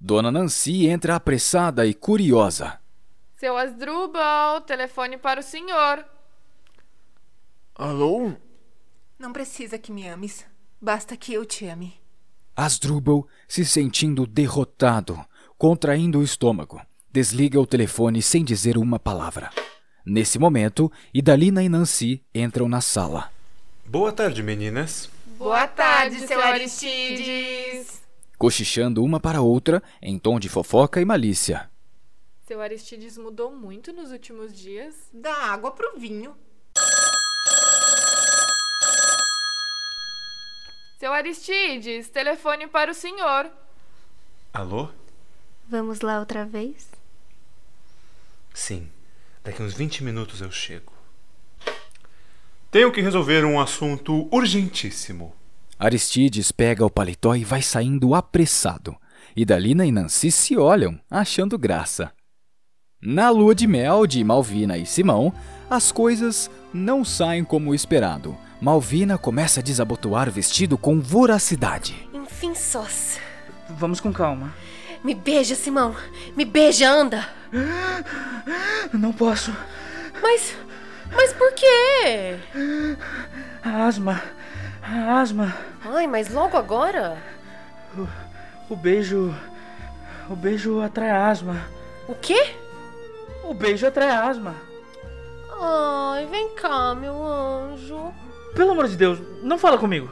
Dona 0.00 0.30
Nancy 0.30 0.86
entra 0.86 1.16
apressada 1.16 1.84
e 1.84 1.92
curiosa. 1.92 2.78
Seu 3.36 3.56
Asdrubal, 3.56 4.60
telefone 4.60 5.18
para 5.18 5.40
o 5.40 5.42
senhor. 5.42 6.04
Alô? 7.74 8.32
Não 9.18 9.32
precisa 9.32 9.78
que 9.78 9.92
me 9.92 10.06
ames. 10.08 10.44
Basta 10.80 11.16
que 11.16 11.32
eu 11.32 11.44
te 11.44 11.66
ame. 11.66 11.94
Asdrubal, 12.56 13.26
se 13.48 13.64
sentindo 13.64 14.26
derrotado, 14.26 15.18
contraindo 15.56 16.18
o 16.18 16.22
estômago, 16.22 16.80
desliga 17.10 17.60
o 17.60 17.66
telefone 17.66 18.20
sem 18.20 18.44
dizer 18.44 18.76
uma 18.76 18.98
palavra. 18.98 19.50
Nesse 20.04 20.38
momento, 20.38 20.90
Idalina 21.12 21.62
e 21.62 21.68
Nancy 21.68 22.24
entram 22.34 22.68
na 22.68 22.80
sala. 22.80 23.30
Boa 23.86 24.12
tarde, 24.12 24.42
meninas. 24.42 25.08
Boa 25.38 25.66
tarde, 25.66 26.26
seu 26.26 26.40
Aristides. 26.40 28.02
Cochichando 28.36 29.02
uma 29.02 29.20
para 29.20 29.38
a 29.38 29.42
outra, 29.42 29.82
em 30.02 30.18
tom 30.18 30.38
de 30.38 30.48
fofoca 30.48 31.00
e 31.00 31.04
malícia. 31.04 31.70
Seu 32.46 32.60
Aristides 32.60 33.16
mudou 33.16 33.54
muito 33.54 33.92
nos 33.92 34.10
últimos 34.10 34.52
dias. 34.52 34.94
Dá 35.12 35.32
água 35.32 35.70
pro 35.70 35.98
vinho. 35.98 36.34
Seu 41.00 41.14
Aristides, 41.14 42.10
telefone 42.10 42.66
para 42.66 42.90
o 42.90 42.94
senhor. 42.94 43.50
Alô? 44.52 44.90
Vamos 45.66 46.02
lá 46.02 46.18
outra 46.18 46.44
vez? 46.44 46.90
Sim. 48.52 48.86
Daqui 49.42 49.62
uns 49.62 49.72
20 49.72 50.04
minutos 50.04 50.42
eu 50.42 50.50
chego. 50.50 50.92
Tenho 52.70 52.92
que 52.92 53.00
resolver 53.00 53.46
um 53.46 53.58
assunto 53.58 54.28
urgentíssimo. 54.30 55.34
Aristides 55.78 56.52
pega 56.52 56.84
o 56.84 56.90
paletó 56.90 57.34
e 57.34 57.44
vai 57.44 57.62
saindo 57.62 58.14
apressado. 58.14 58.94
Idalina 59.34 59.86
e 59.86 59.90
Nancy 59.90 60.30
se 60.30 60.58
olham, 60.58 61.00
achando 61.10 61.56
graça. 61.56 62.12
Na 63.00 63.30
lua 63.30 63.54
de 63.54 63.66
mel 63.66 64.06
de 64.06 64.22
Malvina 64.22 64.76
e 64.76 64.84
Simão, 64.84 65.32
as 65.70 65.90
coisas 65.90 66.50
não 66.74 67.06
saem 67.06 67.42
como 67.42 67.74
esperado. 67.74 68.36
Malvina 68.60 69.16
começa 69.16 69.60
a 69.60 69.62
desabotoar 69.62 70.28
o 70.28 70.32
vestido 70.32 70.76
com 70.76 71.00
voracidade. 71.00 72.08
Enfim, 72.12 72.54
sós. 72.54 73.18
Vamos 73.70 74.00
com 74.00 74.12
calma. 74.12 74.52
Me 75.02 75.14
beija, 75.14 75.54
Simão. 75.54 75.96
Me 76.36 76.44
beija, 76.44 76.90
anda. 76.90 77.26
Não 78.92 79.12
posso. 79.14 79.50
Mas. 80.20 80.54
Mas 81.10 81.32
por 81.32 81.52
quê? 81.54 82.38
A 83.64 83.86
asma. 83.86 84.22
A 84.82 85.20
asma. 85.20 85.56
Ai, 85.82 86.06
mas 86.06 86.28
logo 86.28 86.56
agora? 86.58 87.16
O 88.68 88.76
beijo. 88.76 89.34
O 90.28 90.36
beijo 90.36 90.82
atrai 90.82 91.10
asma. 91.10 91.56
O 92.06 92.14
quê? 92.14 92.54
O 93.42 93.54
beijo 93.54 93.86
atrai 93.86 94.10
asma. 94.10 94.54
Ai, 95.62 96.26
vem 96.26 96.54
cá, 96.54 96.94
meu 96.94 97.24
anjo. 97.24 98.12
Pelo 98.54 98.72
amor 98.72 98.88
de 98.88 98.96
Deus, 98.96 99.18
não 99.42 99.58
fala 99.58 99.78
comigo. 99.78 100.10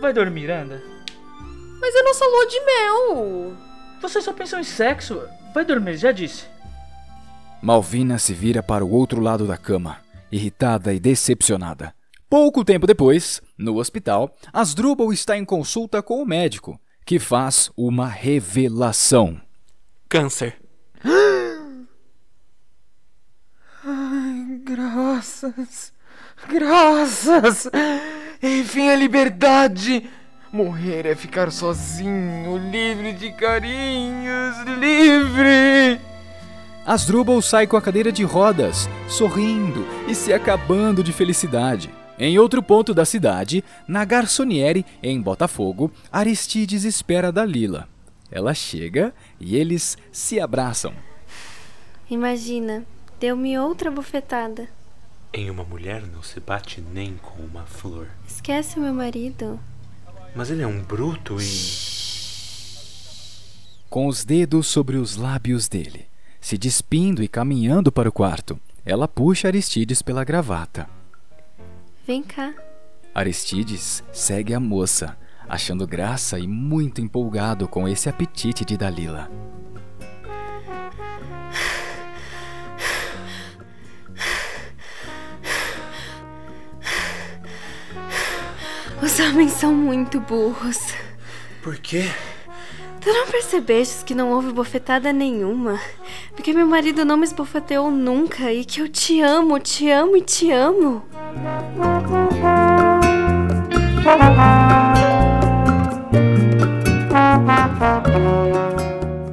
Vai 0.00 0.12
dormir, 0.12 0.50
anda. 0.50 0.82
Mas 1.80 1.94
é 1.94 2.02
nossa 2.02 2.24
lua 2.24 2.46
de 2.46 2.60
mel. 2.60 3.56
Vocês 4.00 4.24
só 4.24 4.32
pensam 4.32 4.60
em 4.60 4.64
sexo. 4.64 5.20
Vai 5.54 5.64
dormir, 5.64 5.96
já 5.96 6.12
disse. 6.12 6.44
Malvina 7.62 8.18
se 8.18 8.32
vira 8.32 8.62
para 8.62 8.84
o 8.84 8.92
outro 8.92 9.20
lado 9.20 9.46
da 9.46 9.56
cama, 9.56 9.98
irritada 10.30 10.94
e 10.94 11.00
decepcionada. 11.00 11.92
Pouco 12.30 12.64
tempo 12.64 12.86
depois, 12.86 13.40
no 13.56 13.78
hospital, 13.78 14.36
Asdrubal 14.52 15.12
está 15.12 15.36
em 15.36 15.44
consulta 15.44 16.02
com 16.02 16.22
o 16.22 16.26
médico, 16.26 16.78
que 17.04 17.18
faz 17.18 17.70
uma 17.76 18.06
revelação. 18.06 19.40
Câncer. 20.08 20.60
Ai, 23.82 24.60
graças. 24.62 25.92
Graças. 26.46 27.68
Enfim, 28.42 28.90
a 28.90 28.96
liberdade. 28.96 30.08
Morrer 30.52 31.04
é 31.06 31.14
ficar 31.14 31.50
sozinho, 31.50 32.56
livre 32.70 33.12
de 33.12 33.32
carinhos, 33.32 34.56
livre. 34.78 36.00
Asdrubal 36.86 37.42
sai 37.42 37.66
com 37.66 37.76
a 37.76 37.82
cadeira 37.82 38.10
de 38.10 38.24
rodas, 38.24 38.88
sorrindo 39.08 39.86
e 40.08 40.14
se 40.14 40.32
acabando 40.32 41.02
de 41.04 41.12
felicidade. 41.12 41.90
Em 42.18 42.38
outro 42.38 42.62
ponto 42.62 42.94
da 42.94 43.04
cidade, 43.04 43.62
na 43.86 44.04
Garçoniere, 44.04 44.86
em 45.02 45.20
Botafogo, 45.20 45.92
Aristides 46.10 46.84
espera 46.84 47.30
Dalila. 47.30 47.86
Ela 48.30 48.54
chega 48.54 49.12
e 49.38 49.54
eles 49.54 49.98
se 50.10 50.40
abraçam. 50.40 50.94
Imagina, 52.10 52.84
deu-me 53.20 53.58
outra 53.58 53.90
bofetada. 53.90 54.68
Em 55.32 55.50
uma 55.50 55.62
mulher 55.62 56.06
não 56.06 56.22
se 56.22 56.40
bate 56.40 56.80
nem 56.80 57.16
com 57.16 57.42
uma 57.42 57.64
flor. 57.64 58.08
Esquece 58.26 58.78
o 58.78 58.82
meu 58.82 58.94
marido. 58.94 59.60
Mas 60.34 60.50
ele 60.50 60.62
é 60.62 60.66
um 60.66 60.82
bruto 60.82 61.40
e. 61.40 61.98
Com 63.90 64.06
os 64.06 64.24
dedos 64.24 64.66
sobre 64.66 64.96
os 64.96 65.16
lábios 65.16 65.68
dele, 65.68 66.06
se 66.40 66.56
despindo 66.56 67.22
e 67.22 67.28
caminhando 67.28 67.90
para 67.90 68.08
o 68.08 68.12
quarto, 68.12 68.58
ela 68.84 69.08
puxa 69.08 69.48
Aristides 69.48 70.02
pela 70.02 70.24
gravata. 70.24 70.88
Vem 72.06 72.22
cá. 72.22 72.54
Aristides 73.14 74.02
segue 74.12 74.54
a 74.54 74.60
moça, 74.60 75.16
achando 75.48 75.86
graça 75.86 76.38
e 76.38 76.46
muito 76.46 77.00
empolgado 77.00 77.66
com 77.68 77.88
esse 77.88 78.08
apetite 78.08 78.64
de 78.64 78.76
Dalila. 78.76 79.30
Os 89.02 89.20
homens 89.20 89.52
são 89.52 89.72
muito 89.72 90.20
burros. 90.20 90.78
Por 91.62 91.76
quê? 91.76 92.04
Tu 93.00 93.12
não 93.12 93.28
percebestes 93.28 94.02
que 94.02 94.14
não 94.14 94.32
houve 94.32 94.52
bofetada 94.52 95.12
nenhuma? 95.12 95.80
Porque 96.34 96.52
meu 96.52 96.66
marido 96.66 97.04
não 97.04 97.16
me 97.16 97.24
esbofeteou 97.24 97.90
nunca 97.90 98.52
e 98.52 98.64
que 98.64 98.80
eu 98.80 98.88
te 98.88 99.20
amo, 99.20 99.58
te 99.60 99.88
amo 99.88 100.16
e 100.16 100.22
te 100.22 100.50
amo. 100.50 101.04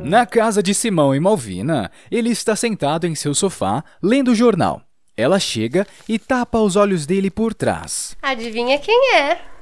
Na 0.04 0.26
casa 0.28 0.62
de 0.62 0.76
Simão 0.76 1.16
e 1.16 1.20
Malvina, 1.20 1.92
ele 2.12 2.30
está 2.30 2.56
sentado 2.56 3.08
em 3.08 3.16
seu 3.16 3.34
sofá, 3.34 3.84
lendo 4.02 4.32
o 4.32 4.36
jornal. 4.36 4.82
Ela 5.18 5.40
chega 5.40 5.88
e 6.08 6.20
tapa 6.20 6.60
os 6.60 6.76
olhos 6.76 7.06
dele 7.06 7.32
por 7.32 7.54
trás. 7.54 8.16
Adivinha 8.22 8.78
quem 8.78 9.16
é? 9.16 9.55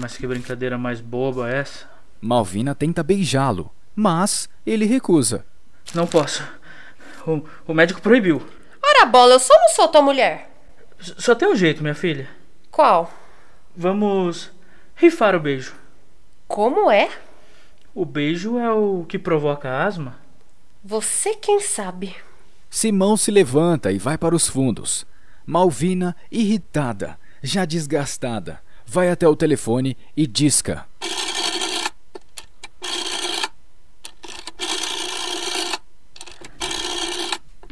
Mas 0.00 0.16
que 0.16 0.26
brincadeira 0.26 0.76
mais 0.78 1.00
boba 1.00 1.50
é 1.50 1.58
essa? 1.58 1.86
Malvina 2.20 2.74
tenta 2.74 3.02
beijá-lo, 3.02 3.70
mas 3.94 4.48
ele 4.66 4.84
recusa. 4.86 5.44
Não 5.94 6.06
posso. 6.06 6.42
O, 7.26 7.42
o 7.66 7.74
médico 7.74 8.00
proibiu. 8.00 8.44
Ora 8.82 9.06
bola, 9.06 9.34
eu 9.34 9.40
só 9.40 9.54
não 9.54 9.68
sou 9.70 9.88
tua 9.88 10.02
mulher. 10.02 10.50
S- 10.98 11.14
Só 11.18 11.34
tem 11.34 11.48
um 11.48 11.56
jeito, 11.56 11.82
minha 11.82 11.94
filha. 11.94 12.28
Qual? 12.70 13.12
Vamos 13.76 14.50
rifar 14.94 15.34
o 15.34 15.40
beijo. 15.40 15.74
Como 16.48 16.90
é? 16.90 17.10
O 17.94 18.04
beijo 18.04 18.58
é 18.58 18.70
o 18.72 19.04
que 19.08 19.18
provoca 19.18 19.84
asma? 19.84 20.18
Você 20.84 21.34
quem 21.34 21.60
sabe. 21.60 22.14
Simão 22.70 23.16
se 23.16 23.30
levanta 23.30 23.90
e 23.92 23.98
vai 23.98 24.16
para 24.16 24.34
os 24.34 24.46
fundos. 24.46 25.06
Malvina, 25.44 26.14
irritada, 26.30 27.18
já 27.42 27.64
desgastada, 27.64 28.60
vai 28.86 29.10
até 29.10 29.28
o 29.28 29.36
telefone 29.36 29.96
e 30.16 30.26
disca. 30.26 30.86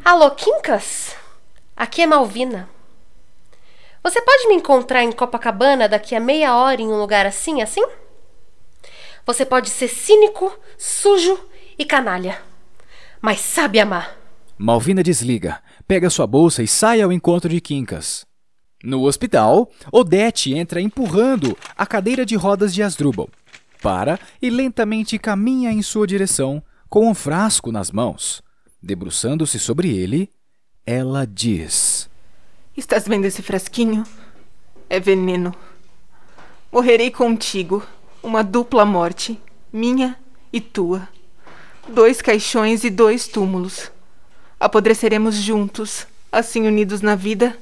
Alô, 0.05 0.31
Quincas? 0.33 1.17
Aqui 1.77 2.03
é 2.03 2.07
Malvina. 2.07 2.69
Você 4.03 4.21
pode 4.21 4.47
me 4.49 4.55
encontrar 4.55 5.03
em 5.03 5.11
Copacabana 5.11 5.89
daqui 5.89 6.15
a 6.15 6.21
meia 6.21 6.55
hora 6.55 6.83
em 6.83 6.89
um 6.89 7.01
lugar 7.01 7.25
assim, 7.25 7.63
assim? 7.63 7.83
Você 9.25 9.47
pode 9.47 9.71
ser 9.71 9.89
cínico, 9.89 10.55
sujo 10.77 11.39
e 11.79 11.87
canalha, 11.87 12.43
mas 13.23 13.41
sabe 13.41 13.81
amar. 13.81 14.15
Malvina 14.59 15.03
desliga, 15.03 15.63
pega 15.89 16.11
sua 16.11 16.27
bolsa 16.27 16.63
e 16.63 16.69
sai 16.69 17.01
ao 17.01 17.11
encontro 17.11 17.49
de 17.49 17.61
Quincas. 17.61 18.27
No 18.85 19.05
hospital, 19.05 19.71
Odete 19.91 20.53
entra 20.53 20.79
empurrando 20.79 21.57
a 21.75 21.87
cadeira 21.87 22.27
de 22.27 22.37
rodas 22.37 22.75
de 22.75 22.83
Asdrubal. 22.83 23.31
Para 23.81 24.21
e 24.43 24.51
lentamente 24.51 25.19
caminha 25.19 25.73
em 25.73 25.81
sua 25.81 26.07
direção 26.07 26.63
com 26.91 27.09
um 27.09 27.15
frasco 27.15 27.73
nas 27.73 27.91
mãos. 27.91 28.43
Debruçando-se 28.83 29.59
sobre 29.59 29.89
ele, 29.89 30.29
ela 30.85 31.27
diz: 31.27 32.11
Estás 32.77 33.09
vendo 33.09 33.25
esse 33.25 33.41
frasquinho? 33.41 34.05
É 34.91 35.01
veneno. 35.01 35.55
Morrerei 36.71 37.11
contigo, 37.11 37.83
uma 38.23 38.45
dupla 38.45 38.85
morte, 38.85 39.41
minha 39.73 40.15
e 40.53 40.61
tua. 40.61 41.09
Dois 41.89 42.21
caixões 42.21 42.85
e 42.85 42.91
dois 42.91 43.29
túmulos. 43.29 43.91
Apodreceremos 44.61 45.37
juntos, 45.37 46.07
assim 46.31 46.67
unidos 46.67 47.01
na 47.01 47.15
vida 47.15 47.57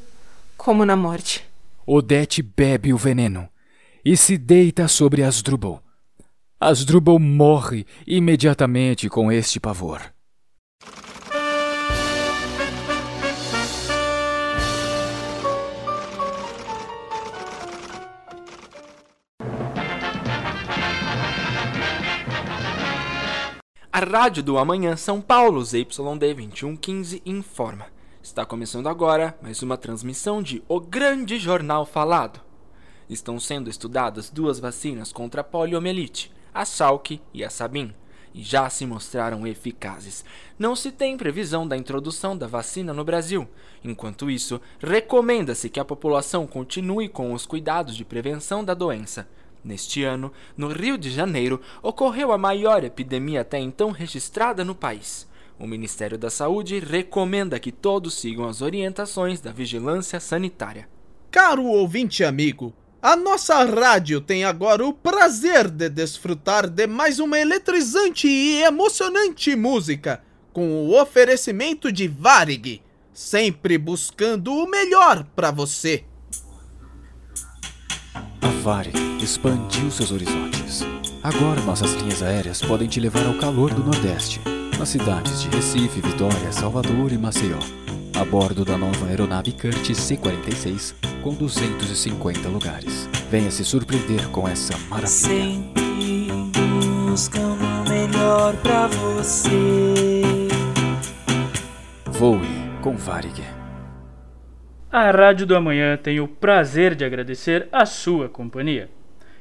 como 0.65 0.87
na 0.87 0.95
morte. 0.95 1.45
Odete 1.85 2.41
bebe 2.41 2.93
o 2.93 2.97
veneno 2.97 3.49
e 4.05 4.17
se 4.17 4.39
deita 4.39 4.87
sobre 4.87 5.25
Asdrubal. 5.25 5.83
Asdrubal 6.61 7.19
morre 7.19 7.85
imediatamente 8.07 9.09
com 9.09 9.33
este 9.33 9.59
pavor. 9.59 10.01
A 23.93 23.99
Rádio 23.99 24.45
do 24.45 24.59
Amanhã 24.59 24.97
São 24.97 25.21
Paulo, 25.21 25.63
ZYD 25.65 25.89
2115, 25.97 27.21
informa. 27.27 28.02
Está 28.33 28.47
começando 28.47 28.89
agora 28.89 29.37
mais 29.43 29.63
uma 29.63 29.77
transmissão 29.77 30.43
de 30.43 30.63
O 30.67 30.81
Grande 30.81 31.39
Jornal 31.39 31.85
Falado. 31.85 32.41
Estão 33.07 33.39
sendo 33.39 33.69
estudadas 33.69 34.31
duas 34.31 34.59
vacinas 34.59 35.13
contra 35.13 35.43
a 35.43 35.45
poliomielite, 35.45 36.33
a 36.55 36.65
Salk 36.65 37.21
e 37.35 37.45
a 37.45 37.51
Sabin, 37.51 37.93
e 38.33 38.43
já 38.43 38.71
se 38.71 38.87
mostraram 38.87 39.47
eficazes. 39.47 40.25
Não 40.59 40.75
se 40.75 40.91
tem 40.91 41.15
previsão 41.19 41.69
da 41.69 41.77
introdução 41.77 42.35
da 42.35 42.47
vacina 42.47 42.95
no 42.95 43.05
Brasil. 43.05 43.47
Enquanto 43.85 44.31
isso, 44.31 44.59
recomenda-se 44.81 45.69
que 45.69 45.79
a 45.79 45.85
população 45.85 46.47
continue 46.47 47.11
com 47.11 47.35
os 47.35 47.45
cuidados 47.45 47.95
de 47.95 48.03
prevenção 48.03 48.65
da 48.65 48.73
doença. 48.73 49.29
Neste 49.63 50.05
ano, 50.05 50.33
no 50.57 50.69
Rio 50.69 50.97
de 50.97 51.11
Janeiro, 51.11 51.61
ocorreu 51.83 52.33
a 52.33 52.39
maior 52.39 52.83
epidemia 52.83 53.43
até 53.43 53.59
então 53.59 53.91
registrada 53.91 54.65
no 54.65 54.75
país. 54.75 55.31
O 55.63 55.67
Ministério 55.69 56.19
da 56.19 56.29
Saúde 56.29 56.81
recomenda 56.81 57.57
que 57.57 57.71
todos 57.71 58.15
sigam 58.15 58.49
as 58.49 58.61
orientações 58.61 59.41
da 59.41 59.53
vigilância 59.53 60.19
sanitária. 60.19 60.89
Caro 61.31 61.65
ouvinte 61.67 62.25
amigo, 62.25 62.75
a 63.01 63.15
nossa 63.15 63.63
rádio 63.63 64.21
tem 64.21 64.43
agora 64.43 64.85
o 64.85 64.93
prazer 64.93 65.71
de 65.71 65.89
desfrutar 65.89 66.69
de 66.69 66.89
mais 66.89 67.21
uma 67.21 67.39
eletrizante 67.39 68.27
e 68.27 68.61
emocionante 68.61 69.55
música, 69.55 70.21
com 70.53 70.69
o 70.69 71.01
oferecimento 71.01 71.93
de 71.93 72.09
Varig, 72.09 72.83
sempre 73.15 73.79
buscando 73.79 74.53
o 74.53 74.69
melhor 74.69 75.25
para 75.37 75.53
você. 75.53 76.03
A 78.43 78.49
Varig 78.63 78.99
expandiu 79.23 79.91
seus 79.91 80.11
horizontes. 80.11 80.83
Agora 81.23 81.61
nossas 81.63 81.93
linhas 81.95 82.23
aéreas 82.23 82.61
podem 82.61 82.89
te 82.89 82.99
levar 82.99 83.25
ao 83.27 83.35
calor 83.35 83.73
do 83.73 83.85
Nordeste, 83.85 84.41
nas 84.79 84.89
cidades 84.89 85.43
de 85.43 85.49
Recife, 85.49 86.01
Vitória, 86.01 86.53
Salvador 86.53 87.13
e 87.13 87.19
Maceió. 87.19 87.59
a 88.19 88.25
bordo 88.25 88.65
da 88.65 88.77
nova 88.77 89.07
aeronave 89.07 89.53
Curtiss 89.53 89.99
C-46 89.99 90.95
com 91.23 91.35
250 91.35 92.49
lugares. 92.49 93.09
Venha 93.31 93.51
se 93.51 93.65
surpreender 93.65 94.29
com 94.29 94.47
essa 94.47 94.77
maravilha. 94.89 95.09
Sempre 95.09 96.33
buscando 97.09 97.65
o 97.65 97.89
melhor 97.89 98.55
pra 98.57 98.87
você. 98.89 100.49
Voe 102.11 102.47
com 102.83 102.97
Varig. 102.97 103.62
A 104.93 105.11
Rádio 105.11 105.47
do 105.47 105.57
Amanhã 105.57 105.97
tem 105.97 106.21
o 106.21 106.29
prazer 106.29 106.95
de 106.95 107.03
agradecer 107.03 107.67
a 107.73 107.87
sua 107.87 108.29
companhia. 108.29 108.91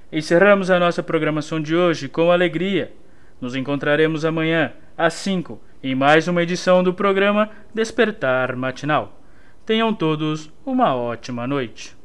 Encerramos 0.10 0.72
a 0.72 0.80
nossa 0.80 1.04
programação 1.04 1.60
de 1.60 1.76
hoje 1.76 2.08
com 2.08 2.32
alegria. 2.32 2.94
Nos 3.42 3.54
encontraremos 3.54 4.24
amanhã, 4.24 4.72
às 4.98 5.14
5, 5.16 5.62
em 5.84 5.94
mais 5.94 6.30
uma 6.30 6.42
edição 6.42 6.82
do 6.82 6.94
programa 6.94 7.50
Despertar 7.74 8.56
Matinal. 8.56 9.20
Tenham 9.66 9.94
todos 9.94 10.50
uma 10.66 10.96
ótima 10.96 11.46
noite. 11.46 11.98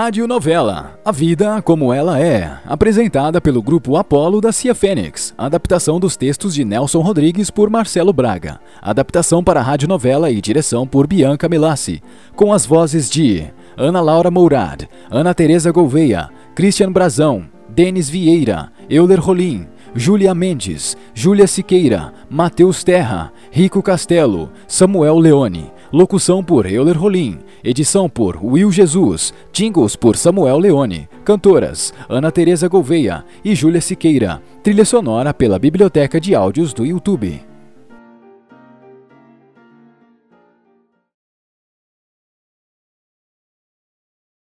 Rádio 0.00 0.28
Novela, 0.28 0.96
A 1.04 1.10
Vida 1.10 1.60
Como 1.60 1.92
Ela 1.92 2.20
É, 2.20 2.58
apresentada 2.64 3.40
pelo 3.40 3.60
grupo 3.60 3.96
Apolo 3.96 4.40
da 4.40 4.52
Cia 4.52 4.72
Fênix, 4.72 5.34
adaptação 5.36 5.98
dos 5.98 6.16
textos 6.16 6.54
de 6.54 6.64
Nelson 6.64 7.00
Rodrigues 7.00 7.50
por 7.50 7.68
Marcelo 7.68 8.12
Braga, 8.12 8.60
adaptação 8.80 9.42
para 9.42 9.60
rádio 9.60 9.88
novela 9.88 10.30
e 10.30 10.40
direção 10.40 10.86
por 10.86 11.08
Bianca 11.08 11.48
Melassi, 11.48 12.00
com 12.36 12.52
as 12.52 12.64
vozes 12.64 13.10
de 13.10 13.44
Ana 13.76 14.00
Laura 14.00 14.30
Mourad, 14.30 14.84
Ana 15.10 15.34
Teresa 15.34 15.72
Gouveia, 15.72 16.28
Christian 16.54 16.92
Brazão, 16.92 17.46
Denis 17.68 18.08
Vieira, 18.08 18.70
Euler 18.88 19.18
Rolim, 19.18 19.66
Júlia 19.96 20.32
Mendes, 20.32 20.96
Júlia 21.12 21.48
Siqueira, 21.48 22.12
Matheus 22.30 22.84
Terra, 22.84 23.32
Rico 23.50 23.82
Castelo, 23.82 24.52
Samuel 24.68 25.18
Leone, 25.18 25.72
locução 25.92 26.44
por 26.44 26.66
Euler 26.66 26.96
Rolim, 26.96 27.38
edição 27.64 28.08
por 28.08 28.38
Will 28.42 28.70
Jesus, 28.70 29.32
jingles 29.52 29.96
por 29.96 30.16
Samuel 30.16 30.58
Leone, 30.58 31.08
cantoras 31.24 31.94
Ana 32.08 32.30
Teresa 32.30 32.68
Gouveia 32.68 33.24
e 33.44 33.54
Júlia 33.54 33.80
Siqueira, 33.80 34.42
trilha 34.62 34.84
sonora 34.84 35.32
pela 35.32 35.58
Biblioteca 35.58 36.20
de 36.20 36.34
Áudios 36.34 36.72
do 36.72 36.84
YouTube. 36.84 37.40